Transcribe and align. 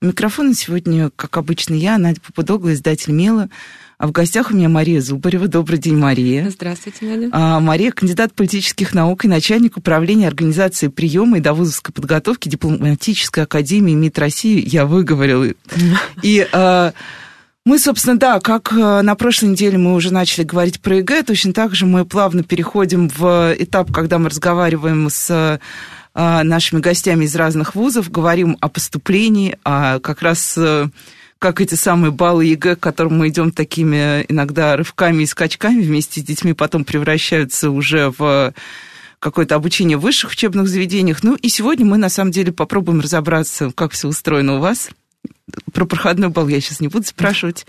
У 0.00 0.06
микрофона 0.06 0.54
сегодня, 0.54 1.10
как 1.16 1.36
обычно, 1.38 1.74
я, 1.74 1.98
Надя 1.98 2.20
Попудогла, 2.20 2.72
издатель 2.72 3.12
МЕЛа. 3.12 3.48
А 3.98 4.06
в 4.06 4.12
гостях 4.12 4.52
у 4.52 4.54
меня 4.54 4.68
Мария 4.68 5.00
Зубарева. 5.00 5.48
Добрый 5.48 5.80
день, 5.80 5.96
Мария. 5.96 6.48
Здравствуйте, 6.50 7.04
Надя. 7.04 7.30
А, 7.32 7.58
Мария, 7.58 7.90
кандидат 7.90 8.32
политических 8.32 8.94
наук 8.94 9.24
и 9.24 9.28
начальник 9.28 9.76
управления 9.76 10.28
организации 10.28 10.86
приема 10.86 11.38
и 11.38 11.40
довузовской 11.40 11.92
подготовки 11.92 12.48
дипломатической 12.48 13.42
академии 13.42 13.94
МИД 13.94 14.20
России. 14.20 14.62
Я 14.64 14.86
выговорила. 14.86 15.48
И 16.22 16.46
а, 16.52 16.92
мы, 17.64 17.80
собственно, 17.80 18.16
да, 18.16 18.38
как 18.38 18.72
а, 18.72 19.02
на 19.02 19.16
прошлой 19.16 19.48
неделе 19.48 19.78
мы 19.78 19.94
уже 19.94 20.12
начали 20.12 20.44
говорить 20.44 20.80
про 20.80 20.98
ЕГЭ, 20.98 21.24
точно 21.24 21.52
так 21.52 21.74
же 21.74 21.86
мы 21.86 22.04
плавно 22.04 22.44
переходим 22.44 23.08
в 23.08 23.52
этап, 23.58 23.90
когда 23.90 24.18
мы 24.18 24.28
разговариваем 24.28 25.10
с 25.10 25.58
нашими 26.18 26.80
гостями 26.80 27.26
из 27.26 27.36
разных 27.36 27.74
вузов, 27.74 28.10
говорим 28.10 28.56
о 28.60 28.68
поступлении, 28.68 29.56
а 29.64 30.00
как 30.00 30.22
раз 30.22 30.54
э, 30.58 30.88
как 31.38 31.60
эти 31.60 31.76
самые 31.76 32.10
баллы 32.10 32.46
ЕГЭ, 32.46 32.76
к 32.76 32.80
которым 32.80 33.18
мы 33.18 33.28
идем 33.28 33.52
такими 33.52 34.24
иногда 34.28 34.76
рывками 34.76 35.22
и 35.22 35.26
скачками 35.26 35.80
вместе 35.80 36.20
с 36.20 36.24
детьми, 36.24 36.54
потом 36.54 36.84
превращаются 36.84 37.70
уже 37.70 38.12
в 38.18 38.52
какое-то 39.20 39.54
обучение 39.54 39.96
в 39.96 40.00
высших 40.00 40.30
учебных 40.32 40.68
заведениях. 40.68 41.22
Ну 41.22 41.36
и 41.36 41.48
сегодня 41.48 41.86
мы 41.86 41.98
на 41.98 42.08
самом 42.08 42.32
деле 42.32 42.52
попробуем 42.52 43.00
разобраться, 43.00 43.70
как 43.74 43.92
все 43.92 44.08
устроено 44.08 44.56
у 44.56 44.60
вас. 44.60 44.90
Про 45.72 45.86
проходной 45.86 46.30
балл 46.30 46.48
я 46.48 46.60
сейчас 46.60 46.80
не 46.80 46.88
буду 46.88 47.06
спрашивать. 47.06 47.66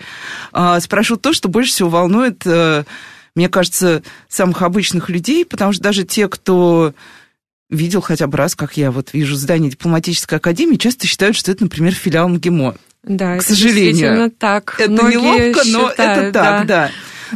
А, 0.52 0.80
спрошу 0.80 1.17
то, 1.17 1.34
что 1.34 1.50
больше 1.50 1.72
всего 1.72 1.89
волнует, 1.89 2.41
э, 2.45 2.84
мне 3.36 3.47
кажется, 3.47 4.03
самых 4.28 4.61
обычных 4.61 5.09
людей, 5.09 5.45
потому 5.45 5.72
что 5.72 5.84
даже 5.84 6.03
те, 6.03 6.28
кто 6.28 6.94
видел 7.70 8.02
хотя 8.02 8.28
бы 8.28 8.38
раз, 8.38 8.56
как 8.56 8.78
я 8.78 8.92
вот 8.92 9.14
вижу 9.14 9.36
здание 9.36 9.72
дипломатической 9.72 10.36
академии, 10.38 10.75
часто 10.75 11.08
считают, 11.08 11.36
что 11.36 11.52
это, 11.52 11.64
например, 11.64 11.94
филиал 11.94 12.30
МГИМО. 12.30 12.75
Да, 13.03 13.38
к 13.38 13.44
сожалению. 13.44 14.31
так. 14.31 14.75
Это 14.78 14.92
Многие 14.92 15.16
неловко, 15.16 15.62
но 15.67 15.90
считают, 15.90 16.23
это 16.23 16.31
так, 16.31 16.67
да. 16.67 16.92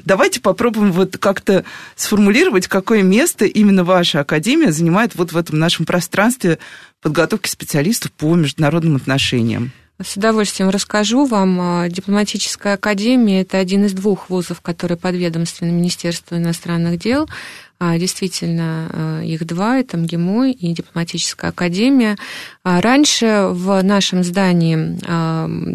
Давайте 0.05 0.41
попробуем 0.41 0.91
вот 0.91 1.17
как-то 1.17 1.63
сформулировать, 1.95 2.67
какое 2.67 3.03
место 3.03 3.45
именно 3.45 3.83
ваша 3.83 4.21
академия 4.21 4.71
занимает 4.71 5.15
вот 5.15 5.31
в 5.31 5.37
этом 5.37 5.59
нашем 5.59 5.85
пространстве 5.85 6.57
подготовки 7.01 7.47
специалистов 7.47 8.11
по 8.11 8.33
международным 8.35 8.95
отношениям. 8.95 9.71
С 10.01 10.17
удовольствием 10.17 10.69
расскажу 10.69 11.25
вам. 11.25 11.61
А, 11.61 11.89
Дипломатическая 11.89 12.73
академия– 12.73 13.41
это 13.43 13.59
один 13.59 13.85
из 13.85 13.93
двух 13.93 14.29
вузов, 14.29 14.59
которые 14.59 14.97
подведомственны 14.97 15.71
Министерству 15.71 16.35
иностранных 16.35 16.97
дел. 16.97 17.29
А, 17.79 17.97
действительно, 17.97 18.89
а, 18.91 19.21
их 19.21 19.45
два, 19.45 19.79
это 19.79 19.97
МГИМО 19.97 20.51
и 20.51 20.73
Дипломатическая 20.73 21.51
академия. 21.51 22.17
Раньше 22.63 23.47
в 23.51 23.81
нашем 23.81 24.23
здании 24.23 24.77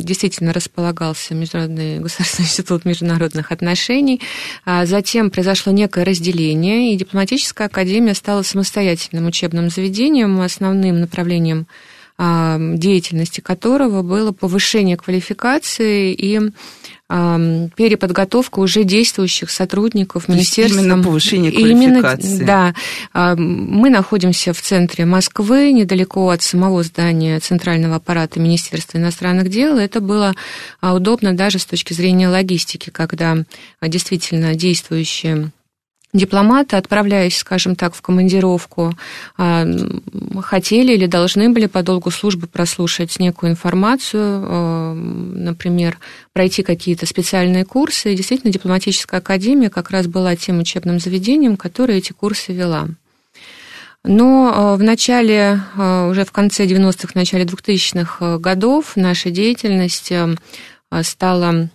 действительно 0.02 0.52
располагался 0.52 1.34
Международный 1.34 1.98
государственный 2.00 2.46
институт 2.46 2.84
международных 2.84 3.52
отношений. 3.52 4.20
Затем 4.64 5.30
произошло 5.30 5.72
некое 5.72 6.05
разделение, 6.05 6.94
и 6.94 6.96
Дипломатическая 6.96 7.66
академия 7.66 8.14
стала 8.14 8.42
самостоятельным 8.42 9.27
учебным 9.27 9.68
заведением, 9.68 10.40
основным 10.40 11.00
направлением 11.00 11.67
деятельности 12.18 13.40
которого 13.40 14.02
было 14.02 14.33
повышение 14.33 14.96
квалификации 14.96 16.12
и 16.12 16.50
переподготовка 17.08 18.58
уже 18.58 18.85
действующих 18.85 19.51
сотрудников 19.51 20.29
министерства. 20.29 20.80
Именно 20.80 21.02
повышение 21.02 21.51
квалификации. 21.51 22.36
Именно, 22.36 22.74
да. 23.14 23.35
Мы 23.36 23.89
находимся 23.89 24.52
в 24.52 24.61
центре 24.61 25.07
Москвы, 25.07 25.73
недалеко 25.73 26.29
от 26.29 26.42
самого 26.42 26.83
здания 26.83 27.41
Центрального 27.41 27.97
аппарата 27.97 28.39
Министерства 28.41 28.98
иностранных 28.98 29.48
дел. 29.48 29.79
Это 29.79 30.01
было 30.01 30.35
а, 30.80 30.95
удобно 30.95 31.35
даже 31.35 31.58
с 31.58 31.64
точки 31.64 31.95
зрения 31.95 32.29
логистики, 32.29 32.91
когда 32.91 33.36
а, 33.80 33.89
действительно 33.89 34.55
действующие 34.55 35.51
дипломаты, 36.13 36.77
отправляясь, 36.77 37.36
скажем 37.36 37.77
так, 37.77 37.95
в 37.95 38.01
командировку, 38.01 38.95
а, 39.36 39.67
хотели 40.41 40.95
или 40.95 41.07
должны 41.07 41.51
были 41.51 41.67
по 41.67 41.83
долгу 41.83 42.11
службы 42.11 42.46
прослушать 42.46 43.19
некую 43.19 43.52
информацию, 43.52 44.23
а, 44.23 44.95
например, 44.95 45.98
пройти 46.33 46.63
какие-то 46.63 47.05
специальные 47.05 47.64
курсы. 47.64 48.13
И 48.13 48.17
действительно, 48.17 48.52
дипломатическая 48.52 49.20
академия 49.20 49.68
как 49.68 49.91
раз 49.91 50.07
была 50.07 50.35
тем 50.35 50.61
учебным 50.61 50.98
заведением, 50.98 51.57
которое 51.57 51.98
эти 51.98 52.13
курсы 52.13 52.52
вела. 52.52 52.89
Но 54.02 54.52
а, 54.55 54.77
в 54.77 54.83
начале, 54.83 55.61
уже 55.77 56.24
в 56.24 56.33
конце 56.33 56.64
90-х, 56.64 57.11
начале 57.14 57.45
2000-х 57.45 58.39
годов 58.39 58.92
наша 58.97 59.30
деятельность 59.30 60.11
стала 61.02 61.68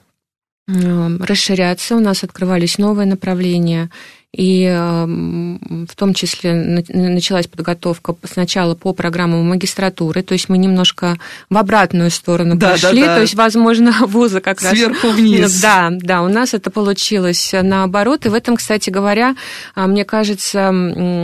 расширяться, 0.66 1.98
у 1.98 2.00
нас 2.00 2.24
открывались 2.24 2.78
новые 2.78 3.06
направления, 3.06 3.90
и 4.36 4.64
эм, 4.64 5.86
в 5.88 5.96
том 5.96 6.16
числе 6.16 6.54
началась 6.54 7.46
подготовка 7.46 8.16
сначала 8.24 8.74
по 8.74 8.92
программам 8.94 9.48
магистратуры, 9.48 10.24
то 10.24 10.34
есть 10.34 10.50
мы 10.50 10.58
немножко 10.58 11.18
в 11.52 11.58
обратную 11.58 12.10
сторону 12.10 12.56
да, 12.56 12.72
пошли, 12.72 13.02
да, 13.02 13.08
да. 13.08 13.16
то 13.16 13.22
есть, 13.22 13.36
возможно, 13.36 13.94
вузы 14.08 14.42
как 14.42 14.60
Сверху 14.60 15.08
раз... 15.08 15.16
вниз. 15.16 15.62
Да, 15.62 15.90
да, 15.92 16.24
у 16.24 16.30
нас 16.30 16.56
это 16.56 16.72
получилось 16.72 17.54
наоборот, 17.62 18.26
и 18.26 18.30
в 18.30 18.34
этом, 18.34 18.56
кстати 18.56 18.90
говоря, 18.90 19.36
а, 19.76 19.86
мне 19.86 20.04
кажется, 20.04 20.74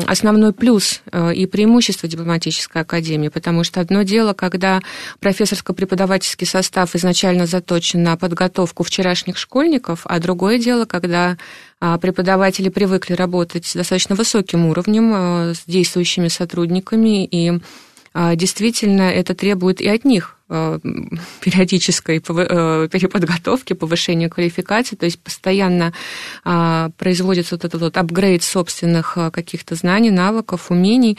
основной 0.06 0.54
плюс 0.54 1.02
э, 1.12 1.34
и 1.34 1.48
преимущество 1.48 2.08
дипломатической 2.08 2.84
академии, 2.84 3.30
потому 3.30 3.64
что 3.64 3.82
одно 3.82 4.04
дело, 4.04 4.34
когда 4.34 4.82
профессорско-преподавательский 5.20 6.46
состав 6.46 6.96
изначально 6.96 7.48
заточен 7.48 8.04
на 8.04 8.18
подготовку 8.18 8.84
вчерашних 8.84 9.38
школьников, 9.38 10.02
а 10.04 10.20
другое 10.20 10.60
дело, 10.60 10.86
когда 10.86 11.38
преподаватели 11.80 12.70
привыкли 12.70 13.14
работать 13.14 13.66
с 13.66 13.74
достаточно 13.74 14.16
высоким 14.16 14.66
уровнем, 14.66 15.14
э, 15.14 15.54
с 15.54 15.64
действующими 15.66 16.28
сотрудниками, 16.28 17.26
и 17.26 17.60
а, 18.14 18.36
действительно 18.36 19.04
это 19.04 19.36
требует 19.36 19.82
и 19.82 19.88
от 19.88 20.04
них 20.04 20.36
э, 20.50 20.80
периодической 21.42 22.18
э, 22.18 22.88
переподготовки, 22.92 23.74
повышения 23.74 24.30
квалификации, 24.30 24.96
то 24.96 25.06
есть 25.06 25.20
постоянно 25.20 25.94
а, 26.44 26.90
производится 26.98 27.56
вот 27.56 27.66
этот 27.66 27.82
вот 27.82 27.98
апгрейд 27.98 28.44
собственных 28.44 29.18
каких-то 29.32 29.76
знаний, 29.76 30.12
навыков, 30.12 30.72
умений. 30.72 31.18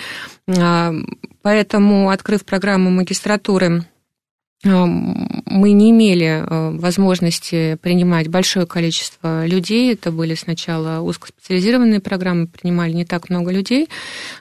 Поэтому, 1.43 2.11
открыв 2.11 2.45
программу 2.45 2.91
магистратуры 2.91 3.85
мы 4.63 5.73
не 5.73 5.91
имели 5.91 6.45
э, 6.47 6.71
возможности 6.77 7.79
принимать 7.81 8.29
большое 8.29 8.67
количество 8.67 9.47
людей. 9.47 9.95
Это 9.95 10.13
были 10.13 10.35
сначала 10.35 11.01
узкоспециализированные 11.01 12.01
программы, 12.01 12.47
принимали 12.47 12.93
не 12.93 13.07
так 13.07 13.31
много 13.31 13.51
людей. 13.53 13.89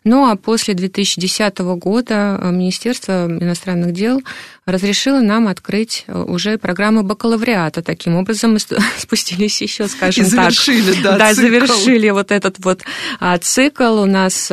Ну 0.03 0.29
а 0.29 0.35
после 0.35 0.73
2010 0.73 1.59
года 1.59 2.37
э, 2.41 2.51
Министерство 2.51 3.27
иностранных 3.27 3.93
дел 3.93 4.21
разрешило 4.65 5.21
нам 5.21 5.47
открыть 5.47 6.03
э, 6.07 6.21
уже 6.21 6.57
программы 6.57 7.03
бакалавриата. 7.03 7.81
Таким 7.81 8.17
образом 8.17 8.53
мы 8.53 8.59
спустились 8.97 9.61
еще, 9.61 9.87
скажем 9.87 10.25
И 10.25 10.27
завершили, 10.27 10.91
так. 10.95 11.01
Да, 11.01 11.17
да, 11.17 11.33
цикл. 11.33 11.41
завершили 11.41 12.09
вот 12.09 12.31
этот 12.33 12.57
вот 12.59 12.81
а, 13.21 13.37
цикл. 13.37 14.01
У 14.01 14.05
нас 14.05 14.51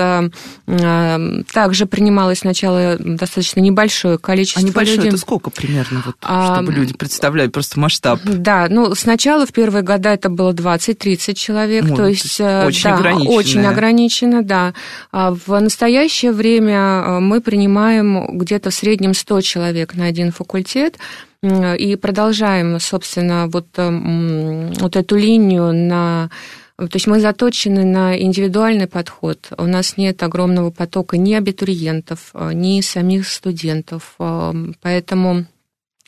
также 0.67 1.87
принималось 1.87 2.41
сначала 2.41 2.97
достаточно 2.99 3.61
небольшое 3.61 4.19
количество 4.19 4.63
а 4.63 4.65
небольшое 4.65 4.97
людей. 4.97 5.09
это 5.09 5.19
сколько 5.19 5.51
примерно, 5.57 6.03
вот, 6.05 6.17
а, 6.23 6.57
чтобы 6.57 6.73
люди 6.73 6.95
представляли 6.95 7.49
просто 7.49 7.81
масштаб. 7.81 8.21
Да, 8.25 8.67
ну 8.69 8.95
сначала 8.95 9.47
в 9.47 9.53
первые 9.53 9.83
года 9.83 10.11
это 10.11 10.29
было 10.29 10.53
20-30 10.53 11.35
человек, 11.35 11.85
Ой, 11.85 11.97
то 11.97 12.07
есть 12.07 12.41
э, 12.41 12.67
очень 12.67 12.91
да, 12.91 12.97
ограничено. 12.97 13.35
Очень 13.35 13.67
ограничено, 13.67 14.43
да. 14.43 14.75
А 15.13 15.33
в 15.33 15.61
настоящее 15.61 16.33
время 16.33 16.77
э, 16.77 17.19
мы 17.21 17.41
принимаем 17.41 18.39
где-то 18.39 18.71
в 18.71 18.75
среднем 18.75 19.15
100 19.15 19.41
человек 19.41 19.95
на 19.95 20.07
один 20.07 20.33
факультет, 20.33 20.99
и 21.43 21.97
продолжаем, 22.01 22.81
собственно, 22.81 23.47
вот, 23.47 23.67
э, 23.77 24.71
вот 24.81 24.97
эту 24.97 25.17
линию 25.17 25.73
на 25.73 26.31
то 26.77 26.91
есть 26.93 27.07
мы 27.07 27.21
заточены 27.21 27.85
на 27.85 28.21
индивидуальный 28.21 28.87
подход. 28.87 29.49
У 29.57 29.65
нас 29.65 29.97
нет 29.97 30.23
огромного 30.23 30.71
потока 30.71 31.17
ни 31.17 31.33
абитуриентов, 31.33 32.33
ни 32.35 32.81
самих 32.83 33.27
студентов. 33.29 34.15
Поэтому 34.19 35.47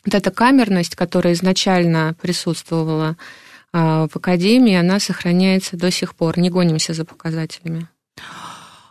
вот 0.05 0.13
эта 0.13 0.29
камерность, 0.29 0.95
которая 0.95 1.33
изначально 1.33 2.15
присутствовала 2.21 3.17
в 3.73 4.09
Академии, 4.13 4.75
она 4.75 4.99
сохраняется 4.99 5.75
до 5.75 5.89
сих 5.89 6.13
пор. 6.13 6.37
Не 6.37 6.51
гонимся 6.51 6.93
за 6.93 7.03
показателями. 7.03 7.87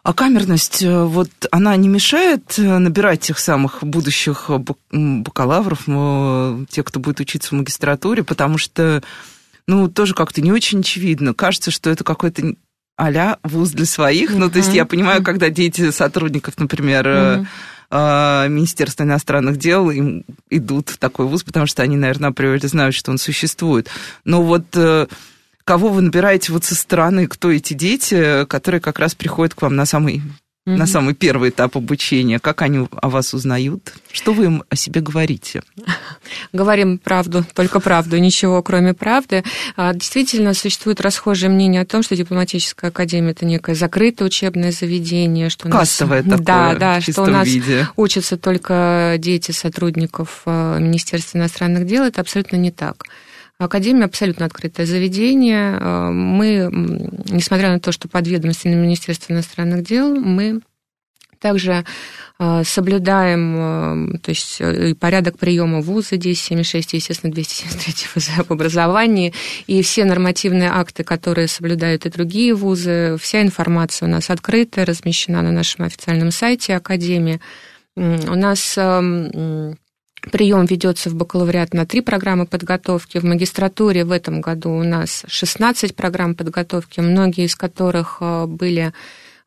А 0.08 0.14
камерность, 0.14 0.82
э, 0.82 1.04
вот 1.04 1.28
она 1.50 1.76
не 1.76 1.86
мешает 1.86 2.58
э, 2.58 2.78
набирать 2.78 3.20
тех 3.20 3.38
самых 3.38 3.84
будущих 3.84 4.50
бакалавров, 4.90 5.84
тех, 6.70 6.84
кто 6.86 6.98
будет 6.98 7.20
учиться 7.20 7.50
в 7.50 7.58
магистратуре, 7.58 8.24
потому 8.24 8.56
что, 8.56 9.02
ну, 9.68 9.88
тоже 9.88 10.14
как-то 10.14 10.40
не 10.40 10.50
очень 10.50 10.80
очевидно. 10.80 11.34
Кажется, 11.34 11.70
что 11.70 11.90
это 11.90 12.02
какой-то 12.02 12.54
а 12.96 13.38
вуз 13.44 13.70
для 13.70 13.84
своих. 13.84 14.32
Uh-huh. 14.32 14.38
Ну, 14.38 14.50
то 14.50 14.58
есть 14.58 14.74
я 14.74 14.84
понимаю, 14.84 15.22
когда 15.22 15.50
дети 15.50 15.92
сотрудников, 15.92 16.58
например, 16.58 17.06
uh-huh. 17.90 18.48
Министерства 18.48 19.04
иностранных 19.04 19.56
дел 19.56 19.88
им 19.90 20.24
идут 20.50 20.88
в 20.88 20.98
такой 20.98 21.26
вуз, 21.26 21.44
потому 21.44 21.66
что 21.66 21.82
они, 21.82 21.96
наверное, 21.96 22.30
априори 22.30 22.66
знают, 22.66 22.96
что 22.96 23.12
он 23.12 23.18
существует. 23.18 23.88
Но 24.24 24.42
вот 24.42 24.64
кого 25.64 25.88
вы 25.90 26.00
набираете 26.00 26.50
вот 26.52 26.64
со 26.64 26.74
стороны, 26.74 27.28
кто 27.28 27.52
эти 27.52 27.74
дети, 27.74 28.46
которые 28.46 28.80
как 28.80 28.98
раз 28.98 29.14
приходят 29.14 29.54
к 29.54 29.62
вам 29.62 29.76
на 29.76 29.86
самый 29.86 30.22
mm-hmm. 30.68 30.76
на 30.76 30.86
самый 30.86 31.14
первый 31.14 31.50
этап 31.50 31.76
обучения? 31.76 32.38
Как 32.38 32.62
они 32.62 32.86
о 32.90 33.08
вас 33.08 33.34
узнают? 33.34 33.92
Что 34.12 34.32
вы 34.32 34.44
им 34.46 34.64
о 34.68 34.76
себе 34.76 35.00
говорите? 35.00 35.62
Говорим 36.52 36.98
правду, 36.98 37.44
только 37.54 37.80
правду, 37.80 38.18
ничего 38.18 38.62
кроме 38.62 38.94
правды. 38.94 39.44
А, 39.76 39.94
действительно, 39.94 40.54
существует 40.54 41.00
расхожее 41.00 41.50
мнение 41.50 41.82
о 41.82 41.86
том, 41.86 42.02
что 42.02 42.16
дипломатическая 42.16 42.90
академия 42.90 43.30
это 43.30 43.46
некое 43.46 43.74
закрытое 43.74 44.26
учебное 44.26 44.72
заведение, 44.72 45.50
что 45.50 45.68
Кастовое 45.68 46.22
нас... 46.22 46.40
такое, 46.40 46.44
да, 46.44 46.74
да, 46.74 47.00
что 47.00 47.22
у 47.22 47.26
нас 47.26 47.46
виде. 47.48 47.88
учатся 47.96 48.36
только 48.36 49.16
дети 49.18 49.52
сотрудников 49.52 50.42
а, 50.46 50.78
Министерства 50.78 51.38
иностранных 51.38 51.86
дел. 51.86 52.04
Это 52.04 52.20
абсолютно 52.20 52.56
не 52.56 52.70
так. 52.70 53.04
Академия 53.58 54.04
абсолютно 54.04 54.46
открытое 54.46 54.86
заведение. 54.86 55.76
Э, 55.80 56.10
мы, 56.10 56.68
несмотря 57.28 57.70
на 57.70 57.80
то, 57.80 57.90
что 57.90 58.08
подведомственное 58.08 58.76
Министерство 58.76 59.32
иностранных 59.32 59.82
дел, 59.82 60.14
мы 60.14 60.60
также 61.40 61.84
э, 62.38 62.62
соблюдаем 62.64 64.14
э, 64.14 64.18
то 64.18 64.28
есть, 64.30 64.62
порядок 65.00 65.38
приема 65.38 65.80
вуза 65.80 66.14
1076, 66.14 66.92
естественно, 66.92 67.32
273 67.32 68.06
вуза 68.14 68.30
об 68.38 68.52
образовании, 68.52 69.34
и 69.66 69.82
все 69.82 70.04
нормативные 70.04 70.70
акты, 70.70 71.02
которые 71.02 71.48
соблюдают 71.48 72.06
и 72.06 72.10
другие 72.10 72.54
вузы, 72.54 73.16
вся 73.20 73.42
информация 73.42 74.06
у 74.06 74.10
нас 74.10 74.30
открыта, 74.30 74.84
размещена 74.84 75.42
на 75.42 75.50
нашем 75.50 75.84
официальном 75.84 76.30
сайте 76.30 76.76
Академии. 76.76 77.40
У 77.96 78.34
нас 78.36 78.78
эм, 78.78 79.76
Прием 80.20 80.64
ведется 80.66 81.10
в 81.10 81.14
бакалавриат 81.14 81.74
на 81.74 81.86
три 81.86 82.00
программы 82.00 82.46
подготовки. 82.46 83.18
В 83.18 83.24
магистратуре 83.24 84.04
в 84.04 84.12
этом 84.12 84.40
году 84.40 84.70
у 84.70 84.82
нас 84.82 85.24
16 85.26 85.94
программ 85.94 86.34
подготовки, 86.34 87.00
многие 87.00 87.44
из 87.44 87.54
которых 87.54 88.18
э, 88.20 88.46
были 88.46 88.92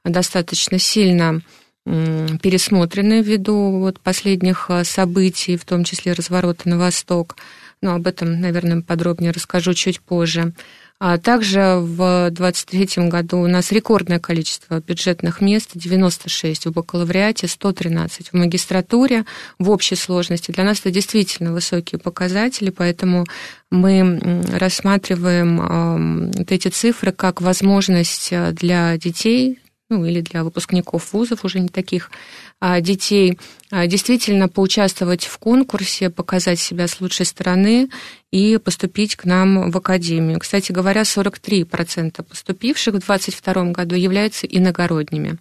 достаточно 0.03 0.79
сильно 0.79 1.41
пересмотрены 1.83 3.21
ввиду 3.21 3.79
вот 3.79 3.99
последних 3.99 4.67
э, 4.69 4.83
событий, 4.83 5.57
в 5.57 5.65
том 5.65 5.83
числе 5.83 6.13
разворота 6.13 6.69
на 6.69 6.77
восток. 6.77 7.35
Но 7.81 7.95
об 7.95 8.05
этом, 8.05 8.39
наверное, 8.39 8.81
подробнее 8.81 9.31
расскажу 9.31 9.73
чуть 9.73 9.99
позже. 9.99 10.53
А 11.03 11.17
также 11.17 11.77
в 11.79 12.29
2023 12.29 13.07
году 13.09 13.39
у 13.39 13.47
нас 13.47 13.71
рекордное 13.71 14.19
количество 14.19 14.79
бюджетных 14.81 15.41
мест, 15.41 15.71
96 15.73 16.67
в 16.67 16.73
бакалавриате, 16.73 17.47
113 17.47 18.27
в 18.29 18.33
магистратуре 18.35 19.25
в 19.57 19.71
общей 19.71 19.95
сложности. 19.95 20.51
Для 20.51 20.63
нас 20.63 20.79
это 20.81 20.91
действительно 20.91 21.53
высокие 21.53 21.97
показатели, 21.97 22.69
поэтому 22.69 23.25
мы 23.71 24.43
рассматриваем 24.53 26.31
вот 26.37 26.51
эти 26.51 26.67
цифры 26.67 27.11
как 27.11 27.41
возможность 27.41 28.27
э, 28.31 28.51
для 28.51 28.95
детей 28.97 29.60
ну, 29.91 30.05
или 30.05 30.21
для 30.21 30.43
выпускников 30.43 31.11
вузов 31.11 31.43
уже 31.43 31.59
не 31.59 31.67
таких 31.67 32.09
а, 32.61 32.79
детей, 32.79 33.37
а, 33.69 33.85
действительно 33.87 34.47
поучаствовать 34.47 35.25
в 35.25 35.37
конкурсе, 35.37 36.09
показать 36.09 36.59
себя 36.59 36.87
с 36.87 37.01
лучшей 37.01 37.25
стороны 37.25 37.89
и 38.31 38.57
поступить 38.57 39.17
к 39.17 39.25
нам 39.25 39.69
в 39.69 39.77
академию. 39.77 40.39
Кстати 40.39 40.71
говоря, 40.71 41.01
43% 41.01 42.23
поступивших 42.23 42.95
в 42.95 42.99
2022 42.99 43.71
году 43.73 43.95
являются 43.95 44.47
иногородними. 44.47 45.37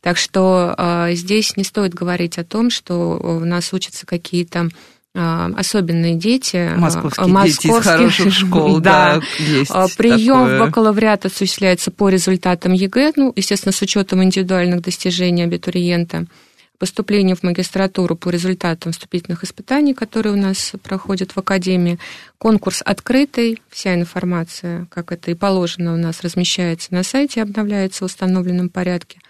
Так 0.00 0.16
что 0.16 0.74
а, 0.78 1.12
здесь 1.12 1.56
не 1.58 1.64
стоит 1.64 1.92
говорить 1.92 2.38
о 2.38 2.44
том, 2.44 2.70
что 2.70 3.18
у 3.18 3.44
нас 3.44 3.72
учатся 3.74 4.06
какие-то 4.06 4.70
особенные 5.14 6.14
дети. 6.14 6.70
Московские, 6.76 7.26
московские 7.26 7.72
дети 7.72 7.80
из 7.80 7.84
хороших 7.84 8.32
школ, 8.48 8.78
да. 8.80 9.20
да 9.20 9.22
есть 9.38 9.96
Прием 9.96 10.44
такое. 10.44 10.56
в 10.56 10.60
бакалавриат 10.60 11.26
осуществляется 11.26 11.90
по 11.90 12.08
результатам 12.08 12.72
ЕГЭ, 12.72 13.12
ну, 13.16 13.32
естественно, 13.34 13.72
с 13.72 13.82
учетом 13.82 14.22
индивидуальных 14.22 14.82
достижений 14.82 15.42
абитуриента. 15.42 16.26
Поступление 16.78 17.36
в 17.36 17.42
магистратуру 17.42 18.16
по 18.16 18.30
результатам 18.30 18.92
вступительных 18.92 19.44
испытаний, 19.44 19.92
которые 19.92 20.32
у 20.32 20.36
нас 20.36 20.72
проходят 20.82 21.32
в 21.32 21.38
Академии. 21.38 21.98
Конкурс 22.38 22.80
открытый, 22.82 23.60
вся 23.68 23.94
информация, 23.94 24.86
как 24.90 25.12
это 25.12 25.30
и 25.30 25.34
положено, 25.34 25.92
у 25.92 25.98
нас 25.98 26.22
размещается 26.22 26.94
на 26.94 27.02
сайте, 27.02 27.42
обновляется 27.42 28.04
в 28.04 28.06
установленном 28.06 28.70
порядке– 28.70 29.18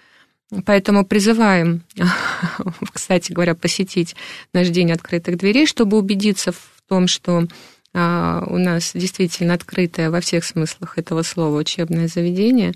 Поэтому 0.66 1.04
призываем, 1.04 1.82
кстати 2.92 3.32
говоря, 3.32 3.54
посетить 3.54 4.16
наш 4.52 4.68
день 4.68 4.90
открытых 4.92 5.36
дверей, 5.36 5.66
чтобы 5.66 5.96
убедиться 5.96 6.52
в 6.52 6.82
том, 6.88 7.06
что 7.06 7.46
а, 7.92 8.44
у 8.46 8.58
нас 8.58 8.92
действительно 8.94 9.54
открытое 9.54 10.10
во 10.10 10.20
всех 10.20 10.44
смыслах 10.44 10.98
этого 10.98 11.22
слова 11.22 11.56
учебное 11.56 12.08
заведение, 12.08 12.74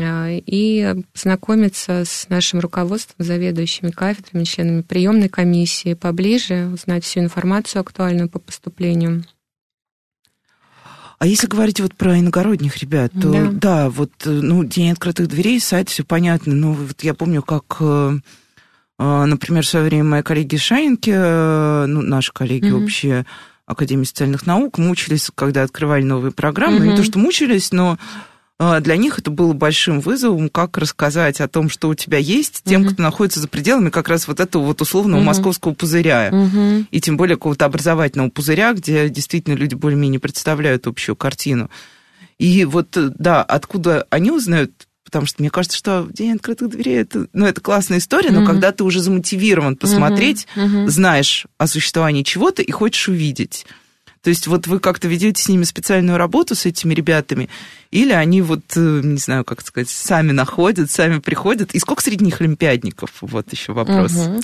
а, 0.00 0.28
и 0.30 0.94
знакомиться 1.14 2.04
с 2.04 2.28
нашим 2.28 2.60
руководством, 2.60 3.24
заведующими 3.24 3.90
кафедрами, 3.90 4.44
членами 4.44 4.82
приемной 4.82 5.28
комиссии 5.28 5.94
поближе, 5.94 6.70
узнать 6.72 7.04
всю 7.04 7.20
информацию 7.20 7.80
актуальную 7.80 8.28
по 8.28 8.38
поступлению 8.40 9.24
а 11.20 11.26
если 11.26 11.46
говорить 11.46 11.80
вот 11.80 11.94
про 11.94 12.18
иногородних 12.18 12.78
ребят, 12.78 13.12
то 13.12 13.30
да, 13.30 13.50
да 13.52 13.90
вот, 13.90 14.10
э, 14.24 14.30
ну, 14.30 14.64
День 14.64 14.92
открытых 14.92 15.28
дверей, 15.28 15.60
сайт, 15.60 15.90
все 15.90 16.02
понятно, 16.02 16.54
но 16.54 16.72
вот 16.72 17.04
я 17.04 17.12
помню, 17.12 17.42
как 17.42 17.76
э, 17.80 18.18
э, 18.98 19.24
например, 19.26 19.62
в 19.62 19.68
свое 19.68 19.84
время 19.84 20.04
мои 20.04 20.22
коллеги 20.22 20.56
Шайнки, 20.56 21.10
ну, 21.10 22.00
наши 22.00 22.32
коллеги 22.32 22.68
mm-hmm. 22.68 22.84
общие 22.84 23.26
Академии 23.66 24.04
социальных 24.04 24.46
наук, 24.46 24.78
мучились, 24.78 25.30
когда 25.34 25.62
открывали 25.62 26.04
новые 26.04 26.32
программы. 26.32 26.78
Mm-hmm. 26.78 26.90
Не 26.90 26.96
то, 26.96 27.04
что 27.04 27.18
мучились, 27.18 27.70
но 27.70 27.98
для 28.80 28.96
них 28.98 29.18
это 29.18 29.30
было 29.30 29.54
большим 29.54 30.00
вызовом, 30.00 30.50
как 30.50 30.76
рассказать 30.76 31.40
о 31.40 31.48
том, 31.48 31.70
что 31.70 31.88
у 31.88 31.94
тебя 31.94 32.18
есть, 32.18 32.60
тем, 32.64 32.82
uh-huh. 32.82 32.92
кто 32.92 33.02
находится 33.02 33.40
за 33.40 33.48
пределами 33.48 33.88
как 33.88 34.08
раз 34.10 34.28
вот 34.28 34.38
этого 34.38 34.64
вот 34.64 34.82
условного 34.82 35.22
uh-huh. 35.22 35.24
московского 35.24 35.72
пузыря. 35.72 36.28
Uh-huh. 36.28 36.84
И 36.90 37.00
тем 37.00 37.16
более 37.16 37.36
какого-то 37.36 37.64
образовательного 37.64 38.28
пузыря, 38.28 38.74
где 38.74 39.08
действительно 39.08 39.54
люди 39.54 39.74
более-менее 39.74 40.20
представляют 40.20 40.86
общую 40.86 41.16
картину. 41.16 41.70
И 42.38 42.66
вот, 42.66 42.88
да, 42.96 43.42
откуда 43.42 44.06
они 44.10 44.30
узнают, 44.30 44.72
потому 45.04 45.24
что 45.24 45.40
мне 45.40 45.48
кажется, 45.48 45.78
что 45.78 46.06
День 46.12 46.34
открытых 46.34 46.68
дверей 46.68 47.00
это, 47.00 47.28
ну, 47.32 47.46
это 47.46 47.62
классная 47.62 47.96
история, 47.96 48.30
но 48.30 48.42
mm-hmm. 48.42 48.46
когда 48.46 48.72
ты 48.72 48.84
уже 48.84 49.00
замотивирован 49.00 49.76
посмотреть, 49.76 50.46
mm-hmm. 50.54 50.86
знаешь 50.88 51.46
о 51.56 51.66
существовании 51.66 52.22
чего-то 52.24 52.60
и 52.60 52.70
хочешь 52.70 53.08
увидеть. 53.08 53.64
То 54.22 54.28
есть 54.28 54.46
вот 54.46 54.66
вы 54.66 54.80
как-то 54.80 55.08
ведете 55.08 55.42
с 55.42 55.48
ними 55.48 55.64
специальную 55.64 56.18
работу, 56.18 56.54
с 56.54 56.66
этими 56.66 56.92
ребятами, 56.92 57.48
или 57.90 58.12
они 58.12 58.42
вот, 58.42 58.60
э, 58.76 59.00
не 59.02 59.18
знаю, 59.18 59.44
как 59.44 59.62
сказать, 59.62 59.88
сами 59.88 60.32
находят, 60.32 60.90
сами 60.90 61.20
приходят. 61.20 61.74
И 61.74 61.78
сколько 61.78 62.02
среди 62.02 62.24
них 62.24 62.40
олимпиадников? 62.40 63.10
Вот 63.22 63.50
еще 63.50 63.72
вопрос. 63.72 64.12
Угу. 64.14 64.40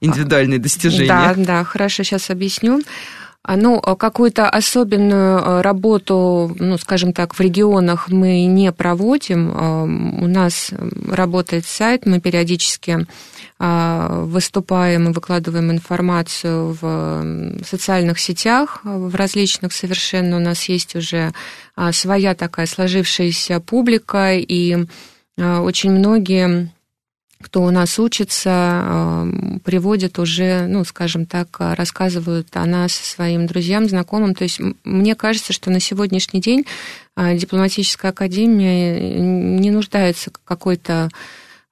Индивидуальные 0.00 0.60
достижения. 0.60 1.08
Да, 1.08 1.34
да, 1.36 1.64
хорошо, 1.64 2.04
сейчас 2.04 2.30
объясню. 2.30 2.82
А, 3.48 3.56
ну, 3.56 3.80
а 3.80 3.94
какую-то 3.94 4.50
особенную 4.50 5.38
а, 5.38 5.62
работу, 5.62 6.52
ну, 6.58 6.76
скажем 6.78 7.12
так, 7.12 7.32
в 7.32 7.40
регионах 7.40 8.08
мы 8.08 8.44
не 8.44 8.72
проводим. 8.72 9.50
У 10.20 10.26
нас 10.26 10.72
работает 11.08 11.64
сайт, 11.64 12.06
мы 12.06 12.20
периодически 12.20 13.06
выступаем 13.58 15.08
и 15.08 15.12
выкладываем 15.12 15.70
информацию 15.70 16.76
в 16.78 17.64
социальных 17.64 18.18
сетях, 18.18 18.80
в 18.84 19.14
различных 19.14 19.72
совершенно. 19.72 20.36
У 20.36 20.40
нас 20.40 20.68
есть 20.68 20.94
уже 20.94 21.32
своя 21.92 22.34
такая 22.34 22.66
сложившаяся 22.66 23.60
публика, 23.60 24.34
и 24.34 24.86
очень 25.38 25.92
многие 25.92 26.70
кто 27.42 27.62
у 27.62 27.70
нас 27.70 27.98
учится, 27.98 29.26
приводят 29.64 30.18
уже, 30.18 30.66
ну, 30.66 30.84
скажем 30.84 31.26
так, 31.26 31.48
рассказывают 31.58 32.48
о 32.56 32.64
нас 32.64 32.92
своим 32.92 33.46
друзьям, 33.46 33.88
знакомым. 33.88 34.34
То 34.34 34.44
есть 34.44 34.60
мне 34.84 35.14
кажется, 35.14 35.52
что 35.52 35.70
на 35.70 35.80
сегодняшний 35.80 36.40
день 36.40 36.64
дипломатическая 37.16 38.10
академия 38.10 39.18
не 39.20 39.70
нуждается 39.70 40.30
в 40.30 40.44
какой-то 40.44 41.10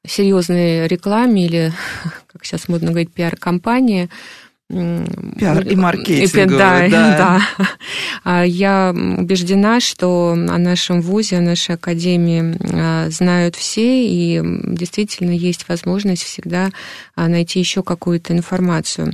серьезной 0.07 0.87
рекламе 0.87 1.47
или, 1.47 1.73
как 2.33 2.45
сейчас 2.45 2.69
модно 2.69 2.91
говорить, 2.91 3.13
пиар-компании. 3.13 4.11
Пиар 4.71 5.67
и 5.67 5.77
маркетинг. 5.77 6.51
Да, 6.53 6.89
да. 6.89 7.41
да. 8.25 8.43
Я 8.43 8.95
убеждена, 8.95 9.79
что 9.81 10.33
о 10.33 10.59
нашем 10.59 11.03
ВУЗе, 11.03 11.39
о 11.39 11.43
нашей 11.43 11.75
академии 11.75 12.57
а, 12.73 13.11
знают 13.11 13.57
все, 13.57 14.07
и 14.07 14.41
действительно 14.43 15.33
есть 15.33 15.69
возможность 15.69 16.23
всегда 16.23 16.71
а, 17.15 17.29
найти 17.29 17.59
еще 17.59 17.83
какую-то 17.83 18.33
информацию. 18.33 19.13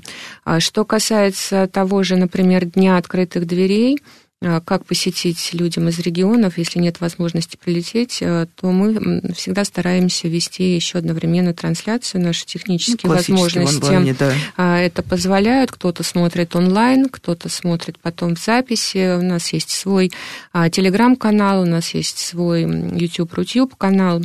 Что 0.61 0.85
касается 0.85 1.67
того 1.67 2.05
же, 2.05 2.17
например, 2.17 2.65
Дня 2.65 2.97
открытых 2.97 3.47
дверей, 3.47 3.99
а, 3.99 4.30
как 4.43 4.87
посетить 4.87 5.53
людям 5.53 5.89
из 5.89 5.99
регионов, 5.99 6.57
если 6.57 6.79
нет 6.79 7.01
возможности 7.01 7.59
прилететь, 7.63 8.23
э, 8.23 8.47
то 8.55 8.71
мы 8.71 9.35
всегда 9.35 9.65
стараемся 9.67 10.29
вести 10.29 10.75
еще 10.75 10.99
одновременную 10.99 11.55
трансляцию. 11.55 12.23
Наши 12.23 12.47
технические 12.47 13.11
ну, 13.11 13.17
возможности 13.17 13.85
онлайне, 13.85 14.17
да. 14.19 14.33
А, 14.57 14.79
это 14.79 15.03
позволяют. 15.03 15.73
Кто-то 15.73 16.03
смотрит 16.03 16.57
онлайн, 16.57 17.11
кто-то 17.11 17.51
смотрит 17.51 17.99
потом 17.99 18.35
в 18.35 18.43
записи. 18.43 19.19
У 19.19 19.23
нас 19.23 19.53
есть 19.53 19.71
свой 19.71 20.11
а, 20.53 20.71
телеграм-канал, 20.71 21.61
у 21.63 21.67
нас 21.67 21.93
есть 21.93 22.17
свой 22.17 22.63
YouTube-Рутюб 22.63 23.77
канал. 23.77 24.23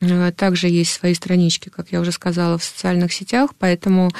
Э, 0.00 0.30
также 0.32 0.68
есть 0.68 0.92
свои 0.92 1.14
странички, 1.14 1.70
как 1.70 1.90
я 1.90 2.00
уже 2.00 2.12
сказала, 2.12 2.56
в 2.56 2.64
социальных 2.64 3.12
сетях, 3.12 3.50
поэтому 3.58 4.10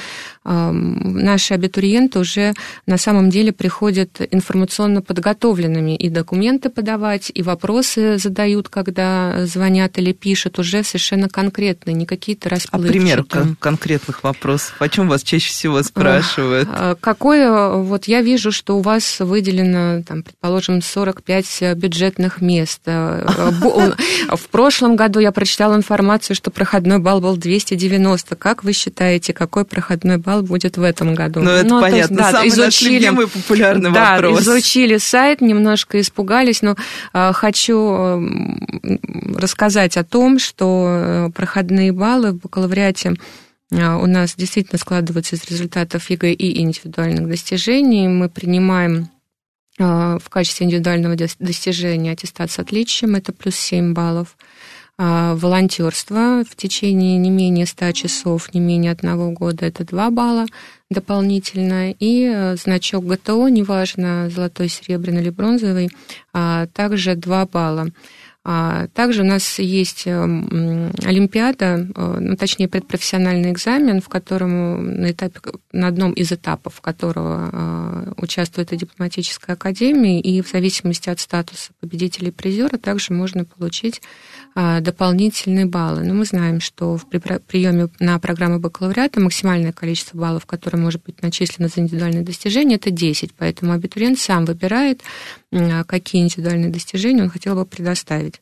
наши 0.50 1.54
абитуриенты 1.54 2.18
уже 2.18 2.54
на 2.86 2.98
самом 2.98 3.30
деле 3.30 3.52
приходят 3.52 4.20
информационно 4.30 5.02
подготовленными 5.02 5.94
и 5.96 6.08
документы 6.08 6.70
подавать, 6.70 7.30
и 7.32 7.42
вопросы 7.42 8.18
задают, 8.18 8.68
когда 8.68 9.46
звонят 9.46 9.98
или 9.98 10.12
пишут, 10.12 10.58
уже 10.58 10.82
совершенно 10.82 11.28
конкретные, 11.28 11.94
не 11.94 12.06
какие-то 12.06 12.48
расплывчатые. 12.48 12.90
А 12.90 12.92
пример 12.92 13.24
кон- 13.24 13.56
конкретных 13.56 14.24
вопросов? 14.24 14.74
О 14.78 14.88
чем 14.88 15.08
вас 15.08 15.22
чаще 15.22 15.50
всего 15.50 15.82
спрашивают? 15.82 16.68
Э, 16.72 16.96
какое, 17.00 17.70
вот 17.74 18.06
я 18.06 18.22
вижу, 18.22 18.50
что 18.52 18.78
у 18.78 18.80
вас 18.80 19.20
выделено, 19.20 20.02
там, 20.02 20.22
предположим, 20.22 20.82
45 20.82 21.74
бюджетных 21.76 22.40
мест. 22.40 22.80
Э, 22.86 23.26
в 24.32 24.48
прошлом 24.48 24.96
году 24.96 25.20
я 25.20 25.30
прочитала 25.30 25.58
читала 25.58 25.76
информацию, 25.76 26.36
что 26.36 26.50
проходной 26.50 26.98
балл 26.98 27.20
был 27.20 27.36
290. 27.36 28.36
Как 28.36 28.64
вы 28.64 28.72
считаете, 28.72 29.32
какой 29.32 29.64
проходной 29.64 30.16
балл 30.16 30.37
будет 30.42 30.76
в 30.76 30.82
этом 30.82 31.14
году? 31.14 31.40
Ну, 31.40 31.50
это 31.50 31.68
ну, 31.68 31.80
понятно. 31.80 31.96
Есть, 31.98 32.14
да, 32.14 32.32
Самый 32.32 32.48
изучили, 32.48 32.64
наш 32.64 33.02
любимый 33.02 33.28
популярный 33.28 33.92
да, 33.92 34.14
вопрос. 34.14 34.42
изучили 34.42 34.98
сайт, 34.98 35.40
немножко 35.40 36.00
испугались, 36.00 36.62
но 36.62 36.76
э, 37.12 37.32
хочу 37.32 37.76
э, 37.76 38.98
рассказать 39.36 39.96
о 39.96 40.04
том, 40.04 40.38
что 40.38 40.86
э, 40.88 41.30
проходные 41.34 41.92
баллы 41.92 42.32
в 42.32 42.40
бакалавриате 42.40 43.14
э, 43.70 43.94
у 43.94 44.06
нас 44.06 44.34
действительно 44.36 44.78
складываются 44.78 45.36
из 45.36 45.44
результатов 45.44 46.08
ЕГЭ 46.10 46.32
и 46.32 46.60
индивидуальных 46.60 47.28
достижений. 47.28 48.08
Мы 48.08 48.28
принимаем 48.28 49.10
в 49.80 50.22
качестве 50.28 50.66
индивидуального 50.66 51.14
достижения 51.14 52.10
аттестат 52.10 52.50
с 52.50 52.58
отличием, 52.58 53.14
это 53.14 53.32
плюс 53.32 53.54
7 53.54 53.94
баллов. 53.94 54.36
А, 55.00 55.36
волонтерство 55.36 56.42
в 56.48 56.56
течение 56.56 57.18
не 57.18 57.30
менее 57.30 57.66
100 57.66 57.92
часов, 57.92 58.52
не 58.52 58.58
менее 58.58 58.90
одного 58.90 59.30
года, 59.30 59.64
это 59.64 59.84
2 59.84 60.10
балла 60.10 60.46
дополнительно, 60.90 61.92
и 61.92 62.24
э, 62.24 62.56
значок 62.56 63.04
ГТО, 63.04 63.46
неважно, 63.48 64.28
золотой, 64.28 64.68
серебряный 64.68 65.20
или 65.20 65.30
бронзовый, 65.30 65.90
а, 66.32 66.66
также 66.66 67.14
2 67.14 67.46
балла. 67.46 67.90
А, 68.50 68.86
также 68.94 69.22
у 69.22 69.26
нас 69.26 69.58
есть 69.58 70.04
эм, 70.06 70.90
Олимпиада, 71.04 71.86
э, 71.94 72.18
ну, 72.18 72.34
точнее 72.34 72.66
предпрофессиональный 72.66 73.52
экзамен, 73.52 74.00
в 74.00 74.08
котором 74.08 75.02
на, 75.02 75.10
этапе, 75.10 75.40
на 75.72 75.88
одном 75.88 76.12
из 76.12 76.32
этапов 76.32 76.80
которого 76.80 77.50
э, 77.52 78.12
участвует 78.16 78.72
и 78.72 78.78
дипломатическая 78.78 79.54
академия, 79.54 80.18
и 80.20 80.40
в 80.40 80.48
зависимости 80.48 81.10
от 81.10 81.20
статуса 81.20 81.72
победителя 81.80 82.28
и 82.28 82.30
призера 82.30 82.78
также 82.78 83.12
можно 83.12 83.44
получить 83.44 84.00
дополнительные 84.54 85.66
баллы. 85.66 86.02
Но 86.02 86.14
мы 86.14 86.24
знаем, 86.24 86.60
что 86.60 86.96
в 86.96 87.06
приеме 87.06 87.88
на 88.00 88.18
программу 88.18 88.58
бакалавриата 88.58 89.20
максимальное 89.20 89.72
количество 89.72 90.18
баллов, 90.18 90.46
которое 90.46 90.78
может 90.78 91.02
быть 91.04 91.22
начислено 91.22 91.68
за 91.68 91.80
индивидуальные 91.80 92.22
достижения, 92.22 92.76
это 92.76 92.90
10. 92.90 93.34
Поэтому 93.34 93.72
абитуриент 93.72 94.18
сам 94.18 94.44
выбирает, 94.44 95.02
а, 95.52 95.84
какие 95.84 96.22
индивидуальные 96.22 96.70
достижения 96.70 97.22
он 97.22 97.30
хотел 97.30 97.54
бы 97.54 97.64
предоставить. 97.64 98.40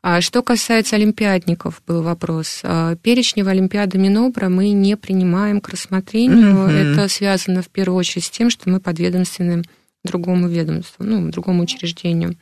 А 0.00 0.20
что 0.20 0.42
касается 0.42 0.96
олимпиадников, 0.96 1.82
был 1.86 2.02
вопрос. 2.02 2.62
Перечневые 3.02 3.52
олимпиады 3.52 3.98
Минобра 3.98 4.48
мы 4.48 4.70
не 4.70 4.96
принимаем 4.96 5.60
к 5.60 5.68
рассмотрению. 5.68 6.54
Mm-hmm. 6.54 6.92
Это 6.92 7.08
связано 7.08 7.62
в 7.62 7.68
первую 7.68 7.98
очередь 7.98 8.24
с 8.24 8.30
тем, 8.30 8.48
что 8.48 8.70
мы 8.70 8.80
подведомственны 8.80 9.64
другому 10.04 10.48
ведомству, 10.48 11.04
ну, 11.04 11.28
другому 11.30 11.62
учреждению. 11.62 12.36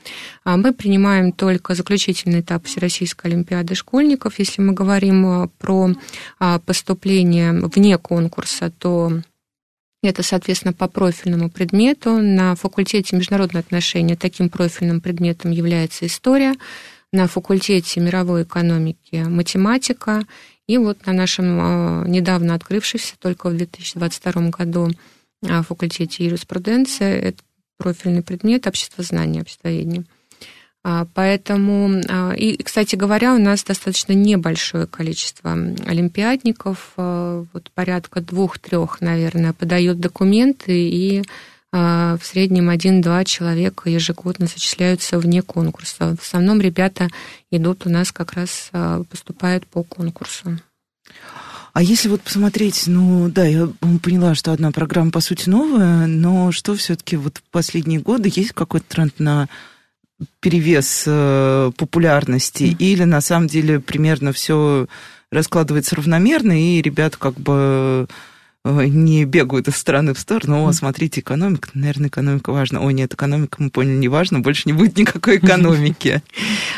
А 0.45 0.57
мы 0.57 0.73
принимаем 0.73 1.33
только 1.33 1.75
заключительный 1.75 2.41
этап 2.41 2.67
Всероссийской 2.67 3.31
Олимпиады 3.31 3.75
школьников. 3.75 4.39
Если 4.39 4.61
мы 4.61 4.73
говорим 4.73 5.27
а, 5.27 5.49
про 5.59 5.91
а, 6.39 6.59
поступление 6.61 7.53
вне 7.53 7.99
конкурса, 7.99 8.71
то 8.71 9.13
это, 10.03 10.23
соответственно, 10.23 10.73
по 10.73 10.87
профильному 10.87 11.51
предмету. 11.51 12.19
На 12.19 12.55
факультете 12.55 13.17
международные 13.17 13.61
отношения 13.61 14.17
таким 14.17 14.49
профильным 14.49 15.01
предметом 15.01 15.51
является 15.51 16.07
история. 16.07 16.55
На 17.13 17.27
факультете 17.27 18.01
мировой 18.01 18.43
экономики 18.43 19.25
математика. 19.27 20.23
И 20.67 20.79
вот 20.79 21.07
на 21.07 21.13
нашем 21.13 22.11
недавно 22.11 22.55
открывшемся, 22.55 23.15
только 23.19 23.49
в 23.49 23.57
2022 23.57 24.51
году, 24.51 24.91
факультете 25.43 26.25
юриспруденция, 26.25 27.19
это 27.19 27.43
профильный 27.79 28.23
предмет 28.23 28.67
общество 28.67 29.05
знания, 29.05 29.43
обществоведения. 29.43 30.05
А, 30.89 31.05
поэтому, 31.15 32.01
а, 32.09 32.33
и, 32.33 32.63
кстати 32.63 32.95
говоря, 32.95 33.35
у 33.35 33.39
нас 33.39 33.65
достаточно 33.65 34.13
небольшое 34.13 34.87
количество 34.87 35.51
олимпиадников, 35.53 36.93
а, 36.97 37.45
вот 37.53 37.73
порядка 37.73 38.21
двух-трех, 38.21 39.01
наверное, 39.01 39.53
подают 39.53 39.99
документы, 39.99 40.89
и 40.89 41.25
в 41.73 42.21
среднем 42.23 42.71
один-два 42.71 43.25
человека 43.25 43.91
ежегодно 43.91 44.47
зачисляются 44.47 45.19
вне 45.19 45.43
конкурса. 45.43 46.17
В 46.17 46.23
основном 46.23 46.61
ребята 46.61 47.09
идут 47.51 47.85
у 47.85 47.91
нас 47.91 48.13
как 48.13 48.33
раз 48.33 48.71
поступают 49.11 49.67
по 49.67 49.83
конкурсу. 49.83 50.59
А 51.77 51.83
если 51.83 52.09
вот 52.09 52.23
посмотреть, 52.23 52.85
ну 52.87 53.29
да, 53.29 53.45
я 53.45 53.69
поняла, 54.03 54.35
что 54.35 54.53
одна 54.53 54.73
программа 54.73 55.11
по 55.11 55.21
сути 55.21 55.51
новая, 55.51 56.07
но 56.07 56.51
что 56.51 56.75
все-таки 56.75 57.17
вот 57.17 57.37
в 57.37 57.43
последние 57.51 58.01
годы 58.01 58.33
есть 58.35 58.53
какой-то 58.53 58.87
тренд 58.89 59.21
на 59.21 59.47
перевес 60.41 61.05
э, 61.07 61.71
популярности, 61.77 62.63
mm. 62.63 62.77
или 62.79 63.05
на 63.05 63.21
самом 63.21 63.47
деле 63.47 63.79
примерно 63.79 64.33
все 64.33 64.87
раскладывается 65.31 65.97
равномерно, 65.97 66.59
и 66.59 66.81
ребят 66.81 67.19
как 67.19 67.35
бы 67.35 68.09
не 68.67 69.25
бегают 69.25 69.69
из 69.69 69.77
стороны 69.77 70.15
в 70.15 70.19
сторону. 70.19 70.67
О, 70.67 70.73
смотрите, 70.73 71.21
экономика, 71.21 71.71
наверное, 71.75 72.09
экономика 72.09 72.51
важна. 72.51 72.81
О, 72.81 72.91
нет, 72.91 73.15
экономика, 73.15 73.57
мы 73.63 73.71
поняли, 73.71 73.97
не 73.97 74.09
важно, 74.09 74.41
больше 74.41 74.63
не 74.67 74.73
будет 74.73 74.97
никакой 74.97 75.37
экономики. 75.39 76.23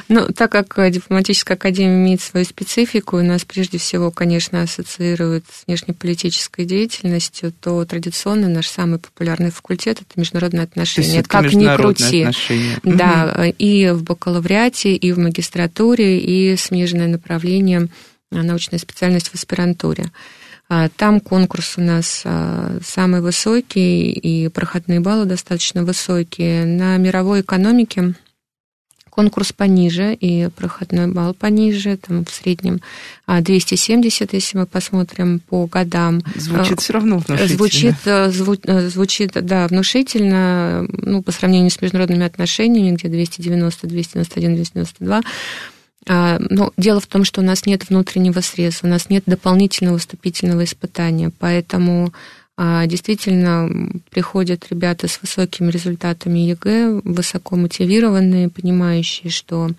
Ну, 0.09 0.29
так 0.29 0.53
как 0.53 0.79
э, 0.79 0.91
дипломатическая 0.91 1.57
академия 1.57 1.95
имеет 1.95 2.21
свою 2.21 2.45
специфику, 2.45 3.19
у 3.19 3.23
нас 3.23 3.45
прежде 3.45 3.79
всего, 3.79 4.11
конечно, 4.11 4.63
ассоциируют 4.63 5.45
с 5.51 5.67
внешнеполитической 5.67 6.65
деятельностью, 6.65 7.53
то 7.53 7.85
традиционно 7.85 8.49
наш 8.49 8.69
самый 8.69 8.99
популярный 8.99 9.51
факультет– 9.51 10.01
это 10.01 10.19
международные 10.21 10.65
отношения. 10.65 11.19
Это 11.19 11.29
как 11.29 11.53
ни 11.53 11.77
крути. 11.77 12.23
Отношения. 12.23 12.79
Да, 12.83 13.47
и 13.59 13.91
в 13.91 14.03
бакалавриате, 14.03 14.95
и 14.95 15.13
в 15.13 15.19
магистратуре, 15.19 16.19
и 16.19 16.57
смежное 16.57 17.09
направление 17.09 17.89
научная 18.31 18.79
специальность 18.79 19.29
в 19.29 19.35
аспирантуре. 19.35 20.11
А, 20.71 20.91
там 20.91 21.21
конкурс 21.21 21.79
у 21.79 21.81
нас 21.81 22.23
а, 22.25 22.79
самый 22.85 23.23
высокий, 23.23 24.11
и 24.11 24.49
проходные 24.49 25.01
баллы 25.01 25.25
достаточно 25.25 25.83
высокие. 25.83 26.67
На 26.67 26.99
мировой 26.99 27.41
экономике 27.41 28.15
конкурс 29.09 29.53
пониже, 29.53 30.15
и 30.15 30.49
проходной 30.55 31.09
балл 31.09 31.33
пониже, 31.33 31.97
там 31.97 32.25
в 32.25 32.31
среднем 32.31 32.81
270, 33.27 34.33
а, 34.33 34.37
если 34.37 34.59
мы 34.59 34.67
посмотрим 34.67 35.41
по 35.41 35.67
годам. 35.67 36.21
Звучит 36.37 36.81
все 36.81 36.93
равно 36.93 37.19
внушительно. 37.19 37.57
Звучит, 37.57 37.95
зву, 38.05 38.57
звучит 38.89 39.33
да, 39.33 39.67
внушительно, 39.69 40.87
ну, 40.93 41.23
по 41.23 41.33
сравнению 41.33 41.71
с 41.71 41.81
международными 41.81 42.27
отношениями, 42.27 42.95
где 42.95 43.09
290, 43.09 43.87
291, 43.87 44.55
292 44.55 45.17
а, 45.17 45.23
но 46.09 46.73
дело 46.77 47.01
в 47.01 47.07
том, 47.07 47.25
что 47.25 47.41
у 47.41 47.45
нас 47.45 47.67
нет 47.67 47.89
внутреннего 47.89 48.41
среза, 48.41 48.79
у 48.83 48.87
нас 48.87 49.11
нет 49.11 49.25
дополнительного 49.27 49.99
вступительного 49.99 50.65
испытания, 50.65 51.31
поэтому 51.39 52.13
а, 52.57 52.87
действительно 52.87 53.93
приходят 54.11 54.67
ребята 54.71 55.07
с 55.07 55.21
высокими 55.21 55.71
результатами 55.71 56.39
ЕГЭ, 56.41 57.03
высоко 57.05 57.57
мотивированные, 57.57 58.49
понимающие, 58.49 59.31
что 59.31 59.71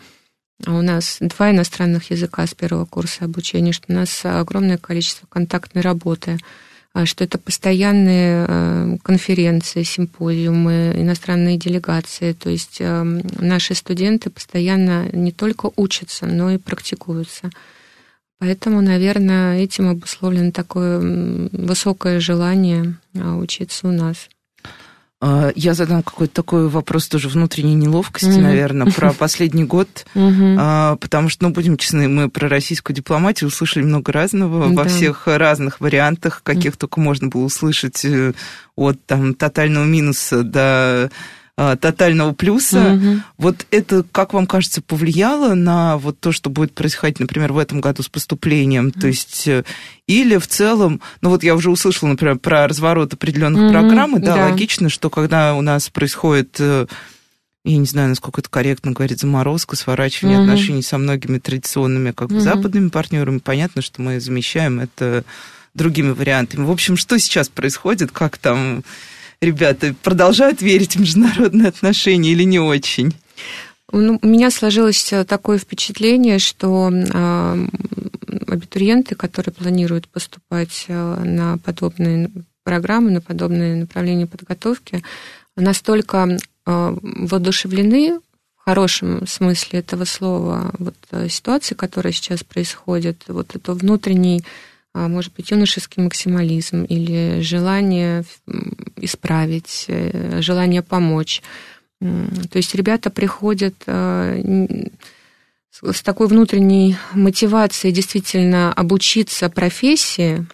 у 0.66 0.82
нас 0.82 1.18
два 1.20 1.52
иностранных 1.52 2.12
языка 2.12 2.46
с 2.46 2.54
первого 2.54 2.86
курса 2.86 3.26
обучения, 3.26 3.72
что 3.72 3.86
у 3.90 3.94
нас 3.94 4.22
огромное 4.24 4.78
количество 4.78 5.26
контактной 5.28 5.82
работы 5.82 6.38
что 7.06 7.24
это 7.24 7.38
постоянные 7.38 8.98
конференции, 9.04 9.84
симпозиумы, 9.84 10.94
иностранные 10.96 11.58
делегации. 11.58 12.34
То 12.34 12.50
есть 12.50 12.82
наши 12.82 13.76
студенты 13.76 14.30
постоянно 14.30 15.08
не 15.14 15.32
только 15.32 15.72
учатся, 15.76 16.26
но 16.26 16.52
и 16.52 16.58
практикуются. 16.58 17.50
Поэтому, 18.40 18.82
наверное, 18.82 19.60
этим 19.60 19.90
обусловлено 19.90 20.52
такое 20.52 21.50
высокое 21.52 22.20
желание 22.20 22.96
учиться 23.14 23.88
у 23.88 23.92
нас. 23.92 24.30
А, 25.22 25.52
я 25.56 25.74
задам 25.74 26.02
какой-то 26.02 26.34
такой 26.34 26.70
вопрос 26.70 27.10
тоже 27.10 27.28
внутренней 27.28 27.76
неловкости, 27.76 28.28
mm-hmm. 28.28 28.42
наверное, 28.42 28.92
про 28.92 29.12
последний 29.18 29.66
год, 29.66 30.06
mm-hmm. 30.16 30.98
потому 30.98 31.28
что, 31.28 31.44
ну, 31.44 31.50
будем 31.50 31.76
честны, 31.76 32.08
мы 32.08 32.30
про 32.30 32.48
российскую 32.48 32.96
дипломатию 32.96 33.50
услышали 33.50 33.84
много 33.84 34.14
разного 34.14 34.70
да. 34.70 34.74
во 34.74 34.84
всех 34.86 35.28
разных 35.28 35.82
вариантах, 35.82 36.42
каких 36.44 36.74
mm-hmm. 36.74 36.78
только 36.78 37.02
можно 37.02 37.28
было 37.28 37.44
услышать 37.44 38.06
э, 38.06 38.34
от 38.78 39.06
там 39.06 39.34
тотального 39.34 39.84
минуса 39.84 40.44
до 40.44 41.12
тотального 41.60 42.34
плюса. 42.34 42.94
Угу. 42.94 43.22
Вот 43.38 43.66
это, 43.72 44.06
как 44.12 44.34
вам 44.34 44.48
кажется, 44.48 44.82
повлияло 44.82 45.56
на 45.56 45.98
вот 45.98 46.20
то, 46.20 46.32
что 46.32 46.50
будет 46.50 46.74
происходить, 46.74 47.20
например, 47.20 47.52
в 47.52 47.58
этом 47.58 47.82
году 47.82 48.02
с 48.02 48.08
поступлением? 48.08 48.88
Угу. 48.88 49.00
То 49.02 49.08
есть 49.08 49.48
э, 49.48 49.66
или 50.08 50.38
в 50.38 50.48
целом, 50.48 51.02
ну 51.22 51.30
вот 51.30 51.44
я 51.44 51.56
уже 51.56 51.70
услышала, 51.70 52.10
например, 52.10 52.38
про 52.38 52.66
разворот 52.68 53.14
определенных 53.14 53.64
угу. 53.64 53.72
программ, 53.72 54.18
и 54.18 54.22
да, 54.22 54.36
да, 54.36 54.46
логично, 54.46 54.88
что 54.88 55.10
когда 55.10 55.54
у 55.54 55.62
нас 55.62 55.90
происходит 55.90 56.56
э, 56.60 56.86
я 57.66 57.78
не 57.78 57.86
знаю, 57.86 58.10
насколько 58.10 58.40
это 58.40 58.50
корректно 58.50 58.94
говорить, 58.94 59.20
заморозка, 59.20 59.76
сворачивание 59.76 60.38
угу. 60.38 60.46
отношений 60.46 60.82
со 60.82 60.98
многими 60.98 61.40
традиционными 61.40 62.12
как 62.12 62.30
бы 62.30 62.36
угу. 62.36 62.44
западными 62.44 62.88
партнерами. 62.88 63.40
Понятно, 63.40 63.82
что 63.82 64.02
мы 64.02 64.22
замещаем 64.22 64.80
это 64.80 65.26
другими 65.74 66.12
вариантами. 66.12 66.64
В 66.64 66.72
общем, 66.72 66.96
что 66.96 67.20
сейчас 67.20 67.50
происходит, 67.50 68.12
как 68.12 68.38
там 68.38 68.84
ребята 69.42 69.96
продолжают 70.04 70.62
верить 70.62 70.96
в 70.96 71.00
международные 71.00 71.70
отношения 71.70 72.32
или 72.32 72.44
не 72.44 72.60
очень? 72.60 73.14
Ну, 73.92 74.20
у 74.22 74.28
меня 74.28 74.52
сложилось 74.52 75.12
э, 75.12 75.26
такое 75.26 75.58
впечатление, 75.58 76.38
что 76.38 76.92
э, 76.92 77.68
абитуриенты, 78.48 79.16
которые 79.16 79.54
планируют 79.54 80.08
поступать 80.08 80.86
э, 80.88 81.24
на 81.24 81.58
подобные 81.58 82.30
программы, 82.64 83.10
на 83.10 83.22
подобные 83.22 83.76
направления 83.76 84.28
подготовки, 84.28 85.04
настолько 85.56 86.28
э, 86.28 86.38
воодушевлены 87.02 88.20
в 88.20 88.64
хорошем 88.64 89.26
смысле 89.26 89.80
этого 89.80 90.06
слова 90.06 90.72
вот 90.78 90.96
э, 91.10 91.28
ситуации, 91.30 91.74
которая 91.74 92.14
сейчас 92.14 92.44
происходит, 92.44 93.24
вот 93.28 93.56
это 93.56 93.74
внутренний 93.74 94.44
может 94.94 95.34
быть, 95.34 95.52
юношеский 95.52 96.02
максимализм 96.02 96.84
или 96.84 97.42
желание 97.42 98.24
исправить, 98.98 99.86
э, 99.88 100.42
желание 100.42 100.82
помочь. 100.82 101.42
То 102.00 102.58
есть 102.58 102.74
ребята 102.76 103.10
приходят 103.10 103.76
э, 103.86 104.42
с 105.72 106.02
такой 106.02 106.28
внутренней 106.28 106.98
мотивацией 107.14 107.94
действительно 107.94 108.74
обучиться 108.74 109.50
профессии, 109.50 110.46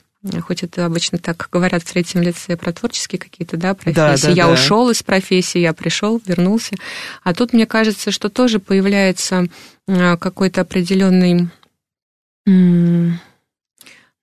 хоть 0.42 0.64
это 0.64 0.86
обычно 0.86 1.18
так 1.20 1.48
говорят 1.52 1.84
в 1.84 1.92
третьем 1.92 2.22
лице 2.22 2.58
про 2.58 2.74
творческие 2.74 3.20
какие-то 3.20 3.58
да, 3.58 3.74
профессии. 3.74 3.96
Да, 3.96 4.18
да, 4.18 4.30
я 4.32 4.48
да. 4.48 4.54
ушел 4.54 4.90
из 4.90 5.04
профессии, 5.04 5.60
я 5.60 5.74
пришел, 5.74 6.22
вернулся. 6.26 6.76
А 7.24 7.34
тут, 7.34 7.54
мне 7.54 7.66
кажется, 7.66 8.12
что 8.12 8.30
тоже 8.30 8.60
появляется 8.60 9.48
э, 9.88 10.18
какой-то 10.18 10.62
определенный 10.62 11.50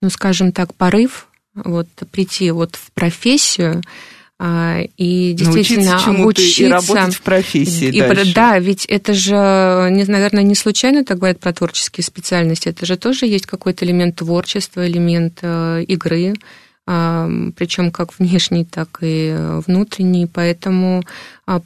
ну, 0.02 0.10
скажем 0.10 0.52
так, 0.52 0.74
порыв 0.74 1.28
вот 1.54 1.88
прийти 2.10 2.50
вот 2.50 2.76
в 2.76 2.92
профессию 2.92 3.82
а, 4.38 4.80
и 4.96 5.32
действительно 5.34 6.04
обучиться 6.04 6.64
и 6.64 6.66
работать 6.66 7.14
в 7.14 7.22
профессии 7.22 7.88
и, 7.88 8.00
дальше. 8.00 8.34
Да, 8.34 8.58
ведь 8.58 8.84
это 8.86 9.14
же, 9.14 9.88
не, 9.92 10.04
наверное, 10.04 10.42
не 10.42 10.56
случайно 10.56 11.04
так 11.04 11.18
говорят 11.18 11.38
про 11.38 11.52
творческие 11.52 12.04
специальности. 12.04 12.68
Это 12.68 12.84
же 12.84 12.96
тоже 12.96 13.26
есть 13.26 13.46
какой-то 13.46 13.84
элемент 13.84 14.16
творчества, 14.16 14.86
элемент 14.86 15.38
э, 15.42 15.84
игры, 15.86 16.34
а, 16.86 17.30
причем 17.56 17.92
как 17.92 18.18
внешний, 18.18 18.64
так 18.64 18.98
и 19.02 19.32
внутренний. 19.64 20.26
Поэтому 20.26 21.04
а, 21.46 21.60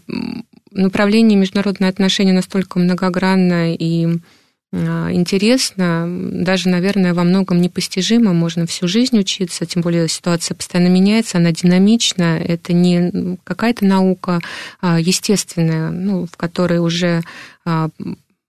направление 0.71 1.39
международные 1.39 1.89
отношения 1.89 2.35
настолько 2.35 2.79
многогранно 2.79 3.75
и 3.75 4.19
интересно, 5.13 6.07
даже, 6.09 6.69
наверное, 6.69 7.15
во 7.15 7.25
многом 7.25 7.61
непостижимо, 7.61 8.33
можно 8.33 8.67
всю 8.67 8.89
жизнь 8.89 9.19
учиться, 9.19 9.65
тем 9.65 9.83
более 9.83 10.09
ситуация 10.09 10.55
постоянно 10.55 10.89
меняется, 10.89 11.39
она 11.39 11.53
динамична, 11.53 12.39
это 12.39 12.73
не 12.73 13.39
какая-то 13.45 13.85
наука 13.85 14.41
а, 14.81 15.01
естественная, 15.01 15.91
ну, 15.91 16.27
в 16.27 16.37
которой 16.37 16.79
уже 16.79 17.23
а, 17.65 17.89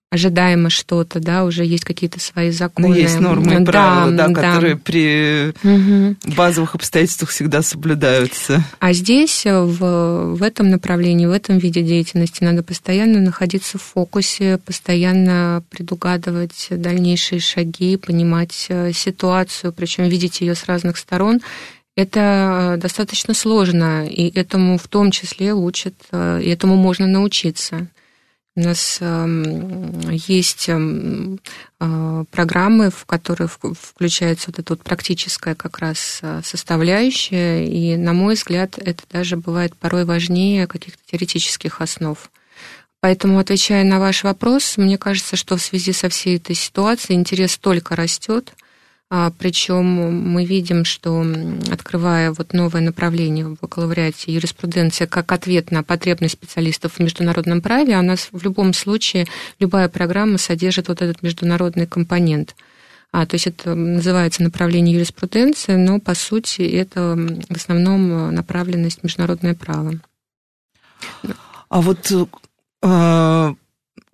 ожидаемо 0.09 0.69
что-то, 0.69 1.19
да, 1.19 1.43
уже 1.43 1.65
есть 1.65 1.83
какие-то 1.83 2.19
свои 2.19 2.51
законы. 2.51 2.89
Ну, 2.89 2.93
есть 2.93 3.19
нормы 3.19 3.61
и 3.61 3.65
правила, 3.65 4.11
да, 4.11 4.27
да, 4.29 4.33
которые 4.33 4.75
да. 4.75 4.81
при 4.83 5.53
угу. 5.63 6.15
базовых 6.35 6.75
обстоятельствах 6.75 7.29
всегда 7.29 7.61
соблюдаются. 7.61 8.63
А 8.79 8.93
здесь, 8.93 9.45
э, 9.45 9.59
в, 9.59 10.35
в 10.35 10.43
этом 10.43 10.69
направлении, 10.69 11.25
в 11.25 11.31
этом 11.31 11.57
виде 11.57 11.81
деятельности 11.81 12.41
надо 12.41 12.63
постоянно 12.63 13.19
находиться 13.19 13.77
в 13.77 13.81
фокусе, 13.81 14.59
постоянно 14.59 15.61
предугадывать 15.69 16.67
дальнейшие 16.69 17.41
шаги, 17.41 17.97
понимать 17.97 18.67
э, 18.69 18.93
ситуацию, 18.93 19.73
причем 19.73 20.05
видеть 20.05 20.39
ее 20.39 20.55
с 20.55 20.65
разных 20.67 20.97
сторон. 20.97 21.41
Это 21.97 22.75
э, 22.75 22.77
достаточно 22.77 23.33
сложно, 23.33 24.07
и 24.07 24.29
этому 24.33 24.77
в 24.77 24.87
том 24.87 25.11
числе 25.11 25.53
учат, 25.53 25.95
и 26.13 26.49
этому 26.49 26.77
можно 26.77 27.07
научиться. 27.07 27.87
У 28.57 28.59
нас 28.59 28.97
эм, 29.01 30.09
есть 30.09 30.67
эм, 30.67 31.39
э, 31.79 32.23
программы, 32.31 32.89
в 32.89 33.05
которые 33.05 33.47
включается 33.47 34.47
вот 34.47 34.57
эта 34.57 34.73
вот 34.73 34.81
практическая 34.81 35.53
как 35.53 35.77
раз 35.77 36.21
э, 36.23 36.41
составляющая, 36.43 37.67
и, 37.67 37.95
на 37.97 38.13
мой 38.13 38.33
взгляд, 38.33 38.79
это 38.79 39.03
даже 39.11 39.37
бывает 39.37 39.75
порой 39.75 40.05
важнее 40.05 40.65
каких-то 40.65 40.99
теоретических 41.05 41.81
основ. 41.81 42.31
Поэтому, 42.99 43.37
отвечая 43.37 43.83
на 43.83 43.99
ваш 43.99 44.23
вопрос, 44.23 44.77
мне 44.77 44.97
кажется, 44.97 45.35
что 45.35 45.55
в 45.55 45.61
связи 45.61 45.93
со 45.93 46.09
всей 46.09 46.37
этой 46.37 46.55
ситуацией 46.55 47.19
интерес 47.19 47.59
только 47.59 47.95
растет– 47.95 48.53
Причем 49.09 49.85
мы 49.85 50.43
видим, 50.43 50.83
что 50.83 51.25
открывая 51.71 52.33
вот 52.33 52.51
новое 52.51 52.81
направление 52.81 53.45
в 53.47 53.55
бакалавриате 53.55 54.33
юриспруденция 54.33 55.07
как 55.07 55.31
ответ 55.31 55.71
на 55.71 55.81
потребность 55.81 56.33
специалистов 56.33 56.93
в 56.93 56.99
международном 56.99 57.61
праве, 57.61 57.97
у 57.97 58.01
нас 58.01 58.27
в 58.33 58.43
любом 58.43 58.73
случае 58.73 59.25
любая 59.59 59.87
программа 59.87 60.37
содержит 60.37 60.89
вот 60.89 61.01
этот 61.01 61.23
международный 61.23 61.87
компонент. 61.87 62.53
А, 63.13 63.25
то 63.25 63.35
есть 63.35 63.47
это 63.47 63.75
называется 63.75 64.43
направление 64.43 64.95
юриспруденции, 64.95 65.75
но 65.75 66.01
по 66.01 66.13
сути 66.13 66.63
это 66.63 67.15
в 67.49 67.55
основном 67.55 68.35
направленность 68.35 69.03
международное 69.03 69.55
право. 69.55 69.93
А 71.69 71.81
вот 71.81 72.11
э, 72.11 73.55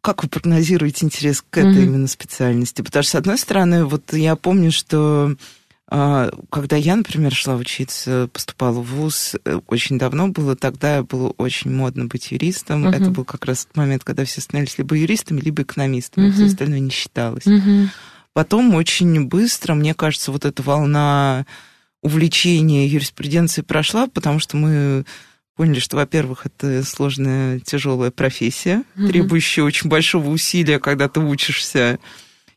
как 0.04 0.22
вы 0.22 0.30
прогнозируете 0.30 1.06
интерес 1.06 1.42
к 1.50 1.58
этой 1.58 1.76
mm-hmm. 1.76 1.86
именно 1.86 2.08
специальности? 2.08 2.82
Потому 2.82 3.04
что, 3.04 3.12
с 3.14 3.16
одной 3.16 3.38
стороны, 3.38 3.86
вот 3.86 4.12
я 4.12 4.36
помню, 4.36 4.70
что 4.70 5.38
а, 5.88 6.30
когда 6.50 6.76
я, 6.76 6.98
например, 6.98 7.34
шла 7.34 7.56
учиться, 7.56 8.30
поступала 8.34 8.82
в 8.82 8.96
ВУЗ, 8.96 9.36
э, 9.46 9.62
очень 9.68 9.98
давно 9.98 10.28
было, 10.28 10.58
тогда 10.58 11.04
было 11.04 11.30
очень 11.38 11.72
модно 11.72 12.06
быть 12.06 12.32
юристом. 12.32 12.86
Uh-huh. 12.86 12.94
Это 12.94 13.12
был 13.12 13.24
как 13.24 13.46
раз 13.46 13.64
тот 13.64 13.78
момент, 13.78 14.04
когда 14.04 14.26
все 14.26 14.42
становились 14.42 14.78
либо 14.78 14.98
юристами, 14.98 15.40
либо 15.40 15.62
экономистами, 15.62 16.28
uh-huh. 16.28 16.34
все 16.34 16.46
остальное 16.48 16.80
не 16.80 16.90
считалось. 16.90 17.46
Uh-huh. 17.46 17.88
Потом 18.34 18.76
очень 18.76 19.26
быстро, 19.26 19.74
мне 19.74 19.94
кажется, 19.94 20.34
вот 20.34 20.44
эта 20.44 20.62
волна 20.64 21.46
увлечения 22.02 22.88
юриспруденцией 22.88 23.64
прошла, 23.64 24.08
потому 24.08 24.40
что 24.40 24.58
мы 24.58 25.06
поняли, 25.56 25.80
что, 25.80 25.98
во-первых, 25.98 26.46
это 26.46 26.84
сложная, 26.84 27.60
тяжелая 27.60 28.12
профессия, 28.12 28.84
угу. 28.96 29.08
требующая 29.08 29.64
очень 29.64 29.90
большого 29.90 30.30
усилия, 30.30 30.80
когда 30.80 31.10
ты 31.10 31.20
учишься, 31.20 32.00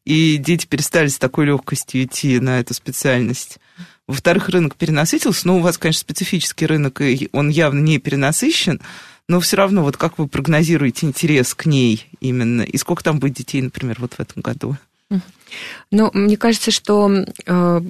и 0.04 0.36
дети 0.36 0.66
перестали 0.66 1.08
с 1.08 1.18
такой 1.18 1.46
легкостью 1.46 2.04
идти 2.04 2.38
на 2.40 2.60
эту 2.60 2.74
специальность. 2.74 3.58
Во-вторых, 4.06 4.48
рынок 4.48 4.76
перенасытился, 4.76 5.46
но 5.48 5.58
у 5.58 5.60
вас, 5.60 5.78
конечно, 5.78 6.00
специфический 6.00 6.66
рынок, 6.66 7.00
и 7.00 7.28
он 7.32 7.48
явно 7.48 7.80
не 7.80 7.98
перенасыщен, 7.98 8.80
но 9.28 9.40
все 9.40 9.56
равно, 9.56 9.82
вот 9.82 9.96
как 9.96 10.18
вы 10.18 10.28
прогнозируете 10.28 11.06
интерес 11.06 11.54
к 11.54 11.66
ней 11.66 12.06
именно, 12.20 12.62
и 12.62 12.76
сколько 12.76 13.02
там 13.02 13.18
будет 13.18 13.34
детей, 13.34 13.60
например, 13.60 13.96
вот 13.98 14.14
в 14.14 14.20
этом 14.20 14.42
году? 14.42 14.76
Ну, 15.90 16.10
мне 16.12 16.36
кажется, 16.36 16.70
что 16.70 17.10
э, 17.46 17.80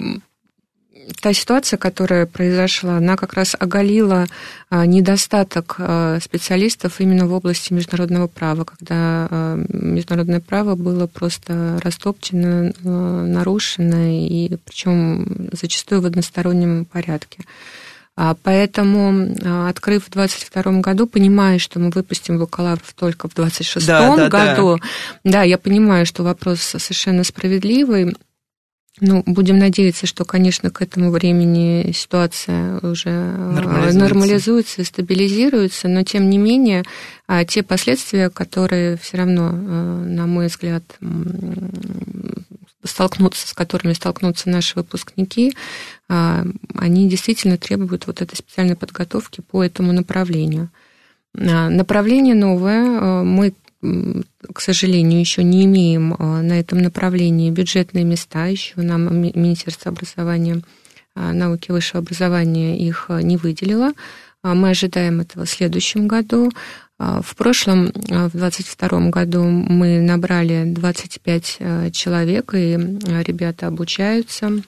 та 1.20 1.32
ситуация, 1.32 1.76
которая 1.76 2.26
произошла, 2.26 2.96
она 2.96 3.16
как 3.16 3.34
раз 3.34 3.56
оголила 3.58 4.26
а, 4.70 4.86
недостаток 4.86 5.76
а, 5.78 6.18
специалистов 6.20 7.00
именно 7.00 7.26
в 7.26 7.32
области 7.32 7.72
международного 7.72 8.26
права, 8.26 8.64
когда 8.64 9.28
а, 9.30 9.64
международное 9.68 10.40
право 10.40 10.74
было 10.74 11.06
просто 11.06 11.78
растопчено, 11.82 12.72
нарушено, 12.82 14.08
и 14.08 14.56
причем 14.64 15.48
зачастую 15.52 16.00
в 16.00 16.06
одностороннем 16.06 16.84
порядке. 16.84 17.38
Поэтому, 18.44 19.34
открыв 19.68 20.06
в 20.06 20.10
2022 20.10 20.80
году, 20.80 21.06
понимая, 21.06 21.58
что 21.58 21.78
мы 21.78 21.90
выпустим 21.90 22.38
бакалавров 22.38 22.94
только 22.94 23.28
в 23.28 23.34
2026 23.34 23.86
да, 23.86 24.16
да, 24.16 24.28
году, 24.30 24.78
да. 25.22 25.32
да, 25.32 25.42
я 25.42 25.58
понимаю, 25.58 26.06
что 26.06 26.22
вопрос 26.22 26.60
совершенно 26.60 27.24
справедливый, 27.24 28.16
ну, 29.00 29.22
будем 29.26 29.58
надеяться, 29.58 30.06
что, 30.06 30.24
конечно, 30.24 30.70
к 30.70 30.80
этому 30.80 31.10
времени 31.10 31.92
ситуация 31.92 32.78
уже 32.78 33.10
э, 33.10 33.50
нормализуется, 33.52 33.98
нормализуется 33.98 34.82
и 34.82 34.84
стабилизируется, 34.84 35.88
но 35.88 36.02
тем 36.02 36.30
не 36.30 36.38
менее 36.38 36.84
а, 37.26 37.44
те 37.44 37.62
последствия, 37.62 38.30
которые 38.30 38.96
все 38.96 39.18
равно, 39.18 39.50
э, 39.52 40.04
на 40.06 40.26
мой 40.26 40.46
взгляд, 40.46 40.82
столкнутся, 42.84 43.48
с 43.48 43.52
которыми 43.52 43.92
столкнутся 43.92 44.48
наши 44.48 44.74
выпускники, 44.76 45.54
а, 46.08 46.44
они 46.74 47.08
действительно 47.08 47.58
требуют 47.58 48.06
вот 48.06 48.22
этой 48.22 48.36
специальной 48.36 48.76
подготовки 48.76 49.40
по 49.40 49.62
этому 49.62 49.92
направлению. 49.92 50.70
А, 51.36 51.68
направление 51.68 52.34
новое. 52.34 53.00
Э, 53.00 53.22
мы 53.22 53.52
к 53.80 54.60
сожалению, 54.60 55.20
еще 55.20 55.42
не 55.42 55.64
имеем 55.64 56.14
а, 56.14 56.42
на 56.42 56.58
этом 56.58 56.78
направлении 56.78 57.50
бюджетные 57.50 58.04
места, 58.04 58.46
еще 58.46 58.74
нам 58.76 59.20
Министерство 59.20 59.90
образования, 59.90 60.62
а, 61.14 61.32
науки 61.32 61.68
и 61.68 61.72
высшего 61.72 62.00
образования 62.00 62.78
их 62.78 63.06
а, 63.08 63.20
не 63.20 63.36
выделило. 63.36 63.92
Мы 64.42 64.70
ожидаем 64.70 65.20
этого 65.20 65.44
в 65.44 65.50
следующем 65.50 66.06
году. 66.06 66.52
В 66.98 67.34
прошлом, 67.36 67.86
в 67.86 68.30
2022 68.30 69.10
году, 69.10 69.42
мы 69.42 70.00
набрали 70.00 70.62
25 70.66 71.92
человек, 71.92 72.54
и 72.54 72.74
ребята 73.24 73.66
обучаются 73.66 74.62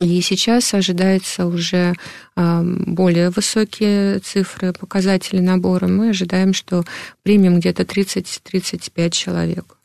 и 0.00 0.20
сейчас 0.20 0.74
ожидается 0.74 1.46
уже 1.46 1.94
более 2.36 3.30
высокие 3.30 4.18
цифры, 4.18 4.72
показатели 4.72 5.40
набора. 5.40 5.86
Мы 5.86 6.10
ожидаем, 6.10 6.52
что 6.52 6.84
примем 7.22 7.60
где-то 7.60 7.84
30-35 7.84 9.10
человек. 9.10 9.78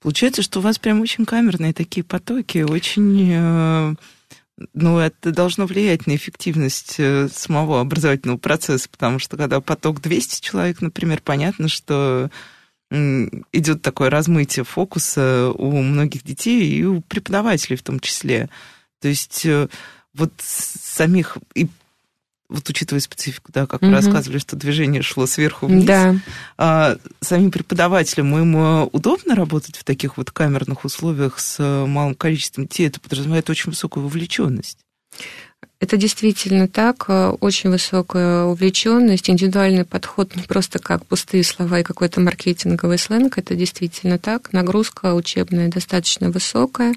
Получается, 0.00 0.42
что 0.42 0.58
у 0.58 0.62
вас 0.62 0.78
прям 0.78 1.00
очень 1.00 1.26
камерные 1.26 1.72
такие 1.72 2.02
потоки, 2.02 2.58
очень... 2.58 3.30
Э, 3.32 3.94
ну, 4.72 4.98
это 4.98 5.30
должно 5.30 5.66
влиять 5.66 6.06
на 6.06 6.16
эффективность 6.16 6.96
э, 6.98 7.28
самого 7.28 7.80
образовательного 7.80 8.38
процесса, 8.38 8.88
потому 8.90 9.18
что 9.18 9.36
когда 9.36 9.60
поток 9.60 10.00
200 10.00 10.42
человек, 10.42 10.80
например, 10.80 11.20
понятно, 11.22 11.68
что 11.68 12.30
идет 12.90 13.82
такое 13.82 14.10
размытие 14.10 14.64
фокуса 14.64 15.52
у 15.54 15.80
многих 15.80 16.24
детей 16.24 16.68
и 16.68 16.84
у 16.84 17.00
преподавателей 17.02 17.76
в 17.76 17.84
том 17.84 18.00
числе. 18.00 18.48
То 19.00 19.08
есть 19.08 19.44
э, 19.46 19.68
вот 20.14 20.32
самих 20.38 21.38
и 21.54 21.68
вот 22.50 22.68
учитывая 22.68 23.00
специфику, 23.00 23.52
да, 23.52 23.66
как 23.66 23.80
угу. 23.80 23.90
вы 23.90 23.96
рассказывали, 23.96 24.38
что 24.38 24.56
движение 24.56 25.02
шло 25.02 25.26
сверху 25.26 25.66
вниз, 25.66 25.84
да. 25.84 26.16
а, 26.58 26.96
самим 27.20 27.52
преподавателям 27.52 28.36
им 28.36 28.56
э, 28.56 28.88
удобно 28.92 29.36
работать 29.36 29.76
в 29.76 29.84
таких 29.84 30.16
вот 30.16 30.32
камерных 30.32 30.84
условиях 30.84 31.38
с 31.38 31.60
э, 31.60 31.86
малым 31.86 32.16
количеством 32.16 32.64
детей, 32.64 32.88
это 32.88 32.98
подразумевает 32.98 33.48
очень 33.48 33.70
высокую 33.70 34.04
вовлеченность. 34.04 34.78
Это 35.78 35.96
действительно 35.96 36.68
так, 36.68 37.06
очень 37.08 37.70
высокая 37.70 38.44
увлеченность, 38.44 39.30
индивидуальный 39.30 39.84
подход 39.84 40.36
не 40.36 40.42
просто 40.42 40.78
как 40.78 41.06
пустые 41.06 41.42
слова 41.44 41.80
и 41.80 41.84
какой-то 41.84 42.20
маркетинговый 42.20 42.98
сленг, 42.98 43.38
это 43.38 43.54
действительно 43.54 44.18
так. 44.18 44.52
Нагрузка 44.52 45.14
учебная 45.14 45.68
достаточно 45.68 46.30
высокая. 46.30 46.94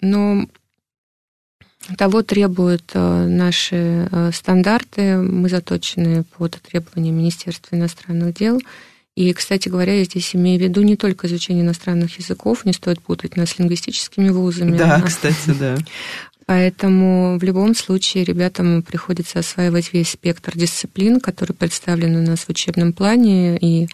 Но 0.00 0.46
того 1.96 2.22
требуют 2.22 2.90
э, 2.94 3.26
наши 3.26 4.08
э, 4.10 4.30
стандарты. 4.32 5.18
Мы 5.18 5.48
заточены 5.48 6.24
под 6.36 6.60
требования 6.60 7.12
Министерства 7.12 7.76
иностранных 7.76 8.34
дел. 8.34 8.60
И, 9.14 9.32
кстати 9.32 9.68
говоря, 9.68 9.94
я 9.94 10.04
здесь 10.04 10.34
имею 10.34 10.58
в 10.58 10.62
виду 10.62 10.82
не 10.82 10.96
только 10.96 11.26
изучение 11.26 11.64
иностранных 11.64 12.18
языков, 12.18 12.64
не 12.64 12.72
стоит 12.72 13.00
путать 13.00 13.36
нас 13.36 13.50
с 13.50 13.58
лингвистическими 13.58 14.28
вузами. 14.28 14.76
Да, 14.76 15.00
кстати, 15.06 15.54
да. 15.58 15.78
Поэтому 16.44 17.38
в 17.38 17.42
любом 17.42 17.74
случае 17.74 18.24
ребятам 18.24 18.82
приходится 18.82 19.40
осваивать 19.40 19.92
весь 19.92 20.10
спектр 20.10 20.56
дисциплин, 20.56 21.20
который 21.20 21.54
представлен 21.54 22.16
у 22.16 22.22
нас 22.22 22.40
в 22.40 22.50
учебном 22.50 22.92
плане, 22.92 23.58
и 23.58 23.88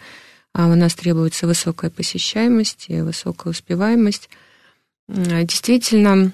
а, 0.53 0.67
у 0.67 0.75
нас 0.75 0.93
требуется 0.93 1.47
высокая 1.47 1.89
посещаемость 1.89 2.85
и 2.89 3.01
высокая 3.01 3.51
успеваемость. 3.51 4.29
Действительно, 5.07 6.31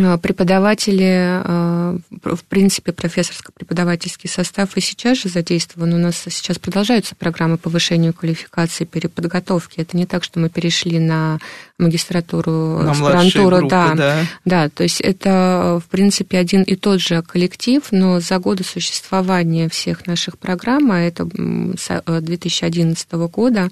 а, 0.00 0.16
преподаватели, 0.16 1.42
а, 1.44 1.98
в 2.10 2.44
принципе, 2.44 2.92
профессорско-преподавательский 2.92 4.26
состав 4.26 4.74
и 4.78 4.80
сейчас 4.80 5.18
же 5.18 5.28
задействован. 5.28 5.92
У 5.92 5.98
нас 5.98 6.16
сейчас 6.30 6.58
продолжаются 6.58 7.14
программы 7.14 7.58
повышения 7.58 8.14
квалификации, 8.14 8.84
переподготовки. 8.84 9.80
Это 9.80 9.98
не 9.98 10.06
так, 10.06 10.24
что 10.24 10.40
мы 10.40 10.48
перешли 10.48 10.98
на 10.98 11.38
магистратуру, 11.78 12.80
на 12.82 12.92
аспирантуру. 12.92 13.58
Группы, 13.58 13.68
да, 13.68 13.94
да. 13.94 14.26
да, 14.46 14.68
то 14.70 14.82
есть 14.82 15.02
это, 15.02 15.82
в 15.84 15.90
принципе, 15.90 16.38
один 16.38 16.62
и 16.62 16.74
тот 16.74 17.00
же 17.00 17.20
коллектив, 17.20 17.82
но 17.90 18.18
за 18.18 18.38
годы 18.38 18.64
существования 18.64 19.68
всех 19.68 20.06
наших 20.06 20.38
программ, 20.38 20.90
а 20.90 21.00
это 21.00 21.26
2011 21.26 23.06
э, 23.10 23.16
года, 23.28 23.68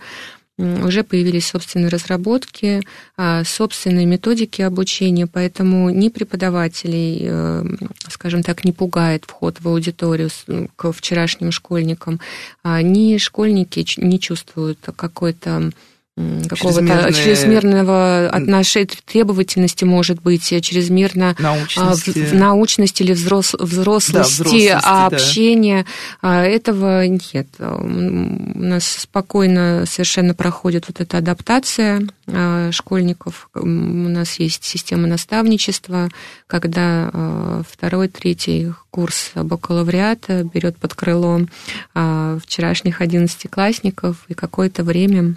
уже 0.61 1.03
появились 1.05 1.49
собственные 1.49 1.89
разработки, 1.89 2.83
а, 3.17 3.45
собственные 3.45 4.07
методики 4.07 4.63
обучения, 4.63 5.27
поэтому 5.27 5.91
ни 5.91 6.09
преподавателей, 6.09 7.19
э, 7.23 7.65
скажем 8.09 8.43
так, 8.43 8.65
не 8.65 8.73
пугает 8.73 9.25
вход 9.27 9.61
в 9.61 9.69
аудиторию 9.69 10.29
к 10.77 10.93
вчерашним 10.93 11.53
школьникам, 11.53 12.21
а, 12.63 12.83
ни 12.83 13.17
школьники 13.19 13.85
не 13.99 14.21
чувствуют 14.21 14.79
какой-то 14.97 15.73
какого-то 16.49 17.13
чрезмерного 17.13 18.29
отношения, 18.29 18.89
требовательности, 19.05 19.85
может 19.85 20.21
быть, 20.21 20.45
чрезмерно 20.63 21.37
научности, 21.39 22.11
в, 22.11 22.31
в 22.31 22.35
научности 22.35 23.03
или 23.03 23.13
взрос, 23.13 23.55
взрослости, 23.59 24.13
да, 24.13 24.23
взрослости 24.23 24.81
общения. 24.83 25.87
Да. 26.23 26.45
Этого 26.45 27.07
нет. 27.07 27.49
У 27.59 28.63
нас 28.63 28.85
спокойно 28.87 29.85
совершенно 29.87 30.35
проходит 30.35 30.87
вот 30.89 31.01
эта 31.01 31.19
адаптация 31.19 32.03
а, 32.27 32.71
школьников. 32.73 33.49
У 33.55 33.67
нас 33.67 34.39
есть 34.39 34.65
система 34.65 35.07
наставничества, 35.07 36.09
когда 36.47 37.11
а, 37.13 37.63
второй, 37.69 38.09
третий 38.09 38.73
курс 38.91 39.31
бакалавриата 39.35 40.45
берет 40.45 40.77
под 40.77 40.95
крыло 40.95 41.41
а, 41.95 42.39
вчерашних 42.43 43.01
одиннадцатиклассников 43.01 44.17
и 44.29 44.35
какое-то 44.35 44.83
время 44.83 45.37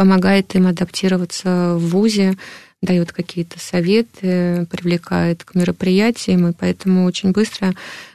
помогает 0.00 0.54
им 0.54 0.66
адаптироваться 0.66 1.74
в 1.74 1.90
ВУЗе, 1.90 2.38
дает 2.80 3.12
какие-то 3.12 3.58
советы, 3.58 4.66
привлекает 4.70 5.44
к 5.44 5.54
мероприятиям, 5.54 6.48
и 6.48 6.54
поэтому 6.54 7.04
очень 7.04 7.32
быстро 7.32 7.74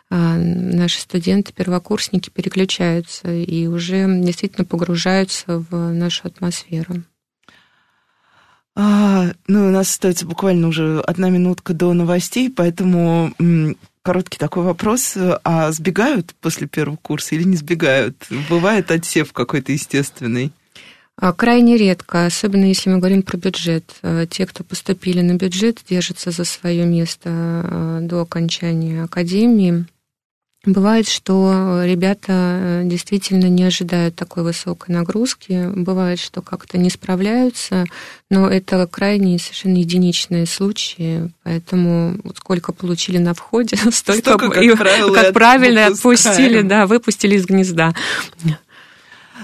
а, 0.10 0.36
наши 0.36 1.00
студенты, 1.00 1.54
первокурсники 1.54 2.32
переключаются 2.32 3.32
и 3.32 3.68
уже 3.68 4.08
действительно 4.20 4.66
погружаются 4.66 5.64
в 5.70 5.94
нашу 5.94 6.26
атмосферу. 6.26 7.04
А, 8.76 9.28
ну, 9.46 9.68
у 9.68 9.70
нас 9.70 9.92
остается 9.92 10.26
буквально 10.26 10.70
уже 10.70 11.02
одна 11.02 11.30
минутка 11.30 11.76
до 11.76 11.94
новостей, 11.94 12.50
поэтому 12.50 13.32
короткий 14.02 14.40
такой 14.40 14.64
вопрос. 14.64 15.16
А 15.44 15.72
сбегают 15.72 16.34
после 16.42 16.66
первого 16.66 16.96
курса 16.96 17.36
или 17.36 17.44
не 17.44 17.58
сбегают? 17.58 18.26
Бывает 18.50 18.90
отсев 18.90 19.34
какой-то 19.34 19.72
естественный? 19.72 20.52
А, 21.18 21.32
крайне 21.32 21.78
редко, 21.78 22.26
особенно 22.26 22.66
если 22.66 22.90
мы 22.90 22.98
говорим 22.98 23.24
про 23.24 23.38
бюджет. 23.38 23.96
А, 24.02 24.26
те, 24.26 24.46
кто 24.46 24.64
поступили 24.64 25.22
на 25.22 25.36
бюджет, 25.36 25.80
держатся 25.90 26.32
за 26.32 26.44
свое 26.44 26.86
место 26.86 27.30
а, 27.30 28.00
до 28.02 28.22
окончания 28.22 29.04
академии. 29.04 29.86
Бывает, 30.66 31.08
что 31.08 31.84
ребята 31.86 32.82
действительно 32.86 33.46
не 33.46 33.64
ожидают 33.64 34.16
такой 34.16 34.42
высокой 34.42 34.96
нагрузки, 34.96 35.70
бывает, 35.76 36.20
что 36.20 36.42
как-то 36.42 36.80
не 36.80 36.90
справляются, 36.90 37.86
но 38.32 38.50
это 38.50 38.88
крайне 38.88 39.38
совершенно 39.38 39.78
единичные 39.78 40.48
случаи, 40.48 41.32
поэтому 41.44 42.18
сколько 42.36 42.74
получили 42.74 43.20
на 43.20 43.36
входе, 43.36 43.78
столько, 43.92 44.22
столько 44.22 44.50
как, 44.50 44.64
и, 44.64 44.76
правило, 44.76 45.14
как 45.14 45.34
правильно 45.34 45.86
отпустили, 45.86 46.62
да, 46.62 46.88
выпустили 46.88 47.36
из 47.36 47.46
гнезда. 47.46 47.94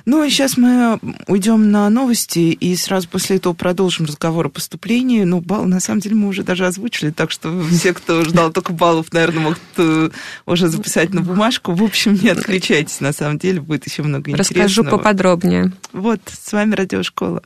Ну, 0.06 0.24
и 0.24 0.30
сейчас 0.30 0.58
мы 0.58 1.00
уйдем 1.28 1.72
на 1.72 1.90
новости, 1.90 2.40
и 2.40 2.76
сразу 2.76 3.08
после 3.08 3.38
этого 3.38 3.54
продолжим 3.54 4.06
разговор 4.06 4.48
о 4.48 4.50
поступлении. 4.50 5.24
Ну, 5.24 5.42
балл, 5.42 5.66
на 5.66 5.80
самом 5.80 6.00
деле, 6.00 6.16
мы 6.16 6.28
уже 6.28 6.44
даже 6.44 6.66
озвучили, 6.66 7.12
так 7.12 7.32
что 7.32 7.64
все, 7.72 7.94
кто 7.94 8.24
ждал 8.24 8.52
только 8.52 8.74
баллов, 8.74 9.12
наверное, 9.12 9.44
могут 9.44 9.60
э, 9.78 10.10
уже 10.46 10.68
записать 10.68 11.14
на 11.14 11.22
бумажку. 11.22 11.74
В 11.74 11.84
общем, 11.84 12.14
не 12.14 12.30
отключайтесь, 12.30 13.00
на 13.00 13.14
самом 13.14 13.38
деле, 13.38 13.62
будет 13.62 13.86
еще 13.86 14.04
много 14.04 14.32
интересного. 14.32 14.66
Расскажу 14.66 14.84
поподробнее. 14.84 15.72
Вот, 15.94 16.22
с 16.28 16.52
вами 16.52 16.76
Радиошкола. 16.76 17.42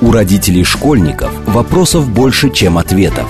У 0.00 0.10
родителей 0.12 0.64
школьников 0.64 1.32
вопросов 1.46 2.08
больше, 2.08 2.50
чем 2.50 2.78
ответов. 2.78 3.28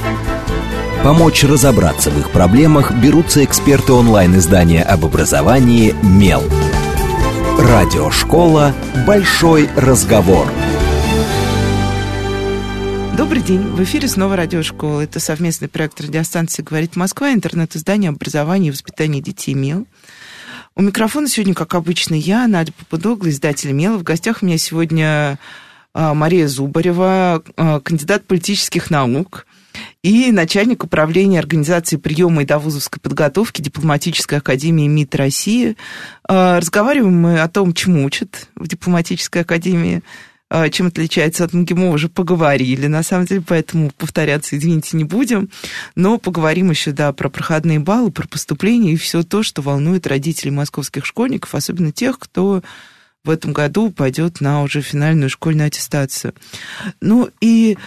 Помочь 1.02 1.44
разобраться 1.44 2.10
в 2.10 2.18
их 2.18 2.30
проблемах 2.30 2.92
берутся 2.92 3.44
эксперты 3.44 3.92
онлайн-издания 3.92 4.82
об 4.82 5.04
образовании 5.04 5.94
«Мел». 6.02 6.42
Радиошкола 7.58 8.74
«Большой 9.06 9.70
разговор». 9.76 10.50
Добрый 13.16 13.42
день. 13.42 13.60
В 13.60 13.82
эфире 13.84 14.08
снова 14.08 14.34
радиошкола. 14.34 15.02
Это 15.02 15.20
совместный 15.20 15.68
проект 15.68 16.00
радиостанции 16.00 16.62
«Говорит 16.62 16.96
Москва», 16.96 17.32
интернет-издание 17.32 18.08
образования 18.08 18.68
и 18.68 18.70
воспитания 18.72 19.20
детей 19.20 19.54
МЕЛ. 19.54 19.86
У 20.74 20.82
микрофона 20.82 21.28
сегодня, 21.28 21.54
как 21.54 21.74
обычно, 21.76 22.14
я, 22.14 22.48
Надя 22.48 22.72
Попудогла, 22.72 23.28
издатель 23.30 23.70
МЕЛа. 23.70 23.98
В 23.98 24.02
гостях 24.02 24.42
у 24.42 24.46
меня 24.46 24.58
сегодня 24.58 25.38
а, 25.94 26.12
Мария 26.12 26.48
Зубарева, 26.48 27.44
а, 27.56 27.80
кандидат 27.80 28.26
политических 28.26 28.90
наук, 28.90 29.46
и 30.02 30.30
начальник 30.32 30.84
управления 30.84 31.38
организации 31.38 31.96
приема 31.96 32.42
и 32.42 32.46
довузовской 32.46 33.00
подготовки 33.00 33.62
Дипломатической 33.62 34.38
академии 34.38 34.86
МИД 34.86 35.14
России. 35.14 35.76
А, 36.28 36.60
разговариваем 36.60 37.20
мы 37.20 37.40
о 37.40 37.48
том, 37.48 37.72
чему 37.72 38.04
учат 38.04 38.48
в 38.54 38.68
Дипломатической 38.68 39.42
академии, 39.42 40.02
а, 40.50 40.68
чем 40.68 40.88
отличается 40.88 41.44
от 41.44 41.52
МГИМО, 41.52 41.90
уже 41.90 42.08
поговорили, 42.08 42.86
на 42.86 43.02
самом 43.02 43.26
деле, 43.26 43.42
поэтому 43.46 43.90
повторяться, 43.96 44.56
извините, 44.56 44.96
не 44.96 45.04
будем. 45.04 45.48
Но 45.96 46.18
поговорим 46.18 46.70
еще, 46.70 46.92
да, 46.92 47.12
про 47.12 47.28
проходные 47.28 47.80
баллы, 47.80 48.10
про 48.10 48.28
поступление 48.28 48.92
и 48.92 48.98
все 48.98 49.22
то, 49.22 49.42
что 49.42 49.62
волнует 49.62 50.06
родителей 50.06 50.50
московских 50.50 51.06
школьников, 51.06 51.54
особенно 51.54 51.92
тех, 51.92 52.18
кто 52.18 52.62
в 53.24 53.30
этом 53.30 53.52
году 53.52 53.90
пойдет 53.90 54.40
на 54.40 54.62
уже 54.62 54.82
финальную 54.82 55.30
школьную 55.30 55.68
аттестацию. 55.68 56.34
Ну 57.00 57.30
и 57.40 57.78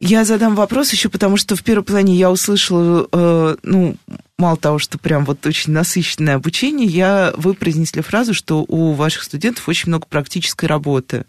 я 0.00 0.24
задам 0.24 0.54
вопрос 0.54 0.92
еще, 0.92 1.10
потому 1.10 1.36
что 1.36 1.56
в 1.56 1.62
первом 1.62 1.84
плане 1.84 2.16
я 2.16 2.30
услышала, 2.30 3.06
э, 3.12 3.56
ну, 3.62 3.96
мало 4.38 4.56
того, 4.56 4.78
что 4.78 4.98
прям 4.98 5.26
вот 5.26 5.44
очень 5.46 5.74
насыщенное 5.74 6.36
обучение, 6.36 6.88
я, 6.88 7.34
вы 7.36 7.52
произнесли 7.52 8.00
фразу, 8.00 8.32
что 8.32 8.64
у 8.66 8.92
ваших 8.92 9.22
студентов 9.22 9.68
очень 9.68 9.88
много 9.88 10.06
практической 10.06 10.64
работы. 10.64 11.26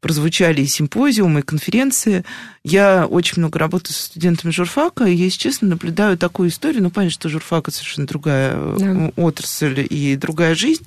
Прозвучали 0.00 0.60
и 0.62 0.66
симпозиумы, 0.66 1.40
и 1.40 1.42
конференции. 1.42 2.24
Я 2.62 3.04
очень 3.04 3.34
много 3.38 3.58
работаю 3.58 3.96
со 3.96 4.04
студентами 4.04 4.52
журфака, 4.52 5.06
и, 5.06 5.16
если 5.16 5.38
честно, 5.38 5.66
наблюдаю 5.66 6.16
такую 6.16 6.50
историю. 6.50 6.84
Ну, 6.84 6.90
понятно, 6.90 7.14
что 7.14 7.28
журфак– 7.28 7.66
это 7.68 7.78
совершенно 7.78 8.06
другая 8.06 8.76
да. 8.78 9.12
отрасль 9.16 9.84
и 9.90 10.14
другая 10.14 10.54
жизнь. 10.54 10.86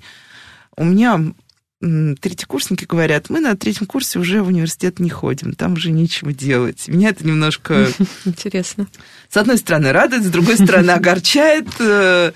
У 0.78 0.86
меня 0.86 1.34
третьекурсники 1.82 2.86
говорят, 2.86 3.30
мы 3.30 3.40
на 3.40 3.58
третьем 3.58 3.88
курсе 3.88 4.20
уже 4.20 4.44
в 4.44 4.48
университет 4.48 5.00
не 5.00 5.10
ходим, 5.10 5.54
там 5.54 5.74
уже 5.74 5.92
нечего 5.92 6.32
делать. 6.32 6.88
Меня 6.88 7.10
это 7.10 7.26
немножко... 7.26 7.88
Интересно. 8.26 8.88
С 9.30 9.38
одной 9.38 9.58
стороны 9.58 9.92
радует, 9.92 10.24
с 10.24 10.30
другой 10.30 10.56
стороны 10.56 10.92
огорчает. 10.92 11.68
Э, 11.80 12.34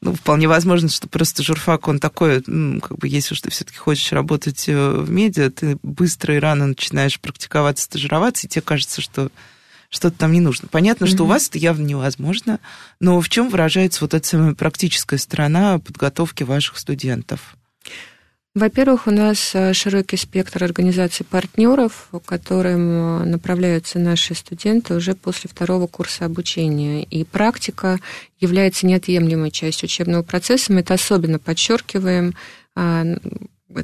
ну, 0.00 0.14
вполне 0.14 0.48
возможно, 0.48 0.88
что 0.88 1.08
просто 1.08 1.42
журфак, 1.42 1.86
он 1.86 2.00
такой, 2.00 2.42
ну, 2.46 2.80
как 2.80 2.98
бы, 2.98 3.08
если 3.08 3.34
уж 3.34 3.40
ты 3.40 3.50
все-таки 3.50 3.78
хочешь 3.78 4.12
работать 4.12 4.68
э, 4.68 4.90
в 4.90 5.10
медиа, 5.10 5.50
ты 5.50 5.78
быстро 5.82 6.34
и 6.34 6.38
рано 6.38 6.66
начинаешь 6.66 7.20
практиковаться, 7.20 7.84
стажироваться, 7.84 8.46
и 8.46 8.50
тебе 8.50 8.62
кажется, 8.62 9.00
что 9.00 9.30
что-то 9.90 10.18
там 10.18 10.32
не 10.32 10.40
нужно. 10.40 10.68
Понятно, 10.68 11.04
mm-hmm. 11.04 11.14
что 11.14 11.22
у 11.22 11.26
вас 11.26 11.48
это 11.48 11.58
явно 11.58 11.84
невозможно, 11.84 12.60
но 13.00 13.20
в 13.20 13.28
чем 13.28 13.48
выражается 13.48 14.00
вот 14.02 14.14
эта 14.14 14.26
самая 14.26 14.54
практическая 14.54 15.18
сторона 15.18 15.78
подготовки 15.78 16.42
ваших 16.42 16.78
студентов? 16.78 17.56
Во-первых, 18.58 19.06
у 19.06 19.12
нас 19.12 19.52
э, 19.54 19.72
широкий 19.72 20.16
спектр 20.16 20.64
организаций 20.64 21.24
партнеров, 21.24 22.08
которым 22.26 23.20
э, 23.20 23.24
направляются 23.24 24.00
наши 24.00 24.34
студенты 24.34 24.94
уже 24.94 25.14
после 25.14 25.48
второго 25.48 25.86
курса 25.86 26.24
обучения. 26.24 27.04
И 27.04 27.22
практика 27.22 28.00
является 28.40 28.84
неотъемлемой 28.88 29.52
частью 29.52 29.86
учебного 29.86 30.24
процесса. 30.24 30.72
Мы 30.72 30.80
это 30.80 30.94
особенно 30.94 31.38
подчеркиваем 31.38 32.34
а, 32.74 33.04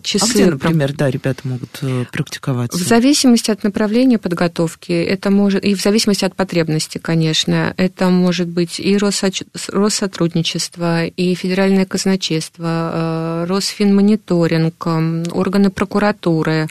часы. 0.03 0.25
А 0.25 0.29
где, 0.33 0.47
например, 0.47 0.95
да, 0.95 1.11
ребята 1.11 1.43
могут 1.45 1.79
э, 1.83 2.07
практиковаться? 2.11 2.79
В 2.79 2.83
зависимости 2.83 3.51
от 3.51 3.65
направления 3.65 4.17
подготовки, 4.19 4.93
это 4.93 5.31
может, 5.31 5.63
и 5.65 5.75
в 5.75 5.83
зависимости 5.83 6.25
от 6.25 6.35
потребности, 6.35 6.97
конечно, 6.99 7.75
это 7.77 8.09
может 8.09 8.49
быть 8.49 8.81
и 8.81 8.97
Россотрудничество, 8.97 11.05
и 11.07 11.35
Федеральное 11.35 11.85
казначейство, 11.85 13.45
э, 13.45 13.47
Росфинмониторинг, 13.49 14.87
органы 15.33 15.71
прокуратуры, 15.71 16.69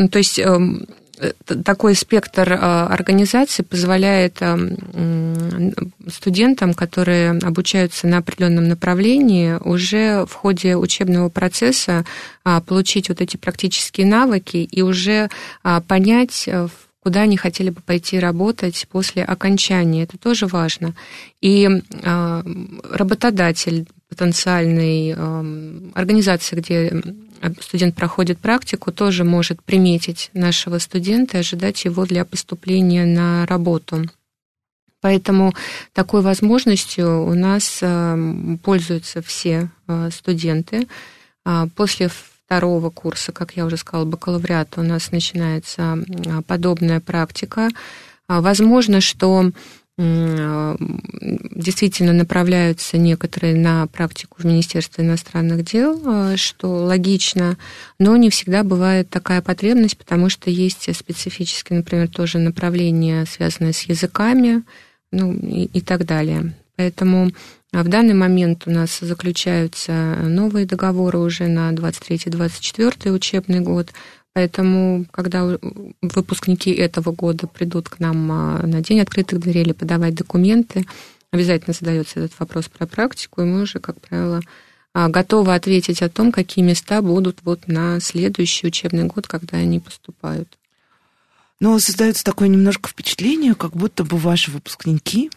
ну, 0.00 0.08
то 0.08 0.18
есть 0.18 0.38
эм, 0.38 0.86
такой 1.64 1.94
спектр 1.94 2.52
а, 2.52 2.86
организаций 2.86 3.64
позволяет 3.64 4.38
а, 4.40 4.58
студентам, 6.08 6.74
которые 6.74 7.32
обучаются 7.32 8.06
на 8.06 8.18
определенном 8.18 8.68
направлении, 8.68 9.54
уже 9.64 10.24
в 10.26 10.32
ходе 10.32 10.76
учебного 10.76 11.28
процесса 11.28 12.04
а, 12.44 12.60
получить 12.60 13.08
вот 13.08 13.20
эти 13.20 13.36
практические 13.36 14.06
навыки 14.06 14.56
и 14.58 14.82
уже 14.82 15.28
понять, 15.86 16.48
куда 17.02 17.22
они 17.22 17.36
хотели 17.36 17.70
бы 17.70 17.80
пойти 17.80 18.18
работать 18.18 18.86
после 18.90 19.24
окончания. 19.24 20.04
Это 20.04 20.18
тоже 20.18 20.46
важно. 20.46 20.94
И 21.40 21.68
работодатель 22.02 23.86
потенциальной 24.10 25.14
организации, 25.94 26.56
где 26.56 27.02
студент 27.60 27.94
проходит 27.94 28.38
практику, 28.38 28.92
тоже 28.92 29.24
может 29.24 29.62
приметить 29.62 30.30
нашего 30.34 30.78
студента 30.78 31.38
и 31.38 31.40
ожидать 31.40 31.84
его 31.84 32.04
для 32.04 32.24
поступления 32.24 33.06
на 33.06 33.46
работу. 33.46 34.04
Поэтому 35.00 35.54
такой 35.94 36.20
возможностью 36.20 37.24
у 37.24 37.32
нас 37.32 37.78
э, 37.80 38.56
пользуются 38.62 39.22
все 39.22 39.70
э, 39.88 40.10
студенты. 40.12 40.88
А 41.42 41.68
после 41.74 42.10
второго 42.10 42.90
курса, 42.90 43.32
как 43.32 43.56
я 43.56 43.64
уже 43.64 43.78
сказала, 43.78 44.04
бакалавриата 44.04 44.80
у 44.80 44.84
нас 44.84 45.10
начинается 45.10 45.98
подобная 46.46 47.00
практика. 47.00 47.70
А 48.28 48.42
возможно, 48.42 49.00
что 49.00 49.52
Э, 49.52 49.52
действительно 50.00 52.12
направляются 52.12 52.96
некоторые 52.96 53.54
на 53.54 53.86
практику 53.86 54.36
в 54.38 54.44
Министерство 54.44 55.02
иностранных 55.02 55.64
дел, 55.64 56.00
э, 56.04 56.36
что 56.36 56.84
логично, 56.84 57.58
но 57.98 58.16
не 58.16 58.30
всегда 58.30 58.64
бывает 58.64 59.10
такая 59.10 59.42
потребность, 59.42 59.98
потому 59.98 60.30
что 60.30 60.48
есть 60.48 60.94
специфические, 60.96 61.80
например, 61.80 62.08
тоже 62.08 62.38
направления, 62.38 63.26
связанные 63.26 63.74
с 63.74 63.82
языками, 63.82 64.62
ну 65.12 65.34
и, 65.34 65.64
и 65.64 65.80
так 65.80 66.06
далее. 66.06 66.54
Поэтому 66.76 67.30
в 67.72 67.88
данный 67.88 68.14
момент 68.14 68.64
у 68.66 68.70
нас 68.70 68.98
заключаются 69.00 70.16
новые 70.22 70.66
договоры 70.66 71.18
уже 71.18 71.46
на 71.46 71.70
23-24 71.72 73.10
учебный 73.10 73.60
год. 73.60 73.90
Поэтому, 74.40 75.04
когда 75.10 75.46
выпускники 76.00 76.70
этого 76.70 77.12
года 77.12 77.46
придут 77.46 77.90
к 77.90 77.98
нам 77.98 78.32
а, 78.32 78.66
на 78.66 78.80
день 78.80 79.00
открытых 79.00 79.38
дверей 79.38 79.64
или 79.64 79.72
подавать 79.72 80.14
документы, 80.14 80.86
обязательно 81.30 81.74
задается 81.78 82.20
этот 82.20 82.40
вопрос 82.40 82.68
про 82.68 82.86
практику, 82.86 83.42
и 83.42 83.44
мы 83.44 83.60
уже, 83.60 83.80
как 83.80 84.00
правило, 84.00 84.40
а, 84.94 85.10
готовы 85.10 85.54
ответить 85.54 86.00
о 86.00 86.08
том, 86.08 86.32
какие 86.32 86.64
места 86.64 87.02
будут 87.02 87.40
вот 87.42 87.68
на 87.68 88.00
следующий 88.00 88.68
учебный 88.68 89.04
год, 89.04 89.28
когда 89.28 89.58
они 89.58 89.78
поступают. 89.78 90.48
Но 91.60 91.78
создается 91.78 92.24
такое 92.24 92.48
немножко 92.48 92.88
впечатление, 92.88 93.54
как 93.54 93.72
будто 93.72 94.04
бы 94.04 94.16
ваши 94.16 94.50
выпускники 94.50 95.30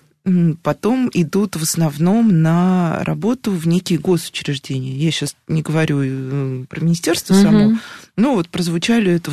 потом 0.61 1.09
идут 1.13 1.55
в 1.55 1.63
основном 1.63 2.41
на 2.41 3.03
работу 3.03 3.51
в 3.51 3.67
некие 3.67 3.99
госучреждения. 3.99 4.95
Я 4.95 5.11
сейчас 5.11 5.35
не 5.47 5.61
говорю 5.61 6.01
э, 6.01 6.65
про 6.69 6.79
министерство 6.79 7.33
угу. 7.33 7.43
само, 7.43 7.77
но 8.15 8.35
вот 8.35 8.47
прозвучали 8.49 9.11
это 9.11 9.31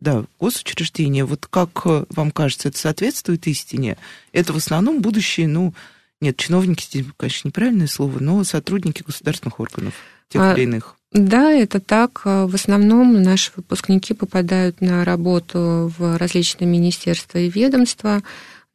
да, 0.00 0.24
госучреждения. 0.38 1.24
Вот 1.24 1.46
как 1.46 1.70
э, 1.86 2.04
вам 2.10 2.30
кажется, 2.30 2.68
это 2.68 2.78
соответствует 2.78 3.46
истине? 3.46 3.96
Это 4.32 4.52
в 4.52 4.56
основном 4.56 5.00
будущие, 5.00 5.48
ну, 5.48 5.72
нет, 6.20 6.36
чиновники 6.36 6.84
здесь, 6.84 7.06
конечно, 7.16 7.48
неправильное 7.48 7.86
слово, 7.86 8.18
но 8.20 8.44
сотрудники 8.44 9.02
государственных 9.02 9.58
органов, 9.58 9.94
тех 10.28 10.42
а, 10.42 10.52
или 10.54 10.64
иных. 10.64 10.96
Да, 11.12 11.50
это 11.50 11.80
так. 11.80 12.24
В 12.24 12.54
основном 12.54 13.22
наши 13.22 13.52
выпускники 13.56 14.12
попадают 14.12 14.82
на 14.82 15.04
работу 15.04 15.92
в 15.96 16.18
различные 16.18 16.68
министерства 16.68 17.38
и 17.38 17.48
ведомства, 17.48 18.22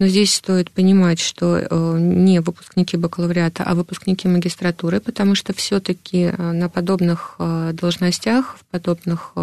Но 0.02 0.08
здесь 0.08 0.34
стоит 0.34 0.72
понимать, 0.72 1.20
что 1.20 1.60
э, 1.60 1.98
не 2.00 2.42
выпускники 2.42 2.98
бакалавриата, 2.98 3.64
а 3.64 3.76
выпускники 3.76 4.28
магистратуры, 4.28 5.00
потому 5.00 5.36
что 5.36 5.54
все-таки 5.54 6.34
э, 6.36 6.52
на 6.52 6.70
подобных 6.70 7.36
э, 7.38 7.70
должностях, 7.74 8.58
в 8.58 8.66
подобных 8.72 9.34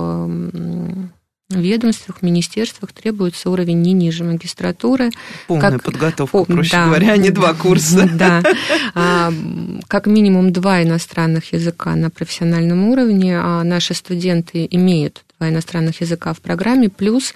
ведомствах, 1.51 2.23
министерствах 2.23 2.91
требуется 2.91 3.51
уровень 3.51 3.81
не 3.83 3.93
ниже 3.93 4.25
магистратуры. 4.25 5.11
Полная 5.47 5.71
как, 5.71 5.85
подготовка, 5.85 6.45
проще 6.45 6.73
да, 6.73 6.87
говоря, 6.87 7.13
а 7.13 7.17
не 7.17 7.31
два 7.31 7.55
курса. 7.55 8.11
Да, 8.19 8.43
а, 8.95 9.33
как 9.87 10.07
минимум 10.09 10.53
два 10.53 10.83
иностранных 10.83 11.53
языка 11.53 11.95
на 11.95 12.11
профессиональном 12.11 12.89
уровне. 12.89 13.39
А 13.39 13.63
наши 13.63 13.95
студенты 13.95 14.67
имеют 14.69 15.25
два 15.39 15.51
иностранных 15.51 16.01
языка 16.01 16.35
в 16.35 16.41
программе, 16.41 16.89
плюс 16.89 17.33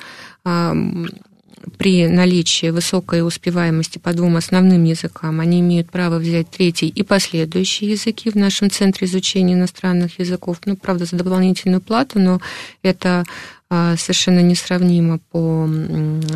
при 1.78 2.06
наличии 2.08 2.70
высокой 2.70 3.26
успеваемости 3.26 3.98
по 3.98 4.12
двум 4.12 4.36
основным 4.36 4.84
языкам 4.84 5.40
они 5.40 5.60
имеют 5.60 5.90
право 5.90 6.18
взять 6.18 6.50
третий 6.50 6.88
и 6.88 7.02
последующие 7.02 7.90
языки 7.92 8.30
в 8.30 8.34
нашем 8.34 8.70
центре 8.70 9.06
изучения 9.06 9.54
иностранных 9.54 10.18
языков. 10.18 10.58
Ну, 10.64 10.76
правда, 10.76 11.04
за 11.04 11.16
дополнительную 11.16 11.80
плату, 11.80 12.18
но 12.18 12.40
это 12.82 13.24
а, 13.70 13.96
совершенно 13.96 14.40
несравнимо 14.40 15.18
по 15.30 15.68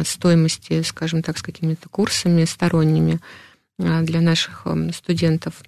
стоимости, 0.04 0.82
скажем 0.82 1.22
так, 1.22 1.38
с 1.38 1.42
какими-то 1.42 1.88
курсами 1.88 2.44
сторонними 2.44 3.20
а, 3.78 4.02
для 4.02 4.20
наших 4.20 4.66
студентов. 4.94 5.62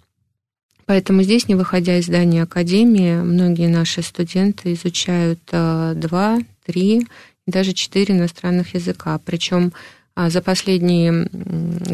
Поэтому 0.88 1.22
здесь, 1.22 1.48
не 1.48 1.54
выходя 1.54 1.98
из 1.98 2.06
здания 2.06 2.44
академии, 2.44 3.16
многие 3.16 3.68
наши 3.68 4.00
студенты 4.00 4.72
изучают 4.72 5.38
а, 5.52 5.92
два, 5.92 6.38
три 6.64 7.06
даже 7.48 7.72
четыре 7.72 8.14
иностранных 8.14 8.74
языка. 8.74 9.18
Причем 9.24 9.72
а, 10.14 10.30
за 10.30 10.42
последний 10.42 11.10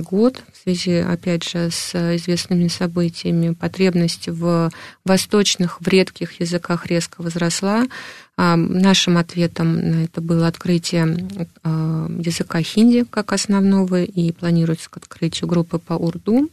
год, 0.03 0.43
в 0.53 0.63
связи, 0.63 0.97
опять 0.97 1.45
же, 1.45 1.71
с 1.71 1.95
известными 2.17 2.69
событиями, 2.69 3.55
потребность 3.55 4.29
в 4.29 4.71
восточных, 5.05 5.81
в 5.81 5.87
редких 5.87 6.41
языках 6.41 6.87
резко 6.87 7.23
возросла. 7.23 7.85
А, 8.37 8.57
нашим 8.57 9.17
ответом 9.17 9.77
на 9.77 10.05
это 10.05 10.21
было 10.21 10.49
открытие 10.49 11.29
а, 11.63 12.09
языка 12.19 12.61
хинди 12.63 13.05
как 13.09 13.33
основного, 13.33 14.03
и 14.03 14.33
планируется 14.33 14.91
к 14.91 14.97
открытию 14.97 15.49
группы 15.49 15.79
по 15.79 15.95
урду. 15.95 16.51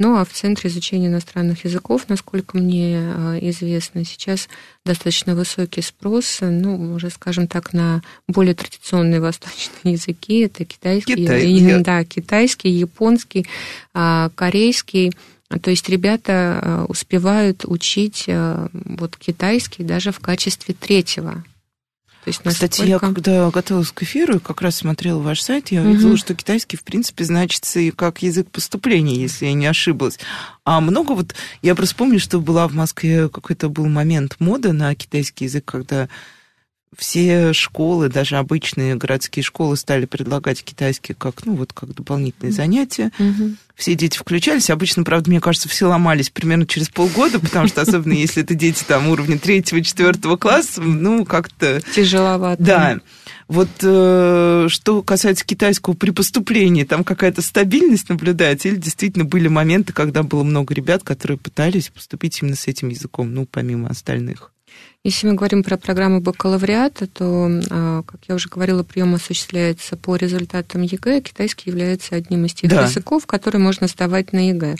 Ну 0.00 0.16
а 0.16 0.24
в 0.24 0.32
Центре 0.32 0.70
изучения 0.70 1.08
иностранных 1.08 1.66
языков, 1.66 2.06
насколько 2.08 2.56
мне 2.56 2.96
а, 2.96 3.38
известно, 3.42 4.02
сейчас 4.06 4.48
достаточно 4.82 5.34
высокий 5.34 5.82
спрос, 5.82 6.38
ну, 6.40 6.94
уже, 6.94 7.10
скажем 7.10 7.46
так, 7.46 7.74
на 7.74 8.00
более 8.26 8.54
традиционные 8.54 9.20
восточные 9.20 9.92
языки. 9.92 10.40
Это 10.40 10.64
китайский, 10.64 11.16
Китай, 11.16 11.82
да, 11.82 12.04
китайский, 12.04 12.70
японский, 12.70 13.46
а, 13.92 14.30
корейский. 14.34 15.12
То 15.60 15.68
есть 15.68 15.86
ребята 15.90 16.32
а, 16.32 16.84
успевают 16.88 17.66
учить 17.66 18.24
вот 18.72 19.18
китайский 19.18 19.84
даже 19.84 20.12
в 20.12 20.20
качестве 20.20 20.74
третьего 20.74 21.44
то 22.24 22.28
есть 22.28 22.44
насколько... 22.44 22.70
Кстати, 22.70 22.88
я 22.88 22.98
когда 22.98 23.50
готовилась 23.50 23.92
к 23.92 24.02
эфиру, 24.02 24.40
как 24.40 24.60
раз 24.60 24.76
смотрела 24.76 25.20
ваш 25.20 25.40
сайт, 25.40 25.68
я 25.68 25.80
угу. 25.80 25.90
видела, 25.90 26.16
что 26.18 26.34
китайский, 26.34 26.76
в 26.76 26.82
принципе, 26.82 27.24
значится 27.24 27.80
и 27.80 27.90
как 27.90 28.22
язык 28.22 28.50
поступления, 28.50 29.16
если 29.16 29.46
я 29.46 29.54
не 29.54 29.66
ошиблась. 29.66 30.18
А 30.64 30.80
много 30.80 31.12
вот... 31.12 31.34
Я 31.62 31.74
просто 31.74 31.96
помню, 31.96 32.20
что 32.20 32.40
была 32.40 32.68
в 32.68 32.74
Москве 32.74 33.30
какой-то 33.30 33.70
был 33.70 33.86
момент 33.86 34.36
моды 34.38 34.72
на 34.72 34.94
китайский 34.94 35.46
язык, 35.46 35.64
когда 35.64 36.08
все 36.96 37.52
школы, 37.52 38.08
даже 38.08 38.36
обычные 38.36 38.96
городские 38.96 39.44
школы, 39.44 39.76
стали 39.76 40.06
предлагать 40.06 40.62
китайский 40.64 41.14
как, 41.14 41.46
ну, 41.46 41.54
вот 41.54 41.72
как 41.72 41.94
дополнительные 41.94 42.52
занятия. 42.52 43.12
Угу. 43.18 43.54
Все 43.76 43.94
дети 43.94 44.18
включались. 44.18 44.70
Обычно, 44.70 45.04
правда, 45.04 45.30
мне 45.30 45.40
кажется, 45.40 45.68
все 45.68 45.86
ломались 45.86 46.30
примерно 46.30 46.66
через 46.66 46.88
полгода, 46.88 47.38
потому 47.38 47.68
что, 47.68 47.82
особенно 47.82 48.12
если 48.12 48.42
это 48.42 48.54
дети 48.54 48.82
там 48.84 49.08
уровня 49.08 49.38
третьего, 49.38 49.82
четвертого 49.82 50.36
класса, 50.36 50.82
ну, 50.82 51.24
как-то... 51.24 51.80
Тяжеловато. 51.94 52.62
Да. 52.62 52.98
Вот 53.46 53.68
э, 53.82 54.66
что 54.68 55.02
касается 55.02 55.44
китайского 55.44 55.94
при 55.94 56.10
поступлении, 56.10 56.84
там 56.84 57.02
какая-то 57.02 57.42
стабильность 57.42 58.08
наблюдается, 58.08 58.68
или 58.68 58.76
действительно 58.76 59.24
были 59.24 59.48
моменты, 59.48 59.92
когда 59.92 60.22
было 60.22 60.44
много 60.44 60.74
ребят, 60.74 61.02
которые 61.02 61.38
пытались 61.38 61.88
поступить 61.88 62.40
именно 62.42 62.56
с 62.56 62.66
этим 62.68 62.88
языком, 62.90 63.32
ну, 63.32 63.46
помимо 63.50 63.88
остальных? 63.88 64.52
Если 65.02 65.26
мы 65.26 65.34
говорим 65.34 65.62
про 65.62 65.78
программу 65.78 66.20
бакалавриата, 66.20 67.06
то, 67.06 67.48
а, 67.70 68.02
как 68.02 68.20
я 68.28 68.34
уже 68.34 68.50
говорила, 68.50 68.82
прием 68.82 69.14
осуществляется 69.14 69.96
по 69.96 70.16
результатам 70.16 70.82
ЕГЭ. 70.82 71.22
Китайский 71.22 71.70
является 71.70 72.16
одним 72.16 72.44
из 72.44 72.52
тех 72.52 72.70
да. 72.70 72.82
языков, 72.82 73.26
которые 73.26 73.62
можно 73.62 73.86
сдавать 73.86 74.34
на 74.34 74.48
ЕГЭ. 74.50 74.76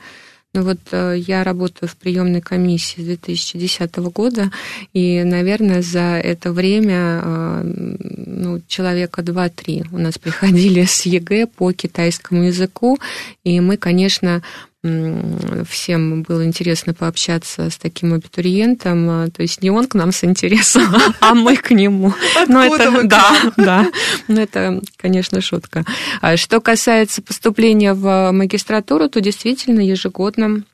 Ну 0.53 0.63
вот 0.65 0.81
э, 0.91 1.15
я 1.17 1.45
работаю 1.45 1.89
в 1.89 1.97
приемной 1.97 2.41
комиссии 2.41 3.01
с 3.01 3.05
2010 3.05 3.97
года, 3.99 4.51
и, 4.93 5.23
наверное, 5.23 5.81
за 5.81 6.19
это 6.19 6.53
время 6.53 7.21
э, 7.23 7.63
ну, 7.63 8.61
человека 8.67 9.23
2-3 9.23 9.87
у 9.93 9.99
нас 9.99 10.19
приходили 10.19 10.85
с 10.85 11.07
ЕГЭ 11.07 11.47
по 11.47 11.73
китайскому 11.73 12.43
языку, 12.43 12.99
и 13.45 13.61
мы, 13.61 13.77
конечно, 13.77 14.43
всем 14.83 16.23
было 16.23 16.45
интересно 16.45 16.95
пообщаться 16.95 17.69
с 17.69 17.77
таким 17.77 18.15
абитуриентом. 18.15 19.11
А, 19.11 19.29
то 19.29 19.43
есть 19.43 19.63
не 19.63 19.71
он 19.71 19.87
к 19.87 19.95
нам 19.95 20.11
с 20.11 20.25
интересом, 20.25 20.85
а 21.21 21.35
мы 21.35 21.57
к 21.57 21.71
нему. 21.71 22.15
Но 22.49 22.65
это, 22.65 23.03
да, 23.05 23.53
да. 23.57 23.87
Но 24.29 24.41
это, 24.41 24.81
конечно, 24.97 25.41
шутка. 25.43 25.85
А 26.23 26.37
что 26.39 26.61
касается 26.61 27.21
поступления 27.21 27.93
в 27.93 28.33
магистратуру, 28.33 29.09
то 29.09 29.21
действительно 29.21 29.81
ежегодно 29.81 30.65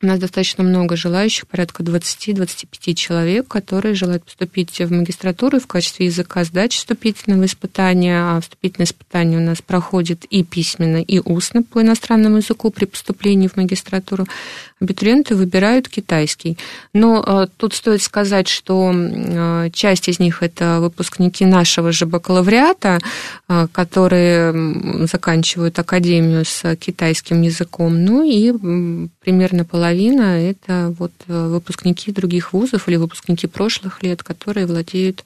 у 0.00 0.06
нас 0.06 0.20
достаточно 0.20 0.62
много 0.62 0.96
желающих, 0.96 1.48
порядка 1.48 1.82
20-25 1.82 2.94
человек, 2.94 3.48
которые 3.48 3.94
желают 3.94 4.24
поступить 4.24 4.78
в 4.78 4.92
магистратуру 4.92 5.58
в 5.58 5.66
качестве 5.66 6.06
языка 6.06 6.44
сдачи 6.44 6.78
вступительного 6.78 7.46
испытания. 7.46 8.20
А 8.20 8.40
вступительное 8.40 8.86
испытание 8.86 9.40
у 9.40 9.42
нас 9.42 9.60
проходит 9.60 10.24
и 10.26 10.44
письменно, 10.44 10.98
и 10.98 11.18
устно 11.18 11.64
по 11.64 11.82
иностранному 11.82 12.36
языку 12.36 12.70
при 12.70 12.84
поступлении 12.84 13.48
в 13.48 13.56
магистратуру. 13.56 14.26
Абитуриенты 14.80 15.34
выбирают 15.34 15.88
китайский. 15.88 16.56
Но 16.92 17.24
э, 17.26 17.48
тут 17.56 17.74
стоит 17.74 18.00
сказать, 18.00 18.46
что 18.46 18.92
э, 18.94 19.70
часть 19.72 20.08
из 20.08 20.20
них 20.20 20.44
это 20.44 20.78
выпускники 20.80 21.44
нашего 21.44 21.90
же 21.90 22.06
бакалавриата, 22.06 23.00
э, 23.48 23.66
которые 23.72 25.06
заканчивают 25.06 25.76
академию 25.80 26.44
с 26.44 26.76
китайским 26.76 27.42
языком. 27.42 28.04
Ну 28.04 28.22
и 28.22 28.52
примерно 29.28 29.66
половина 29.66 30.40
это 30.40 30.94
вот 30.98 31.12
э, 31.26 31.48
выпускники 31.48 32.10
других 32.10 32.54
вузов 32.54 32.88
или 32.88 32.96
выпускники 32.96 33.46
прошлых 33.46 34.02
лет, 34.02 34.22
которые 34.22 34.64
владеют 34.64 35.22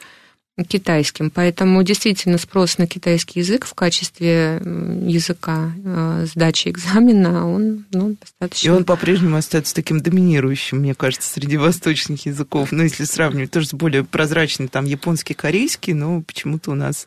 китайским. 0.69 1.31
Поэтому 1.31 1.81
действительно 1.85 2.37
спрос 2.37 2.79
на 2.79 2.89
китайский 2.89 3.39
язык 3.39 3.65
в 3.65 3.75
качестве 3.75 4.61
языка 5.07 5.71
э, 5.85 6.27
сдачи 6.29 6.71
экзамена, 6.71 7.49
он 7.49 7.85
ну, 7.93 8.17
достаточно... 8.21 8.67
И 8.67 8.71
он 8.71 8.85
по-прежнему 8.85 9.37
остается 9.37 9.73
таким 9.73 10.01
доминирующим, 10.01 10.79
мне 10.79 10.97
кажется, 10.97 11.33
среди 11.33 11.57
восточных 11.57 12.27
языков. 12.27 12.73
Ну, 12.73 12.83
если 12.83 13.05
сравнивать 13.05 13.53
тоже 13.53 13.69
с 13.69 13.73
более 13.73 14.03
прозрачным, 14.03 14.67
там, 14.67 14.85
японский, 14.85 15.35
корейский, 15.35 15.93
но 15.93 16.23
почему-то 16.23 16.73
у 16.73 16.75
нас 16.75 17.07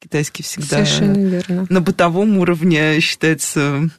китайский 0.00 0.44
всегда... 0.44 0.84
Совершенно 0.84 1.18
верно. 1.26 1.66
На 1.68 1.80
бытовом 1.80 2.38
уровне 2.38 3.00
считается 3.00 3.90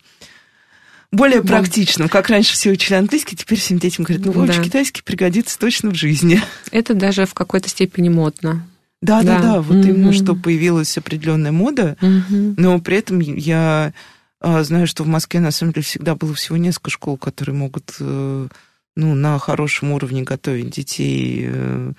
более 1.12 1.42
да. 1.42 1.48
практичным. 1.48 2.10
Как 2.10 2.30
раньше 2.30 2.54
все 2.54 2.72
учили 2.72 2.96
английский, 2.96 3.36
теперь 3.36 3.60
всем 3.60 3.80
детям 3.80 4.04
говорят, 4.04 4.26
ну, 4.26 4.32
Вович, 4.32 4.58
да. 4.58 4.64
китайский 4.64 5.02
пригодится 5.02 5.58
точно 5.58 5.92
в 5.92 5.96
жизни. 5.96 6.42
Это 6.72 6.94
даже 6.94 7.26
в 7.26 7.34
какой-то 7.34 7.70
степени 7.70 8.10
модно. 8.10 8.68
Да, 9.02 9.22
да, 9.22 9.38
да, 9.38 9.42
да. 9.42 9.62
вот 9.62 9.78
mm-hmm. 9.78 9.90
именно 9.90 10.14
что 10.14 10.36
появилась 10.36 10.98
определенная 10.98 11.52
мода, 11.52 11.96
mm-hmm. 12.02 12.56
но 12.58 12.80
при 12.80 12.98
этом 12.98 13.20
я 13.20 13.94
а, 14.40 14.64
знаю, 14.64 14.88
что 14.88 15.04
в 15.04 15.08
Москве 15.08 15.40
на 15.40 15.52
самом 15.52 15.74
деле 15.74 15.84
всегда 15.84 16.16
было 16.16 16.34
всего 16.34 16.58
несколько 16.58 16.90
школ, 16.90 17.18
которые 17.18 17.56
могут 17.56 17.96
э, 18.00 18.48
ну, 18.96 19.16
на 19.16 19.38
хорошем 19.38 19.92
уровне 19.92 20.24
готовить 20.24 20.72
детей, 20.72 21.48
э, 21.48 21.94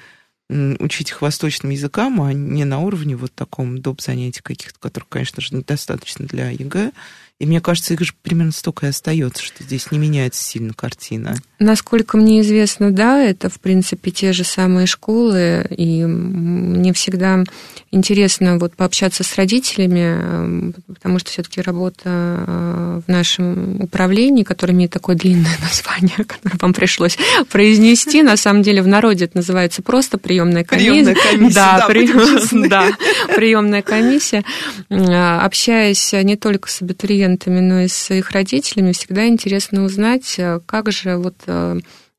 учить 0.49 1.11
их 1.11 1.23
восточным 1.23 1.71
языкам, 1.71 2.21
а 2.23 2.33
не 2.33 2.65
на 2.65 2.81
уровне 2.81 3.17
вот 3.17 3.33
таком 3.33 3.79
доп. 3.79 4.01
занятий 4.01 4.41
каких-то, 4.43 4.79
которых, 4.81 5.09
конечно 5.09 5.43
же, 5.43 5.55
недостаточно 5.55 6.27
для 6.27 6.51
ЕГЭ. 6.51 6.93
И 7.39 7.47
мне 7.47 7.61
кажется, 7.61 7.95
их 7.95 8.01
же 8.01 8.15
примерно 8.23 8.53
столько 8.53 8.87
и 8.87 8.89
остается, 8.91 9.43
что 9.43 9.63
здесь 9.63 9.91
не 9.93 9.99
меняется 9.99 10.43
сильно 10.43 10.75
картина. 10.75 11.37
Насколько 11.61 12.17
мне 12.17 12.41
известно, 12.43 12.93
да, 12.93 13.21
это, 13.21 13.51
в 13.51 13.59
принципе, 13.59 14.13
те 14.13 14.33
же 14.33 14.45
самые 14.45 14.87
школы, 14.87 15.67
и 15.71 16.05
мне 16.05 16.93
всегда 16.93 17.43
интересно 17.91 18.59
вот 18.59 18.77
пообщаться 18.77 19.25
с 19.25 19.35
родителями, 19.35 20.73
потому 20.87 21.19
что 21.19 21.31
все-таки 21.31 21.61
работа 21.61 22.01
э, 22.05 23.01
в 23.05 23.11
нашем 23.11 23.81
управлении, 23.81 24.45
которое 24.45 24.75
имеет 24.75 24.93
такое 24.93 25.17
длинное 25.17 25.57
название, 25.61 26.25
которое 26.25 26.59
вам 26.61 26.73
пришлось 26.73 27.19
произнести, 27.51 28.23
на 28.23 28.37
самом 28.37 28.63
деле 28.63 28.81
в 28.81 28.87
народе 28.87 29.25
это 29.25 29.39
называется 29.39 29.83
просто 29.83 30.17
приемная 30.17 30.63
комиссия. 30.63 30.93
Приемная 30.93 31.17
комиссия, 31.17 31.55
да, 31.55 31.79
да, 31.79 31.87
при... 31.89 32.69
да 32.69 32.89
приемная 33.35 33.83
комиссия. 33.83 34.45
Общаясь 34.91 36.13
не 36.13 36.37
только 36.37 36.71
с 36.71 36.83
абитуриентами, 36.83 37.59
но 37.59 37.81
и 37.81 37.89
с 37.89 38.15
их 38.15 38.31
родителями, 38.31 38.93
всегда 38.93 39.27
интересно 39.27 39.83
узнать, 39.83 40.39
как 40.67 40.93
же 40.93 41.17
вот 41.17 41.35
э, 41.47 41.48
Э, 41.48 41.48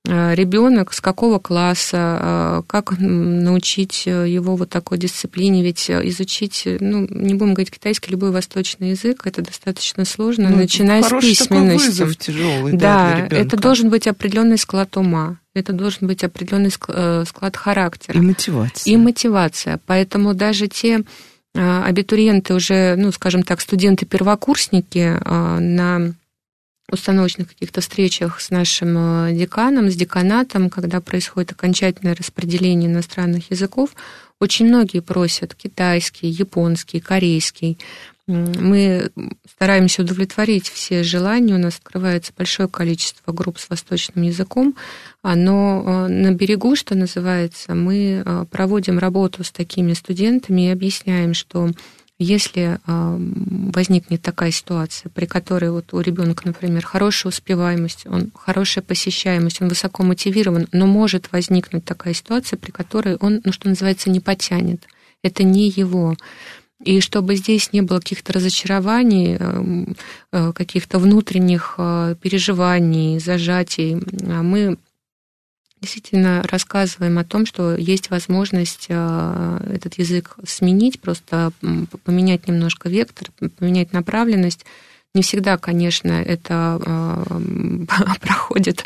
ребенок, 0.06 0.94
с 0.94 1.02
какого 1.02 1.40
класса, 1.40 2.20
э, 2.22 2.62
как 2.68 2.98
научить 3.00 4.06
его 4.06 4.56
вот 4.56 4.70
такой 4.70 4.98
дисциплине, 4.98 5.62
ведь 5.62 5.90
изучить, 5.92 6.64
ну, 6.80 7.06
не 7.10 7.34
будем 7.34 7.54
говорить 7.54 7.70
китайский, 7.72 8.12
любой 8.12 8.32
восточный 8.32 8.92
язык, 8.92 9.28
это 9.28 9.42
достаточно 9.42 10.06
сложно, 10.06 10.50
ну, 10.50 10.56
начиная 10.56 11.04
с 11.04 11.10
письменности. 11.10 12.00
Такой 12.00 12.16
тяжелый, 12.16 12.74
да, 12.74 13.28
да 13.30 13.38
это 13.38 13.58
должен 13.58 13.90
быть 13.90 14.08
определенный 14.08 14.58
склад 14.58 14.96
ума, 14.96 15.38
это 15.54 15.74
должен 15.74 16.08
быть 16.08 16.24
определенный 16.24 16.72
э, 16.88 17.24
склад 17.28 17.58
характера. 17.58 18.18
И 18.18 18.22
мотивация. 18.22 18.94
И 18.94 18.98
мотивация. 18.98 19.80
Поэтому 19.86 20.34
даже 20.34 20.68
те 20.70 21.04
абитуриенты 21.54 22.54
уже, 22.54 22.96
ну, 22.96 23.12
скажем 23.12 23.44
так, 23.44 23.60
студенты-первокурсники 23.60 25.20
на 25.60 26.14
установочных 26.92 27.50
каких-то 27.50 27.82
встречах 27.82 28.42
с 28.42 28.50
нашим 28.50 29.28
э, 29.28 29.34
деканом, 29.34 29.90
с 29.90 29.96
деканатом, 29.96 30.70
когда 30.70 31.02
происходит 31.02 31.52
окончательное 31.52 32.16
распределение 32.16 32.90
иностранных 32.90 33.52
языков, 33.52 33.92
очень 34.40 34.68
многие 34.68 35.02
просят 35.02 35.54
китайский, 35.54 36.28
японский, 36.28 37.00
корейский. 37.00 37.78
Мы 38.28 39.10
стараемся 39.56 40.04
удовлетворить 40.04 40.70
все 40.70 41.04
желания. 41.04 41.56
У 41.56 41.58
нас 41.58 41.78
открывается 41.78 42.32
большое 42.38 42.70
количество 42.70 43.34
групп 43.34 43.58
с 43.58 43.70
восточным 43.70 44.24
языком, 44.24 44.76
а, 45.24 45.36
но 45.36 45.84
э, 45.84 46.08
на 46.08 46.32
берегу, 46.32 46.76
что 46.76 46.96
называется, 46.96 47.74
мы 47.74 48.24
э, 48.24 48.46
проводим 48.52 49.00
работу 49.00 49.44
с 49.44 49.52
такими 49.52 49.94
студентами 49.94 50.68
и 50.68 50.72
объясняем, 50.72 51.34
что 51.34 51.72
если 52.20 52.80
возникнет 52.86 54.22
такая 54.22 54.52
ситуация, 54.52 55.10
при 55.10 55.26
которой 55.26 55.72
вот 55.72 55.94
у 55.94 56.02
ребенка, 56.02 56.46
например, 56.46 56.86
хорошая 56.86 57.32
успеваемость, 57.32 58.06
он 58.06 58.32
хорошая 58.36 58.84
посещаемость, 58.84 59.62
он 59.62 59.70
высоко 59.70 60.04
мотивирован, 60.04 60.68
но 60.74 60.86
может 60.86 61.32
возникнуть 61.32 61.86
такая 61.86 62.14
ситуация, 62.14 62.58
при 62.58 62.72
которой 62.72 63.16
он, 63.16 63.40
ну 63.46 63.54
что 63.54 63.70
называется, 63.70 64.10
не 64.10 64.20
потянет. 64.20 64.84
Это 65.24 65.44
не 65.44 65.70
его. 65.70 66.16
И 66.84 67.02
чтобы 67.02 67.36
здесь 67.36 67.74
не 67.74 67.82
было 67.82 68.00
каких-то 68.00 68.34
разочарований, 68.34 69.38
э, 70.32 70.54
каких-то 70.54 71.00
внутренних 71.00 71.76
э, 71.78 72.16
переживаний, 72.22 73.20
зажатий, 73.20 73.96
мы 74.24 74.78
действительно 75.82 76.44
рассказываем 76.44 77.18
о 77.18 77.24
том, 77.24 77.46
что 77.46 77.76
есть 77.76 78.10
возможность 78.10 78.88
э, 78.90 79.60
этот 79.74 79.98
язык 79.98 80.36
сменить, 80.46 81.00
просто 81.00 81.52
поменять 82.04 82.48
немножко 82.48 82.90
вектор, 82.90 83.30
поменять 83.58 83.94
направленность. 83.94 84.66
Не 85.16 85.24
всегда, 85.24 85.57
конечно, 85.57 86.12
это 86.12 86.80
э, 86.86 87.86
проходит, 88.22 88.86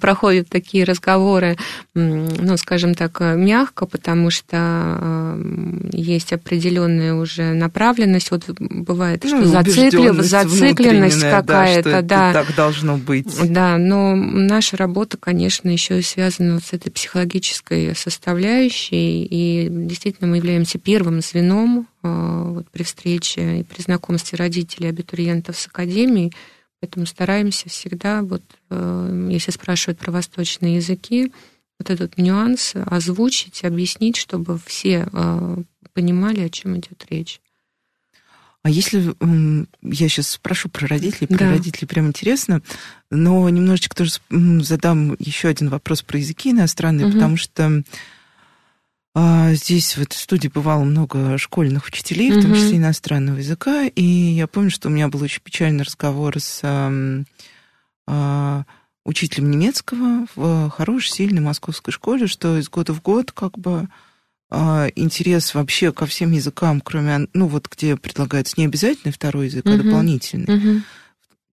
проходят 0.00 0.48
такие 0.48 0.82
разговоры, 0.82 1.56
ну, 1.94 2.56
скажем 2.56 2.96
так, 2.96 3.20
мягко, 3.20 3.86
потому 3.86 4.30
что 4.30 4.56
э, 5.00 5.90
есть 5.92 6.32
определенная 6.32 7.14
уже 7.14 7.52
направленность. 7.52 8.32
Вот 8.32 8.46
бывает, 8.58 9.24
что 9.24 9.36
ну, 9.36 9.44
зациклив, 9.44 10.20
зацикленность 10.20 11.22
какая-то, 11.22 12.02
да, 12.02 12.32
да. 12.32 12.44
Так 12.44 12.56
должно 12.56 12.96
быть. 12.96 13.28
Да, 13.48 13.78
но 13.78 14.16
наша 14.16 14.76
работа, 14.76 15.18
конечно, 15.18 15.68
еще 15.68 16.00
и 16.00 16.02
связана 16.02 16.54
вот 16.54 16.64
с 16.64 16.72
этой 16.72 16.90
психологической 16.90 17.94
составляющей, 17.94 19.22
и 19.22 19.68
действительно 19.70 20.28
мы 20.28 20.38
являемся 20.38 20.78
первым 20.78 21.20
звеном 21.20 21.86
вот 22.02 22.70
при 22.70 22.82
встрече 22.82 23.60
и 23.60 23.62
при 23.62 23.82
знакомстве 23.82 24.36
родителей 24.36 24.88
абитуриентов 24.88 25.58
с 25.58 25.66
академией. 25.66 26.32
Поэтому 26.80 27.06
стараемся 27.06 27.68
всегда, 27.68 28.22
вот, 28.22 28.42
э, 28.70 29.28
если 29.30 29.50
спрашивают 29.50 29.98
про 29.98 30.12
восточные 30.12 30.76
языки, 30.76 31.32
вот 31.78 31.90
этот 31.90 32.18
нюанс 32.18 32.74
озвучить, 32.74 33.64
объяснить, 33.64 34.16
чтобы 34.16 34.58
все 34.64 35.08
э, 35.12 35.56
понимали, 35.92 36.40
о 36.40 36.50
чем 36.50 36.76
идет 36.78 37.06
речь. 37.10 37.40
А 38.62 38.68
если 38.68 39.14
я 39.82 40.08
сейчас 40.08 40.30
спрошу 40.30 40.68
про 40.68 40.86
родителей, 40.86 41.26
про 41.26 41.38
да. 41.38 41.50
родителей 41.52 41.86
прям 41.88 42.08
интересно, 42.08 42.60
но 43.10 43.48
немножечко 43.48 43.96
тоже 43.96 44.12
задам 44.28 45.16
еще 45.18 45.48
один 45.48 45.70
вопрос 45.70 46.02
про 46.02 46.18
языки 46.18 46.50
иностранные, 46.50 47.06
угу. 47.06 47.14
потому 47.14 47.36
что 47.38 47.66
а, 47.66 47.82
здесь 49.16 49.96
вот 49.96 50.12
в 50.12 50.18
студии 50.18 50.48
бывало 50.48 50.84
много 50.84 51.36
школьных 51.38 51.86
учителей, 51.86 52.30
в 52.30 52.42
том 52.42 52.54
числе 52.54 52.76
иностранного 52.78 53.38
языка, 53.38 53.86
и 53.86 54.02
я 54.02 54.46
помню, 54.46 54.70
что 54.70 54.88
у 54.88 54.92
меня 54.92 55.08
был 55.08 55.22
очень 55.22 55.42
печальный 55.42 55.84
разговор 55.84 56.38
с 56.38 56.60
а, 56.62 56.92
а, 58.06 58.64
учителем 59.04 59.50
немецкого 59.50 60.26
в 60.34 60.70
хорошей, 60.70 61.10
сильной 61.10 61.40
московской 61.40 61.92
школе, 61.92 62.26
что 62.26 62.58
из 62.58 62.68
года 62.68 62.92
в 62.92 63.02
год 63.02 63.32
как 63.32 63.58
бы 63.58 63.88
а, 64.50 64.88
интерес 64.96 65.54
вообще 65.54 65.92
ко 65.92 66.06
всем 66.06 66.32
языкам, 66.32 66.80
кроме, 66.80 67.28
ну 67.32 67.46
вот 67.46 67.68
где 67.68 67.96
предлагается 67.96 68.54
не 68.56 68.66
обязательный 68.66 69.12
второй 69.12 69.46
язык, 69.46 69.64
uh-huh. 69.64 69.74
а 69.74 69.82
дополнительный. 69.82 70.46
Uh-huh. 70.46 70.82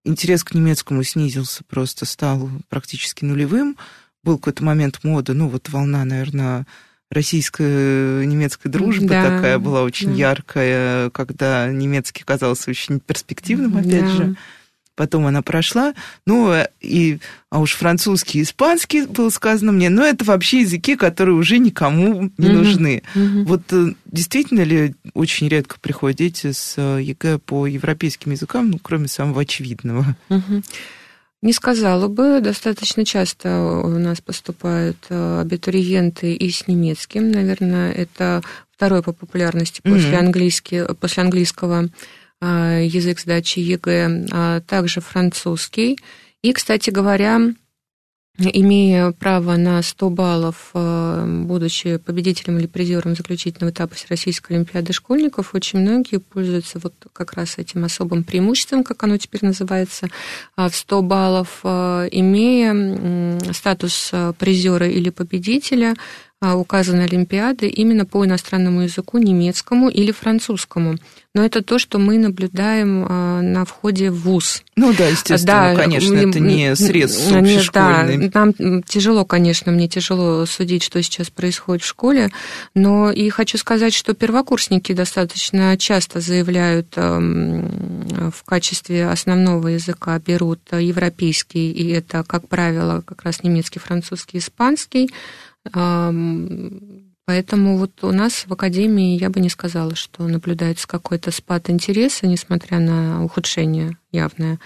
Интерес 0.03 0.43
к 0.43 0.53
немецкому 0.53 1.03
снизился, 1.03 1.63
просто 1.63 2.05
стал 2.05 2.49
практически 2.69 3.23
нулевым. 3.23 3.77
Был 4.23 4.37
какой-то 4.37 4.63
момент 4.63 5.03
моды, 5.03 5.33
ну 5.33 5.47
вот 5.47 5.69
волна, 5.69 6.05
наверное, 6.05 6.65
российско-немецкая 7.11 8.69
дружба 8.69 9.07
да, 9.07 9.23
такая 9.23 9.59
была 9.59 9.83
очень 9.83 10.09
да. 10.09 10.15
яркая, 10.15 11.09
когда 11.11 11.67
немецкий 11.67 12.23
казался 12.23 12.69
очень 12.69 12.99
перспективным, 12.99 13.77
опять 13.77 14.01
да. 14.01 14.07
же. 14.07 14.35
Потом 14.95 15.27
она 15.27 15.43
прошла. 15.43 15.93
Ну, 16.25 16.51
и, 16.81 17.19
а 17.51 17.59
уж 17.59 17.73
французский 17.73 18.39
и 18.39 18.41
испанский 18.41 19.05
было 19.05 19.29
сказано 19.29 19.71
мне, 19.71 19.89
но 19.89 20.03
это 20.03 20.25
вообще 20.25 20.61
языки, 20.61 20.95
которые 20.95 21.35
уже 21.35 21.59
никому 21.59 22.31
не 22.39 22.49
нужны. 22.49 23.03
Угу. 23.13 23.43
Вот 23.43 23.61
э, 23.71 23.93
действительно 24.05 24.61
ли 24.61 24.95
очень 25.13 25.49
редко 25.49 25.77
приходят 25.79 26.17
дети 26.17 26.51
с 26.51 26.73
э, 26.77 26.99
ЕГЭ 27.03 27.37
по 27.37 27.67
европейским 27.67 28.31
языкам, 28.31 28.71
ну, 28.71 28.79
кроме 28.79 29.07
самого 29.07 29.41
очевидного? 29.41 30.17
Угу. 30.29 30.63
Не 31.41 31.53
сказала 31.53 32.07
бы. 32.07 32.39
Достаточно 32.41 33.05
часто 33.05 33.61
у 33.83 33.99
нас 33.99 34.21
поступают 34.21 34.97
э, 35.09 35.41
абитуриенты 35.41 36.33
и 36.33 36.49
с 36.49 36.67
немецким. 36.67 37.31
Наверное, 37.31 37.91
это 37.91 38.41
второй 38.75 39.03
по 39.03 39.13
популярности 39.13 39.81
после, 39.83 40.13
mm-hmm. 40.13 40.19
английски, 40.19 40.85
после 40.99 41.23
английского 41.23 41.89
э, 42.41 42.81
язык 42.85 43.19
сдачи 43.19 43.59
ЕГЭ, 43.59 44.27
а 44.31 44.61
также 44.61 44.99
французский. 44.99 45.99
И, 46.41 46.53
кстати 46.53 46.89
говоря, 46.89 47.39
имея 48.39 49.11
право 49.11 49.55
на 49.57 49.81
100 49.81 50.09
баллов, 50.09 50.69
э, 50.73 51.43
будучи 51.45 51.97
победителем 51.97 52.59
или 52.59 52.67
призером 52.67 53.15
заключительного 53.15 53.71
этапа 53.71 53.95
Всероссийской 53.95 54.57
Олимпиады 54.57 54.93
школьников, 54.93 55.55
очень 55.55 55.79
многие 55.79 56.17
пользуются 56.17 56.79
вот 56.79 56.93
как 57.13 57.33
раз 57.33 57.57
этим 57.57 57.83
особым 57.83 58.23
преимуществом, 58.23 58.83
как 58.83 59.03
оно 59.03 59.17
теперь 59.17 59.43
называется, 59.43 60.07
а 60.55 60.69
в 60.69 60.75
100 60.75 61.01
баллов, 61.01 61.59
э, 61.63 62.09
имея 62.11 63.39
статус 63.53 64.09
э, 64.11 64.33
призера 64.37 64.87
или 64.87 65.09
победителя, 65.09 65.95
указаны 66.41 67.01
Олимпиады 67.01 67.67
именно 67.67 68.05
по 68.05 68.23
иностранному 68.25 68.81
языку, 68.81 69.17
немецкому 69.17 69.89
или 69.89 70.11
французскому. 70.11 70.97
Но 71.33 71.43
это 71.43 71.63
то, 71.63 71.77
что 71.77 71.99
мы 71.99 72.17
наблюдаем 72.17 73.05
а, 73.07 73.41
на 73.41 73.65
входе 73.65 74.09
в 74.09 74.21
ВУЗ. 74.21 74.63
Ну 74.75 74.93
да, 74.93 75.07
естественно, 75.07 75.75
да, 75.75 75.75
конечно, 75.75 76.15
это 76.15 76.39
не 76.39 76.75
средство 76.75 77.39
общешкольный. 77.39 78.29
Да, 78.29 78.45
нам 78.57 78.83
тяжело, 78.83 79.25
конечно, 79.25 79.71
мне 79.71 79.87
тяжело 79.87 80.45
судить, 80.45 80.83
что 80.83 81.01
сейчас 81.03 81.29
происходит 81.29 81.83
в 81.83 81.87
школе, 81.87 82.29
но 82.73 83.11
и 83.11 83.29
хочу 83.29 83.57
сказать, 83.57 83.93
что 83.93 84.13
первокурсники 84.13 84.93
достаточно 84.93 85.77
часто 85.77 86.21
заявляют 86.21 86.95
в 86.95 88.43
качестве 88.45 89.07
основного 89.07 89.67
языка 89.69 90.19
берут 90.19 90.59
европейский, 90.71 91.71
и 91.71 91.89
это, 91.91 92.23
как 92.23 92.47
правило, 92.47 93.01
как 93.05 93.23
раз 93.23 93.43
немецкий, 93.43 93.79
французский, 93.79 94.39
испанский, 94.39 95.09
Поэтому 95.71 97.77
вот 97.77 98.03
у 98.03 98.11
нас 98.11 98.45
в 98.47 98.53
Академии 98.53 99.19
я 99.19 99.29
бы 99.29 99.41
не 99.41 99.49
сказала, 99.49 99.95
что 99.95 100.27
наблюдается 100.27 100.87
какой-то 100.87 101.31
спад 101.31 101.69
интереса, 101.69 102.25
несмотря 102.25 102.79
на 102.79 103.23
ухудшение 103.23 103.97
явное 104.11 104.59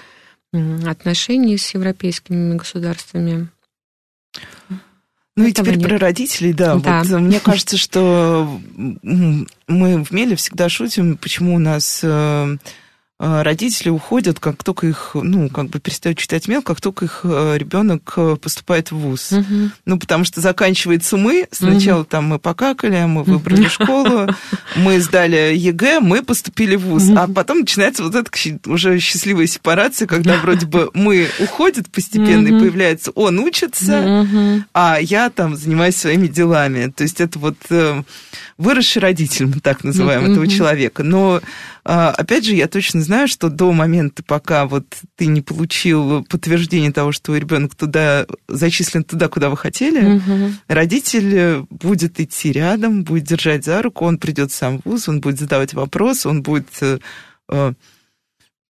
отношений 0.85 1.57
с 1.57 1.73
европейскими 1.73 2.55
государствами. 2.55 3.49
Ну 5.35 5.47
и 5.47 5.53
теперь 5.53 5.77
нет. 5.77 5.87
про 5.87 5.97
родителей, 5.97 6.53
да. 6.53 6.75
да. 6.75 7.03
Вот, 7.03 7.21
мне 7.21 7.39
кажется, 7.39 7.77
что 7.77 8.59
мы 8.75 10.03
в 10.03 10.11
Меле 10.11 10.35
всегда 10.35 10.69
шутим, 10.69 11.17
почему 11.17 11.55
у 11.55 11.59
нас 11.59 12.01
э, 12.03 12.03
Э, 12.03 12.57
родители 13.22 13.89
уходят, 13.89 14.39
как 14.39 14.63
только 14.63 14.88
их, 14.88 15.11
ну, 15.13 15.47
как 15.47 15.67
бы 15.67 15.80
перестают 15.80 16.17
читать 16.17 16.47
мел, 16.47 16.63
как 16.63 16.82
только 16.82 17.05
их 17.05 17.19
э, 17.24 17.55
ребенок 17.55 18.13
э, 18.17 18.36
поступает 18.36 18.89
в 18.89 18.97
ВУЗ. 18.97 19.34
Угу. 19.34 19.72
Ну, 19.86 19.99
потому 19.99 20.24
что 20.24 20.41
заканчивается 20.41 21.17
мы, 21.17 21.47
сначала 21.51 22.01
угу. 22.01 22.07
там 22.09 22.26
мы 22.26 22.39
покакали, 22.39 23.05
мы 23.05 23.22
выбрали 23.22 23.67
школу, 23.67 24.28
мы 24.76 24.99
сдали 24.99 25.55
ЕГЭ, 25.55 25.99
мы 25.99 26.24
поступили 26.24 26.76
в 26.76 26.86
ВУЗ, 26.86 27.11
а 27.15 27.28
потом 27.28 27.59
начинается 27.59 28.01
вот 28.01 28.15
эта 28.15 28.32
уже 28.65 28.97
счастливая 28.99 29.45
сепарация, 29.45 30.07
когда 30.07 30.38
вроде 30.38 30.65
бы 30.65 30.89
мы 30.95 31.28
уходят 31.39 31.91
постепенно, 31.91 32.47
и 32.47 32.59
появляется 32.59 33.11
он 33.11 33.38
учится, 33.38 34.65
а 34.74 34.97
я 34.99 35.30
там 35.30 35.55
занимаюсь 35.55 35.95
своими 35.95 36.26
делами. 36.26 36.91
То 36.91 37.03
есть 37.03 37.22
это 37.22 37.38
вот 37.38 37.57
выросший 38.57 39.01
родитель, 39.01 39.45
мы 39.45 39.59
так 39.59 39.84
называем 39.84 40.32
этого 40.32 40.47
человека. 40.47 41.03
Но 41.03 41.41
а, 41.84 42.09
опять 42.11 42.45
же, 42.45 42.53
я 42.53 42.67
точно 42.67 43.01
знаю, 43.01 43.11
что 43.28 43.49
до 43.49 43.72
момента, 43.72 44.24
пока 44.24 44.66
вот 44.66 44.86
ты 45.16 45.26
не 45.28 45.41
получил 45.41 46.24
подтверждение 46.26 46.91
того, 46.91 47.12
что 47.12 47.36
ребенок 47.36 47.76
туда 47.76 48.26
зачислен 48.47 49.03
туда, 49.03 49.28
куда 49.28 49.49
вы 49.49 49.57
хотели, 49.57 50.18
угу. 50.18 50.53
родитель 50.68 51.66
будет 51.70 52.20
идти 52.20 52.51
рядом, 52.51 53.03
будет 53.03 53.24
держать 53.24 53.66
за 53.66 53.82
руку, 53.82 54.05
он 54.05 54.18
придет 54.18 54.51
сам 54.51 54.80
в 54.80 54.86
ВУЗ, 54.86 55.09
он 55.09 55.22
будет 55.22 55.39
задавать 55.39 55.74
вопросы, 55.74 56.30
он 56.30 56.41
будет 56.41 56.68
э, 56.82 56.99
э, 57.49 57.74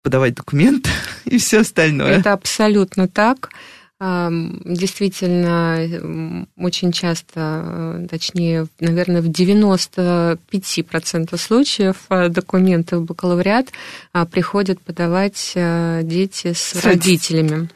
подавать 0.02 0.34
документы 0.34 0.90
и 1.24 1.38
все 1.38 1.60
остальное. 1.60 2.18
Это 2.18 2.32
абсолютно 2.32 3.08
так. 3.08 3.50
Действительно, 3.98 6.46
очень 6.58 6.92
часто, 6.92 7.62
э, 7.64 8.06
точнее, 8.10 8.66
наверное, 8.78 9.22
в 9.22 9.28
95% 9.28 11.38
случаев 11.38 11.96
э, 12.10 12.28
документы 12.28 12.98
в 12.98 13.06
бакалавриат 13.06 13.68
а, 14.12 14.26
приходят 14.26 14.82
подавать 14.82 15.52
э, 15.54 16.02
дети 16.04 16.52
с 16.52 16.84
родителями. 16.84 17.70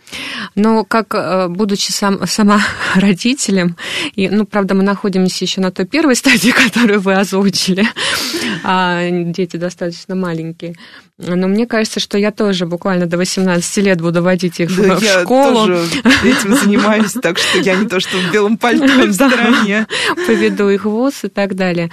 Но 0.55 0.85
как, 0.85 1.51
будучи 1.51 1.91
сам, 1.91 2.27
сама 2.27 2.61
родителем, 2.97 3.77
и, 4.15 4.29
ну, 4.29 4.45
правда, 4.45 4.75
мы 4.75 4.83
находимся 4.83 5.47
еще 5.47 5.63
на 5.63 5.71
той 5.71 5.87
первой 5.87 6.17
стадии, 6.17 6.51
которую 6.67 7.01
вы 7.01 7.15
озвучили, 7.15 7.89
а 8.63 9.09
дети 9.11 9.57
достаточно 9.57 10.15
маленькие, 10.15 10.75
но 11.17 11.49
мне 11.49 11.67
кажется, 11.67 11.99
что 12.01 12.17
я 12.17 12.31
тоже 12.31 12.65
буквально 12.67 13.07
до 13.07 13.19
18 13.19 13.77
лет 13.79 14.01
буду 14.01 14.23
водить 14.23 14.61
их 14.61 14.75
да, 14.75 14.97
в 14.97 15.03
школу. 15.03 15.67
Тоже 15.67 16.03
этим 16.25 16.55
занимаюсь, 16.55 17.13
так 17.13 17.39
что 17.39 17.59
я 17.59 17.77
не 17.77 17.87
то, 17.87 18.01
что 18.01 18.17
в 18.17 18.33
белом 18.33 18.57
пальто 18.57 18.87
в 18.87 19.13
стороне. 19.13 19.87
Поведу 20.27 20.69
их 20.69 20.85
в 20.85 20.91
ВУЗ 20.91 21.25
и 21.25 21.29
так 21.29 21.55
далее. 21.55 21.91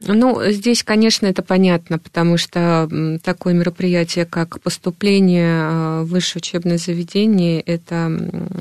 Ну, 0.00 0.40
здесь, 0.50 0.84
конечно, 0.84 1.26
это 1.26 1.42
понятно, 1.42 1.98
потому 1.98 2.36
что 2.36 2.88
такое 3.24 3.52
мероприятие, 3.52 4.26
как 4.26 4.60
поступление 4.60 5.60
э, 5.60 6.02
в 6.02 6.10
высшее 6.10 6.40
учебное 6.40 6.78
заведение, 6.78 7.60
это 7.60 8.06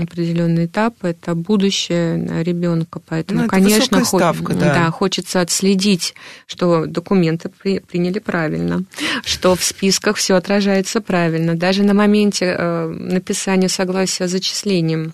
определенный 0.01 0.65
этап, 0.65 0.95
это 1.03 1.35
будущее 1.35 2.43
ребенка, 2.43 2.99
поэтому, 3.05 3.43
ну, 3.43 3.47
конечно, 3.47 4.03
ставка, 4.03 4.53
да. 4.53 4.73
Да, 4.73 4.91
хочется 4.91 5.41
отследить, 5.41 6.15
что 6.47 6.87
документы 6.87 7.49
при, 7.49 7.79
приняли 7.79 8.17
правильно, 8.17 8.83
что 9.23 9.55
в 9.55 9.63
списках 9.63 10.17
все 10.17 10.35
отражается 10.35 11.01
правильно, 11.01 11.53
даже 11.53 11.83
на 11.83 11.93
моменте 11.93 12.55
э, 12.57 12.87
написания 12.87 13.69
согласия 13.69 14.27
с 14.27 14.31
зачислением 14.31 15.13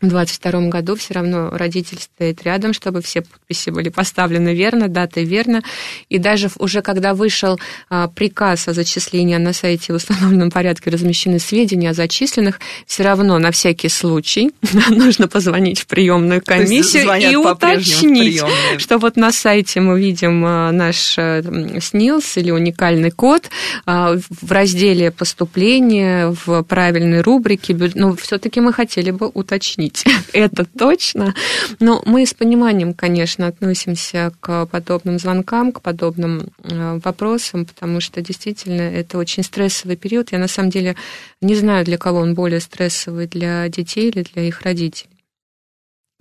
в 0.00 0.08
2022 0.08 0.68
году 0.68 0.96
все 0.96 1.14
равно 1.14 1.50
родитель 1.50 1.98
стоит 1.98 2.42
рядом, 2.42 2.72
чтобы 2.72 3.02
все 3.02 3.22
подписи 3.22 3.70
были 3.70 3.88
поставлены 3.88 4.54
верно, 4.54 4.88
даты 4.88 5.24
верно. 5.24 5.62
И 6.08 6.18
даже 6.18 6.50
уже 6.58 6.82
когда 6.82 7.14
вышел 7.14 7.58
а, 7.88 8.08
приказ 8.08 8.68
о 8.68 8.72
зачислении 8.72 9.36
на 9.36 9.52
сайте 9.52 9.92
в 9.92 9.96
установленном 9.96 10.50
порядке 10.50 10.90
размещены 10.90 11.38
сведения 11.38 11.90
о 11.90 11.94
зачисленных, 11.94 12.60
все 12.86 13.02
равно 13.02 13.38
на 13.38 13.50
всякий 13.50 13.88
случай 13.88 14.52
нужно 14.90 15.28
позвонить 15.28 15.80
в 15.80 15.86
приемную 15.86 16.42
комиссию 16.42 17.10
и 17.20 17.36
уточнить, 17.36 18.42
что 18.78 18.98
вот 18.98 19.16
на 19.16 19.32
сайте 19.32 19.80
мы 19.80 20.00
видим 20.00 20.44
а, 20.46 20.72
наш 20.72 21.16
э, 21.18 21.42
СНИЛС 21.80 22.36
или 22.38 22.50
уникальный 22.50 23.10
код 23.10 23.50
а, 23.86 24.16
в 24.16 24.52
разделе 24.52 25.10
поступления 25.10 26.34
в 26.44 26.62
правильной 26.62 27.20
рубрике. 27.20 27.76
Но 27.94 28.14
все-таки 28.16 28.60
мы 28.60 28.72
хотели 28.72 29.10
бы 29.10 29.28
уточнить 29.32 29.79
уточнить 29.80 30.04
это 30.32 30.64
точно. 30.64 31.34
Но 31.78 32.02
мы 32.06 32.26
с 32.26 32.34
пониманием, 32.34 32.94
конечно, 32.94 33.46
относимся 33.46 34.32
к 34.40 34.66
подобным 34.66 35.18
звонкам, 35.18 35.72
к 35.72 35.80
подобным 35.80 36.48
э, 36.62 37.00
вопросам, 37.02 37.66
потому 37.66 38.00
что 38.00 38.20
действительно 38.20 38.82
это 38.82 39.18
очень 39.18 39.42
стрессовый 39.42 39.96
период. 39.96 40.32
Я 40.32 40.38
на 40.38 40.48
самом 40.48 40.70
деле 40.70 40.96
не 41.40 41.54
знаю, 41.54 41.84
для 41.84 41.98
кого 41.98 42.20
он 42.20 42.34
более 42.34 42.60
стрессовый, 42.60 43.26
для 43.26 43.68
детей 43.68 44.10
или 44.10 44.22
для 44.22 44.42
их 44.42 44.62
родителей. 44.62 45.10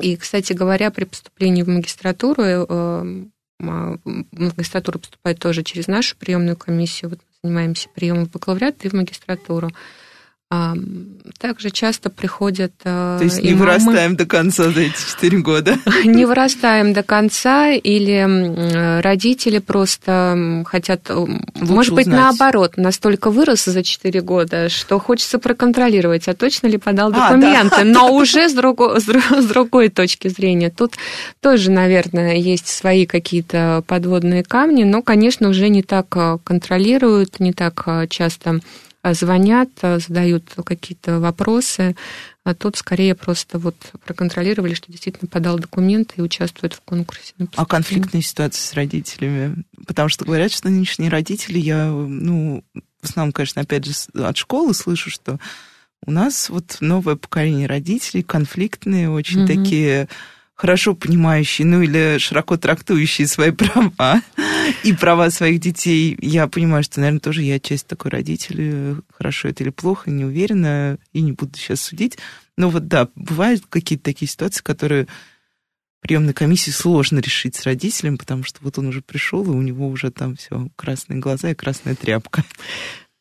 И, 0.02 0.16
кстати 0.16 0.54
говоря, 0.54 0.92
при 0.92 1.04
поступлении 1.04 1.64
в 1.64 1.68
магистратуру, 1.68 2.44
э, 2.44 3.26
в 3.62 4.00
магистратуру 4.32 5.00
поступает 5.00 5.40
тоже 5.40 5.64
через 5.64 5.88
нашу 5.88 6.16
приемную 6.16 6.56
комиссию. 6.56 7.10
Вот 7.10 7.20
мы 7.20 7.50
занимаемся 7.50 7.90
приемом 7.94 8.26
в 8.26 8.32
бакалавриат 8.32 8.86
и 8.86 8.90
в 8.90 8.94
магистратуру. 8.94 9.70
Также 10.50 11.70
часто 11.70 12.10
приходят 12.10 12.72
То 12.80 13.20
есть 13.22 13.44
не 13.44 13.54
вырастаем 13.54 14.16
до 14.16 14.26
конца 14.26 14.72
за 14.72 14.82
эти 14.82 14.98
четыре 14.98 15.38
года? 15.38 15.78
Не 16.04 16.26
вырастаем 16.26 16.92
до 16.92 17.04
конца, 17.04 17.70
или 17.72 19.00
родители 19.00 19.60
просто 19.60 20.64
хотят, 20.66 21.08
Лучше 21.10 21.44
может 21.62 21.94
быть, 21.94 22.08
узнать. 22.08 22.20
наоборот, 22.20 22.78
настолько 22.78 23.30
вырос 23.30 23.66
за 23.66 23.84
четыре 23.84 24.22
года, 24.22 24.70
что 24.70 25.00
хочется 25.00 25.38
проконтролировать, 25.38 26.28
а 26.28 26.34
точно 26.34 26.66
ли 26.66 26.78
подал 26.78 27.12
документы, 27.12 27.76
а, 27.76 27.84
да. 27.84 27.84
но 27.84 28.12
уже 28.16 28.50
с, 28.50 28.54
друго... 28.54 29.00
с 29.00 29.46
другой 29.46 29.90
точки 29.90 30.30
зрения. 30.30 30.72
Тут 30.72 30.96
тоже, 31.42 31.70
наверное, 31.70 32.36
есть 32.36 32.68
свои 32.68 33.06
какие-то 33.06 33.84
подводные 33.86 34.44
камни, 34.44 34.84
но, 34.84 35.04
конечно, 35.04 35.50
уже 35.50 35.70
не 35.70 35.84
так 35.84 36.08
а, 36.18 36.40
контролируют, 36.44 37.40
не 37.40 37.54
так 37.54 37.84
а, 37.86 38.08
часто 38.08 38.50
а, 38.50 38.60
звонят, 39.04 39.70
а, 39.82 40.00
задают 40.00 40.54
какие-то 40.66 41.20
вопросы, 41.20 41.96
а 42.44 42.54
тут 42.54 42.78
скорее 42.78 43.16
просто 43.16 43.60
вот 43.60 43.76
проконтролировали, 44.06 44.74
что 44.74 44.92
действительно 44.92 45.30
подал 45.30 45.58
документы 45.60 46.16
и 46.18 46.22
участвует 46.22 46.74
в 46.74 46.82
конкурсе. 46.82 47.34
А 47.56 47.66
конфликтные 47.66 48.22
ситуации 48.22 48.62
с 48.62 48.74
родителями? 48.74 49.64
Потому 49.88 50.10
что 50.10 50.26
говорят, 50.26 50.52
что 50.52 50.70
нынешние 50.70 51.10
родители, 51.10 51.60
я, 51.60 51.86
ну, 51.88 52.64
в 53.02 53.10
основном, 53.10 53.32
конечно, 53.32 53.62
опять 53.62 53.86
же, 53.86 53.94
от 54.14 54.38
школы 54.38 54.74
слышу, 54.74 55.10
что 55.10 55.40
у 56.06 56.12
нас 56.12 56.50
вот 56.50 56.78
новое 56.80 57.16
поколение 57.16 57.68
родителей 57.68 58.24
конфликтные, 58.24 59.10
очень 59.10 59.44
угу. 59.44 59.48
такие 59.48 60.08
хорошо 60.60 60.94
понимающие, 60.94 61.66
ну 61.66 61.82
или 61.82 62.18
широко 62.18 62.58
трактующие 62.58 63.28
свои 63.28 63.52
права 63.52 64.22
и 64.84 64.92
права 64.92 65.30
своих 65.30 65.62
детей. 65.62 66.18
Я 66.20 66.48
понимаю, 66.48 66.84
что, 66.84 67.00
наверное, 67.00 67.22
тоже 67.22 67.44
я 67.44 67.62
часть 67.62 67.88
такой 67.88 68.12
родитель. 68.12 69.02
Хорошо 69.10 69.48
это 69.48 69.64
или 69.64 69.70
плохо, 69.70 70.12
не 70.12 70.26
уверена, 70.26 70.98
и 71.14 71.22
не 71.22 71.32
буду 71.32 71.58
сейчас 71.58 71.80
судить. 71.80 72.18
Но 72.58 72.70
вот 72.70 72.90
да, 72.90 73.08
бывают 73.16 73.64
какие-то 73.70 74.04
такие 74.04 74.28
ситуации, 74.28 74.62
которые 74.62 75.08
приемной 76.02 76.34
комиссии 76.34 76.72
сложно 76.72 77.20
решить 77.20 77.56
с 77.56 77.64
родителем, 77.64 78.18
потому 78.18 78.44
что 78.44 78.60
вот 78.60 78.78
он 78.78 78.88
уже 78.88 79.02
пришел, 79.02 79.46
и 79.46 79.56
у 79.56 79.62
него 79.62 79.88
уже 79.88 80.12
там 80.12 80.36
все 80.36 80.68
красные 80.76 81.20
глаза 81.20 81.52
и 81.52 81.56
красная 81.56 81.96
тряпка. 81.96 82.44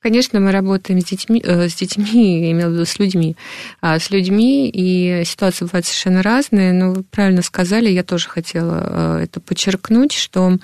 Конечно, 0.00 0.38
мы 0.38 0.52
работаем 0.52 1.00
с 1.00 1.04
детьми, 1.04 1.42
э, 1.44 1.68
с 1.68 1.74
детьми, 1.74 2.40
я 2.40 2.52
имею 2.52 2.70
в 2.70 2.72
виду 2.74 2.84
с 2.84 3.00
людьми, 3.00 3.36
а, 3.80 3.98
с 3.98 4.10
людьми, 4.10 4.70
и 4.72 5.24
ситуации 5.24 5.64
бывают 5.64 5.86
совершенно 5.86 6.22
разные, 6.22 6.72
но 6.72 6.92
вы 6.92 7.02
правильно 7.02 7.42
сказали, 7.42 7.90
я 7.90 8.04
тоже 8.04 8.28
хотела 8.28 9.18
э, 9.18 9.24
это 9.24 9.40
подчеркнуть, 9.40 10.12
что 10.12 10.56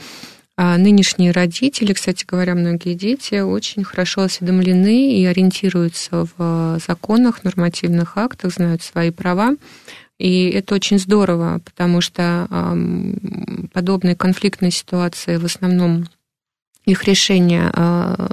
а, 0.57 0.79
нынешние 0.79 1.33
родители, 1.33 1.93
кстати 1.93 2.25
говоря, 2.25 2.55
многие 2.55 2.95
дети 2.95 3.41
очень 3.41 3.83
хорошо 3.83 4.23
осведомлены 4.23 5.19
и 5.19 5.25
ориентируются 5.25 6.29
в 6.37 6.79
законах, 6.87 7.43
нормативных 7.43 8.17
актах, 8.17 8.53
знают 8.53 8.83
свои 8.83 9.11
права. 9.11 9.57
И 10.17 10.49
это 10.51 10.77
очень 10.77 11.01
здорово, 11.01 11.61
потому 11.65 12.01
что 12.01 12.47
подобные 13.73 14.15
конфликтные 14.15 14.71
ситуации 14.71 15.39
в 15.39 15.45
основном 15.45 16.07
их 16.85 17.05
решение 17.05 17.71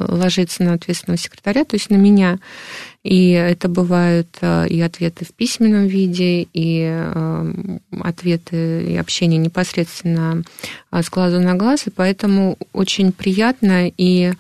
ложится 0.08 0.64
на 0.64 0.74
ответственного 0.74 1.18
секретаря, 1.18 1.64
то 1.66 1.76
есть 1.76 1.90
на 1.90 1.96
меня. 1.96 2.40
И 3.04 3.32
это 3.32 3.68
бывают 3.68 4.28
и 4.42 4.82
ответы 4.82 5.26
в 5.26 5.34
письменном 5.34 5.88
виде, 5.88 6.48
и 6.54 7.04
ответы 8.00 8.84
и 8.84 8.98
общение 8.98 9.40
непосредственно 9.40 10.44
с 10.92 11.10
глазу 11.10 11.40
на 11.40 11.56
глаз. 11.56 11.88
И 11.88 11.90
поэтому 11.90 12.58
очень 12.74 13.12
приятно 13.12 13.92
и 13.98 14.34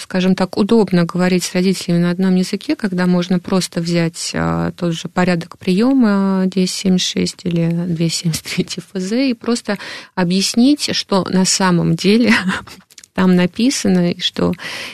скажем 0.00 0.34
так, 0.34 0.56
удобно 0.56 1.04
говорить 1.04 1.44
с 1.44 1.52
родителями 1.52 1.98
на 1.98 2.10
одном 2.10 2.36
языке, 2.36 2.74
когда 2.74 3.06
можно 3.06 3.38
просто 3.38 3.80
взять 3.80 4.34
тот 4.76 4.94
же 4.94 5.08
порядок 5.08 5.58
приема 5.58 6.42
1076 6.42 7.44
или 7.44 7.68
273 7.70 8.66
ФЗ 8.92 9.12
и 9.12 9.34
просто 9.34 9.78
объяснить, 10.14 10.94
что 10.94 11.26
на 11.28 11.44
самом 11.44 11.96
деле 11.96 12.32
там 13.14 13.36
написано, 13.36 14.14
что 14.18 14.52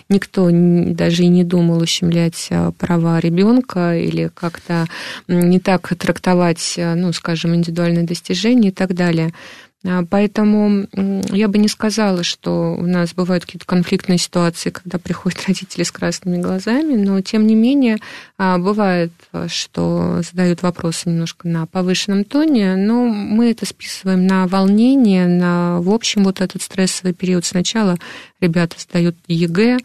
никто 0.09 0.49
даже 0.51 1.23
и 1.23 1.29
не 1.29 1.45
думал 1.45 1.81
ущемлять 1.81 2.49
а, 2.51 2.73
права 2.73 3.21
ребенка 3.21 3.97
или 3.97 4.31
как-то 4.35 4.87
не 5.29 5.61
так 5.61 5.89
трактовать, 5.97 6.75
ну, 6.77 7.13
скажем, 7.13 7.55
индивидуальные 7.55 8.05
достижения 8.05 8.69
и 8.69 8.73
так 8.73 8.95
далее. 8.95 9.33
А, 9.87 10.05
поэтому 10.05 10.89
я 11.31 11.47
бы 11.47 11.59
не 11.59 11.69
сказала, 11.69 12.25
что 12.25 12.75
у 12.75 12.83
нас 12.83 13.15
бывают 13.15 13.45
какие-то 13.45 13.67
конфликтные 13.67 14.19
ситуации, 14.19 14.71
когда 14.71 14.99
приходят 14.99 15.45
родители 15.47 15.85
с 15.85 15.93
красными 15.93 16.43
глазами, 16.43 16.95
но 16.97 17.21
тем 17.21 17.47
не 17.47 17.55
менее 17.55 17.99
а, 18.39 18.59
бывает, 18.59 19.13
что 19.47 20.21
задают 20.29 20.63
вопросы 20.63 21.09
немножко 21.09 21.47
на 21.47 21.67
повышенном 21.67 22.25
тоне, 22.25 22.75
но 22.75 23.05
мы 23.05 23.51
это 23.51 23.67
списываем 23.67 24.27
на 24.27 24.49
волнение, 24.49 25.29
на, 25.29 25.81
в 25.81 25.91
общем, 25.91 26.25
вот 26.25 26.41
этот 26.41 26.63
стрессовый 26.63 27.15
период. 27.15 27.45
Сначала 27.45 27.97
ребята 28.41 28.77
сдают 28.81 29.17
ЕГЭ, 29.29 29.79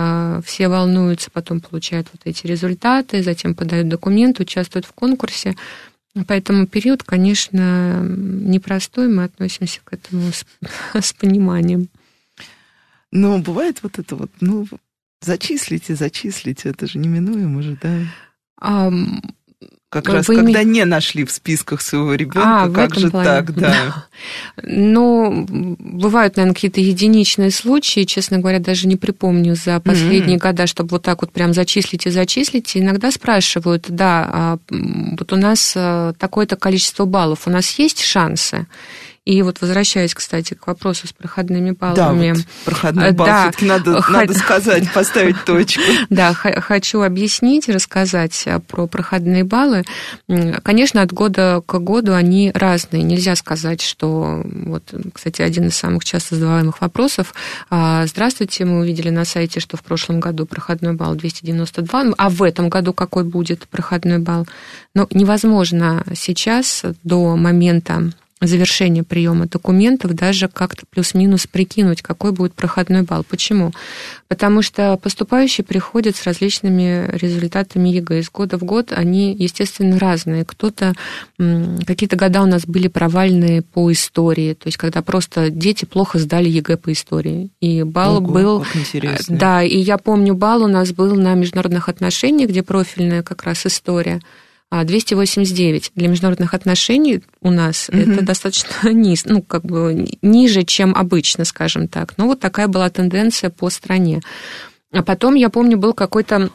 а, 0.00 0.40
все 0.44 0.68
волнуются, 0.68 1.28
потом 1.28 1.60
получают 1.60 2.06
вот 2.12 2.20
эти 2.24 2.46
результаты, 2.46 3.20
затем 3.22 3.54
подают 3.56 3.88
документы, 3.88 4.44
участвуют 4.44 4.86
в 4.86 4.92
конкурсе. 4.92 5.56
Поэтому 6.26 6.66
период, 6.66 7.02
конечно, 7.02 8.02
непростой, 8.02 9.08
мы 9.08 9.24
относимся 9.24 9.80
к 9.84 9.92
этому 9.92 10.32
с, 10.32 10.44
с 10.94 11.12
пониманием. 11.12 11.88
Но 13.10 13.38
бывает 13.38 13.82
вот 13.82 13.98
это 13.98 14.16
вот, 14.16 14.30
ну, 14.40 14.66
зачислите, 15.20 15.94
зачислите, 15.94 16.70
это 16.70 16.86
же 16.86 16.98
неминуемо 16.98 17.62
же, 17.62 17.78
да? 17.80 18.00
А, 18.60 18.90
как 19.90 20.06
Вы 20.06 20.14
раз, 20.14 20.28
име... 20.28 20.36
когда 20.36 20.62
не 20.64 20.84
нашли 20.84 21.24
в 21.24 21.30
списках 21.30 21.80
своего 21.80 22.14
ребенка, 22.14 22.64
а, 22.64 22.68
как 22.68 22.94
же 22.94 23.10
плане. 23.10 23.26
так, 23.26 23.54
да. 23.54 24.06
Ну, 24.62 25.46
бывают, 25.48 26.36
наверное, 26.36 26.54
какие-то 26.54 26.80
единичные 26.80 27.50
случаи, 27.50 28.04
честно 28.04 28.38
говоря, 28.38 28.58
даже 28.58 28.86
не 28.86 28.96
припомню 28.96 29.54
за 29.54 29.80
последние 29.80 30.36
mm-hmm. 30.36 30.42
года, 30.42 30.66
чтобы 30.66 30.90
вот 30.90 31.02
так 31.04 31.22
вот 31.22 31.32
прям 31.32 31.54
зачислить 31.54 32.06
и 32.06 32.10
зачислить. 32.10 32.76
Иногда 32.76 33.10
спрашивают, 33.10 33.86
да, 33.88 34.30
а, 34.30 34.58
вот 34.70 35.32
у 35.32 35.36
нас 35.36 35.72
э, 35.74 36.12
такое-то 36.18 36.56
количество 36.56 37.04
баллов, 37.04 37.46
у 37.46 37.50
нас 37.50 37.78
есть 37.78 38.02
шансы? 38.02 38.66
И 39.28 39.42
вот 39.42 39.60
возвращаясь, 39.60 40.14
кстати, 40.14 40.54
к 40.54 40.66
вопросу 40.66 41.06
с 41.06 41.12
проходными 41.12 41.72
баллами. 41.72 42.32
Да, 42.32 42.34
вот 42.34 42.46
проходной 42.64 43.12
балл 43.12 43.26
да, 43.26 43.42
все-таки 43.42 43.66
надо, 43.66 44.00
х... 44.00 44.10
надо 44.10 44.32
сказать, 44.32 44.90
поставить 44.94 45.44
точку. 45.44 45.82
Да, 46.08 46.32
хочу 46.32 47.02
объяснить, 47.02 47.68
рассказать 47.68 48.48
про 48.68 48.86
проходные 48.86 49.44
баллы. 49.44 49.84
Конечно, 50.62 51.02
от 51.02 51.12
года 51.12 51.62
к 51.66 51.78
году 51.78 52.14
они 52.14 52.52
разные. 52.54 53.02
Нельзя 53.02 53.36
сказать, 53.36 53.82
что... 53.82 54.40
Вот, 54.44 54.94
кстати, 55.12 55.42
один 55.42 55.66
из 55.66 55.76
самых 55.76 56.06
часто 56.06 56.36
задаваемых 56.36 56.80
вопросов. 56.80 57.34
А, 57.68 58.06
Здравствуйте, 58.06 58.64
мы 58.64 58.80
увидели 58.80 59.10
на 59.10 59.26
сайте, 59.26 59.60
что 59.60 59.76
в 59.76 59.82
прошлом 59.82 60.20
году 60.20 60.46
проходной 60.46 60.94
балл 60.94 61.14
292, 61.14 62.14
а 62.16 62.30
в 62.30 62.42
этом 62.42 62.70
году 62.70 62.94
какой 62.94 63.24
будет 63.24 63.68
проходной 63.68 64.20
балл? 64.20 64.46
Но 64.94 65.06
ну, 65.10 65.18
невозможно 65.18 66.02
сейчас 66.14 66.82
до 67.04 67.36
момента 67.36 68.10
завершения 68.40 69.02
приема 69.02 69.46
документов 69.46 70.14
даже 70.14 70.48
как-то 70.48 70.84
плюс-минус 70.88 71.46
прикинуть, 71.46 72.02
какой 72.02 72.32
будет 72.32 72.54
проходной 72.54 73.02
балл. 73.02 73.24
Почему? 73.24 73.72
Потому 74.28 74.62
что 74.62 74.96
поступающие 74.96 75.64
приходят 75.64 76.16
с 76.16 76.24
различными 76.24 77.08
результатами 77.12 77.88
ЕГЭ. 77.88 78.20
Из 78.20 78.30
года 78.30 78.58
в 78.58 78.64
год 78.64 78.92
они, 78.92 79.34
естественно, 79.34 79.98
разные. 79.98 80.44
Кто-то... 80.44 80.94
Какие-то 81.38 82.16
года 82.16 82.42
у 82.42 82.46
нас 82.46 82.66
были 82.66 82.88
провальные 82.88 83.62
по 83.62 83.90
истории, 83.90 84.54
то 84.54 84.66
есть 84.68 84.76
когда 84.76 85.02
просто 85.02 85.50
дети 85.50 85.84
плохо 85.84 86.18
сдали 86.18 86.48
ЕГЭ 86.48 86.76
по 86.76 86.92
истории. 86.92 87.50
И 87.60 87.82
балл 87.82 88.18
Ого, 88.18 88.32
был... 88.32 88.66
Да, 89.28 89.62
и 89.62 89.78
я 89.78 89.98
помню, 89.98 90.34
балл 90.34 90.64
у 90.64 90.68
нас 90.68 90.92
был 90.92 91.14
на 91.16 91.34
международных 91.34 91.88
отношениях, 91.88 92.50
где 92.50 92.62
профильная 92.62 93.22
как 93.22 93.44
раз 93.44 93.66
история. 93.66 94.20
289 94.70 95.92
для 95.94 96.08
международных 96.08 96.54
отношений 96.54 97.22
у 97.40 97.50
нас 97.50 97.88
угу. 97.88 97.98
это 97.98 98.22
достаточно 98.22 98.88
низ, 98.92 99.24
ну, 99.24 99.42
как 99.42 99.64
бы 99.64 100.06
ниже, 100.22 100.64
чем 100.64 100.94
обычно, 100.94 101.44
скажем 101.44 101.88
так. 101.88 102.14
Но 102.18 102.26
вот 102.26 102.40
такая 102.40 102.68
была 102.68 102.90
тенденция 102.90 103.50
по 103.50 103.70
стране. 103.70 104.20
А 104.92 105.02
потом, 105.02 105.34
я 105.34 105.48
помню, 105.48 105.78
был 105.78 105.94
какой-то 105.94 106.50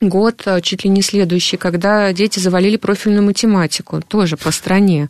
год, 0.00 0.42
э, 0.46 0.60
чуть 0.60 0.84
ли 0.84 0.90
не 0.90 1.02
следующий, 1.02 1.56
когда 1.56 2.12
дети 2.12 2.38
завалили 2.38 2.76
профильную 2.76 3.22
математику, 3.22 4.00
тоже 4.00 4.36
по 4.36 4.50
стране. 4.50 5.08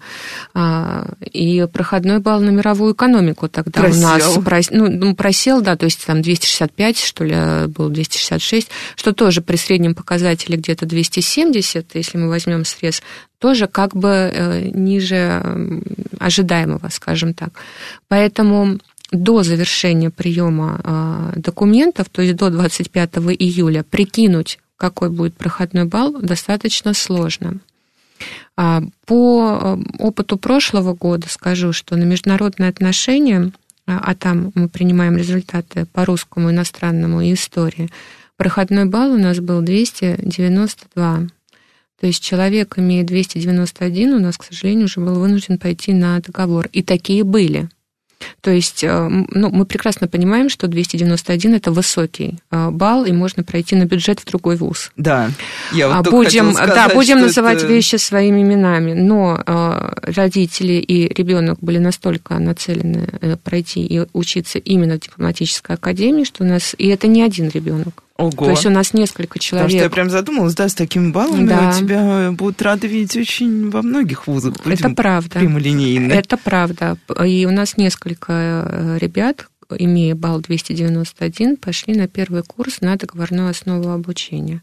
А, 0.54 1.06
и 1.20 1.66
проходной 1.72 2.18
балл 2.20 2.40
на 2.40 2.50
мировую 2.50 2.94
экономику 2.94 3.48
тогда 3.48 3.80
просел. 3.80 3.98
у 3.98 4.42
нас 4.42 4.68
ну, 4.70 4.88
ну, 4.88 5.14
просел, 5.14 5.60
да, 5.60 5.76
то 5.76 5.84
есть 5.84 6.04
там 6.04 6.22
265, 6.22 6.98
что 6.98 7.24
ли, 7.24 7.66
был 7.68 7.88
266, 7.88 8.68
что 8.96 9.12
тоже 9.12 9.40
при 9.40 9.56
среднем 9.56 9.94
показателе 9.94 10.56
где-то 10.56 10.86
270, 10.86 11.94
если 11.94 12.18
мы 12.18 12.28
возьмем 12.28 12.64
срез, 12.64 13.02
тоже 13.38 13.66
как 13.66 13.96
бы 13.96 14.08
э, 14.08 14.70
ниже 14.72 15.42
ожидаемого, 16.18 16.88
скажем 16.90 17.34
так. 17.34 17.50
Поэтому 18.08 18.78
до 19.12 19.42
завершения 19.42 20.10
приема 20.10 20.80
а, 20.82 21.32
документов, 21.36 22.08
то 22.10 22.22
есть 22.22 22.36
до 22.36 22.50
25 22.50 23.16
июля, 23.38 23.84
прикинуть, 23.84 24.58
какой 24.76 25.10
будет 25.10 25.36
проходной 25.36 25.84
балл, 25.84 26.12
достаточно 26.20 26.94
сложно. 26.94 27.60
А, 28.56 28.82
по 29.06 29.58
э, 29.60 29.76
опыту 29.98 30.38
прошлого 30.38 30.94
года 30.94 31.28
скажу, 31.28 31.72
что 31.72 31.96
на 31.96 32.04
международные 32.04 32.68
отношения, 32.68 33.52
а, 33.86 33.98
а 33.98 34.14
там 34.14 34.52
мы 34.54 34.68
принимаем 34.68 35.16
результаты 35.16 35.86
по 35.86 36.04
русскому, 36.04 36.50
иностранному 36.50 37.20
и 37.20 37.34
истории, 37.34 37.90
проходной 38.36 38.84
балл 38.84 39.12
у 39.12 39.18
нас 39.18 39.40
был 39.40 39.60
292. 39.60 41.28
То 42.00 42.06
есть 42.06 42.22
человек, 42.22 42.78
имея 42.78 43.04
291, 43.04 44.14
у 44.14 44.18
нас, 44.20 44.36
к 44.36 44.44
сожалению, 44.44 44.86
уже 44.86 45.00
был 45.00 45.18
вынужден 45.18 45.58
пойти 45.58 45.92
на 45.92 46.20
договор. 46.20 46.68
И 46.72 46.82
такие 46.82 47.24
были. 47.24 47.68
То 48.40 48.50
есть 48.50 48.84
э, 48.84 49.08
ну, 49.08 49.50
мы 49.50 49.64
прекрасно 49.64 50.08
понимаем, 50.08 50.48
что 50.48 50.66
291 50.66 51.54
это 51.54 51.72
высокий 51.72 52.38
э, 52.50 52.70
балл, 52.70 53.04
и 53.04 53.12
можно 53.12 53.42
пройти 53.42 53.76
на 53.76 53.84
бюджет 53.84 54.20
в 54.20 54.26
другой 54.26 54.56
вуз. 54.56 54.92
Да. 54.96 55.30
Я 55.72 55.88
вот 55.88 56.06
а 56.06 56.10
будем, 56.10 56.52
сказать, 56.52 56.74
да, 56.74 56.88
будем 56.94 57.20
называть 57.20 57.58
это... 57.58 57.66
вещи 57.66 57.96
своими 57.96 58.42
именами. 58.42 58.92
Но 58.92 59.42
э, 59.44 59.92
родители 60.02 60.74
и 60.74 61.12
ребенок 61.12 61.58
были 61.60 61.78
настолько 61.78 62.38
нацелены 62.38 63.08
пройти 63.42 63.84
и 63.84 64.06
учиться 64.12 64.58
именно 64.58 64.96
в 64.96 65.00
дипломатической 65.00 65.76
академии, 65.76 66.24
что 66.24 66.44
у 66.44 66.46
нас. 66.46 66.74
И 66.78 66.88
это 66.88 67.06
не 67.06 67.22
один 67.22 67.48
ребенок. 67.48 68.04
Ого. 68.16 68.30
То 68.30 68.50
есть 68.50 68.64
у 68.64 68.70
нас 68.70 68.94
несколько 68.94 69.40
человек. 69.40 69.66
Потому 69.66 69.78
что 69.80 69.84
я 69.84 69.90
прям 69.90 70.10
задумалась, 70.10 70.54
да, 70.54 70.68
с 70.68 70.74
такими 70.74 71.10
баллами 71.10 71.48
да. 71.48 71.72
тебя 71.72 72.30
будут 72.30 72.62
рады 72.62 72.86
видеть 72.86 73.16
очень 73.16 73.70
во 73.70 73.82
многих 73.82 74.28
вузах. 74.28 74.54
Это 74.64 74.90
правда. 74.90 75.40
Прямолинейно. 75.40 76.12
Это 76.12 76.36
правда. 76.36 76.96
И 77.24 77.44
у 77.44 77.50
нас 77.50 77.76
несколько 77.76 78.32
э, 78.32 78.98
ребят, 79.00 79.48
имея 79.76 80.14
балл 80.14 80.40
291, 80.40 81.56
пошли 81.56 81.94
на 81.96 82.06
первый 82.06 82.44
курс 82.44 82.80
на 82.80 82.96
договорную 82.96 83.50
основу 83.50 83.90
обучения. 83.90 84.62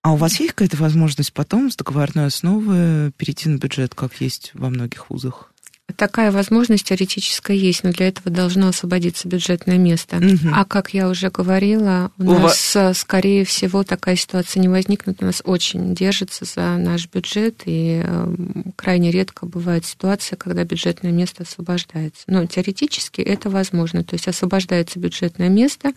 А 0.00 0.12
у 0.12 0.16
вас 0.16 0.40
есть 0.40 0.52
какая-то 0.52 0.76
возможность 0.78 1.32
потом 1.32 1.70
с 1.70 1.76
договорной 1.76 2.26
основы 2.26 3.12
перейти 3.16 3.48
на 3.48 3.58
бюджет, 3.58 3.94
как 3.94 4.20
есть 4.20 4.52
во 4.54 4.70
многих 4.70 5.10
вузах? 5.10 5.53
Такая 5.96 6.32
возможность 6.32 6.86
теоретическая 6.86 7.56
есть, 7.56 7.84
но 7.84 7.92
для 7.92 8.08
этого 8.08 8.30
должно 8.30 8.68
освободиться 8.68 9.28
бюджетное 9.28 9.76
место. 9.76 10.16
Угу. 10.16 10.48
А 10.54 10.64
как 10.64 10.94
я 10.94 11.08
уже 11.10 11.30
говорила, 11.30 12.10
у, 12.18 12.22
у 12.22 12.38
нас, 12.38 12.74
вас... 12.74 12.98
скорее 12.98 13.44
всего, 13.44 13.84
такая 13.84 14.16
ситуация 14.16 14.62
не 14.62 14.68
возникнет. 14.68 15.22
У 15.22 15.26
нас 15.26 15.42
очень 15.44 15.94
держится 15.94 16.46
за 16.46 16.78
наш 16.78 17.06
бюджет, 17.08 17.62
и 17.66 18.02
э, 18.02 18.34
крайне 18.76 19.10
редко 19.10 19.44
бывает 19.44 19.84
ситуация, 19.84 20.36
когда 20.36 20.64
бюджетное 20.64 21.12
место 21.12 21.42
освобождается. 21.42 22.22
Но 22.28 22.46
теоретически 22.46 23.20
это 23.20 23.50
возможно. 23.50 24.02
То 24.02 24.14
есть 24.14 24.26
освобождается 24.26 24.98
бюджетное 24.98 25.50
место, 25.50 25.92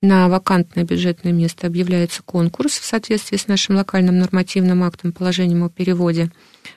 на 0.00 0.28
вакантное 0.28 0.84
бюджетное 0.84 1.32
место 1.32 1.66
объявляется 1.66 2.22
конкурс 2.22 2.78
в 2.78 2.84
соответствии 2.84 3.36
с 3.36 3.48
нашим 3.48 3.76
локальным 3.76 4.18
нормативным 4.18 4.84
актом, 4.84 5.12
положением 5.12 5.64
о 5.64 5.70
переводе 5.70 6.30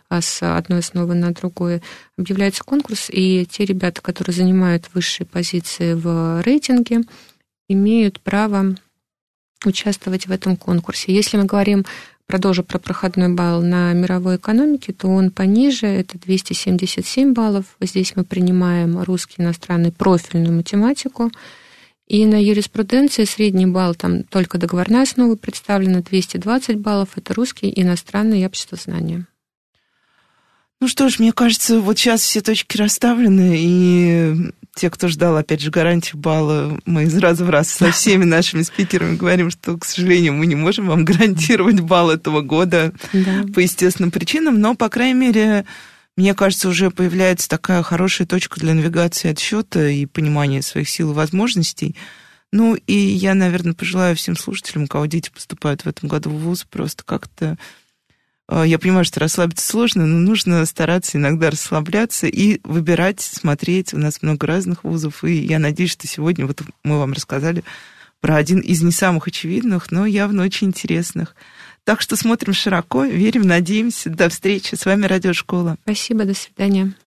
а, 0.10 0.22
с 0.22 0.42
одной 0.42 0.80
основы 0.80 1.14
на 1.14 1.32
другую. 1.32 1.82
Объявляется 2.18 2.64
конкурс, 2.64 3.10
и 3.12 3.46
те 3.46 3.66
ребята, 3.66 4.02
которые 4.02 4.34
занимают 4.34 4.90
высшие 4.94 5.28
позиции 5.28 5.94
в 5.94 6.42
рейтинге, 6.42 7.02
имеют 7.70 8.20
право 8.22 8.76
участвовать 9.66 10.26
в 10.26 10.32
этом 10.32 10.58
конкурсе. 10.58 11.14
Если 11.14 11.38
мы 11.38 11.46
говорим, 11.46 11.86
продолжу 12.26 12.64
про 12.64 12.80
проходной 12.80 13.30
балл 13.30 13.62
на 13.62 13.94
мировой 13.94 14.38
экономике, 14.38 14.94
то 14.94 15.08
он 15.08 15.30
пониже, 15.30 15.86
это 15.86 16.18
277 16.18 17.34
баллов. 17.34 17.66
Здесь 17.80 18.16
мы 18.16 18.24
принимаем 18.24 19.02
русский, 19.04 19.42
иностранный, 19.44 19.92
профильную 19.92 20.54
математику. 20.54 21.30
И 22.12 22.26
на 22.26 22.36
юриспруденции 22.44 23.24
средний 23.24 23.68
балл, 23.68 23.96
там 23.96 24.24
только 24.24 24.58
договорная 24.58 25.04
основа 25.04 25.38
представлена, 25.38 26.02
220 26.02 26.76
баллов, 26.76 27.12
это 27.16 27.34
русский, 27.34 27.72
иностранный 27.74 28.42
и 28.42 28.46
обществознание. 28.46 29.28
Ну 30.82 30.90
что 30.90 31.08
ж, 31.08 31.20
мне 31.20 31.32
кажется, 31.32 31.80
вот 31.80 31.98
сейчас 31.98 32.20
все 32.20 32.42
точки 32.42 32.76
расставлены, 32.76 33.56
и 33.58 34.52
те, 34.76 34.90
кто 34.90 35.08
ждал, 35.08 35.38
опять 35.38 35.62
же, 35.62 35.72
гарантию 35.72 36.18
балла, 36.20 36.78
мы 36.86 37.04
из 37.04 37.18
раза 37.18 37.46
в 37.46 37.50
раз 37.50 37.70
со 37.70 37.92
всеми 37.92 38.26
нашими 38.26 38.64
спикерами 38.64 39.16
говорим, 39.16 39.50
что, 39.50 39.78
к 39.78 39.86
сожалению, 39.86 40.34
мы 40.34 40.48
не 40.48 40.56
можем 40.56 40.88
вам 40.88 41.06
гарантировать 41.06 41.80
балл 41.80 42.10
этого 42.10 42.42
года 42.42 42.92
да. 43.14 43.46
по 43.56 43.62
естественным 43.62 44.12
причинам, 44.12 44.60
но, 44.60 44.76
по 44.76 44.90
крайней 44.90 45.18
мере, 45.18 45.66
мне 46.22 46.36
кажется, 46.36 46.70
уже 46.70 46.92
появляется 46.92 47.50
такая 47.50 47.82
хорошая 47.82 48.28
точка 48.28 48.60
для 48.60 48.76
навигации 48.76 49.32
отсчета 49.32 49.88
и 49.88 50.06
понимания 50.06 50.62
своих 50.62 50.88
сил 50.88 51.12
и 51.12 51.16
возможностей. 51.16 51.96
Ну, 52.52 52.76
и 52.76 52.94
я, 52.94 53.34
наверное, 53.34 53.74
пожелаю 53.74 54.16
всем 54.16 54.36
слушателям, 54.38 54.84
у 54.84 54.88
кого 54.88 55.08
дети 55.08 55.32
поступают 55.32 55.82
в 55.82 55.88
этом 55.88 56.08
году 56.08 56.30
в 56.30 56.38
ВУЗ, 56.38 56.68
просто 56.70 57.04
как-то 57.04 57.58
а, 58.48 58.64
я 58.64 58.78
понимаю, 58.78 59.04
что 59.04 59.20
расслабиться 59.20 59.68
сложно, 59.68 60.06
но 60.06 60.20
нужно 60.20 60.64
стараться 60.68 61.18
иногда 61.18 61.50
расслабляться 61.50 62.28
и 62.28 62.60
выбирать, 62.66 63.20
смотреть. 63.22 63.96
У 63.96 63.98
нас 63.98 64.22
много 64.22 64.46
разных 64.46 64.84
вузов, 64.84 65.24
и 65.24 65.34
я 65.34 65.58
надеюсь, 65.58 65.92
что 65.92 66.06
сегодня 66.06 66.46
вот 66.46 66.62
мы 66.84 67.00
вам 67.00 67.14
рассказали 67.14 67.64
про 68.20 68.36
один 68.36 68.60
из 68.60 68.84
не 68.84 68.92
самых 68.92 69.28
очевидных, 69.28 69.90
но 69.90 70.06
явно 70.06 70.44
очень 70.44 70.68
интересных. 70.68 71.36
Так 71.84 72.02
что 72.02 72.16
смотрим 72.16 72.54
широко, 72.54 73.04
верим, 73.04 73.44
надеемся. 73.44 74.10
До 74.10 74.30
встречи. 74.30 74.76
С 74.76 74.86
вами 74.86 75.06
Радиошкола. 75.06 75.78
Спасибо, 75.84 76.26
до 76.26 76.34
свидания. 76.34 76.94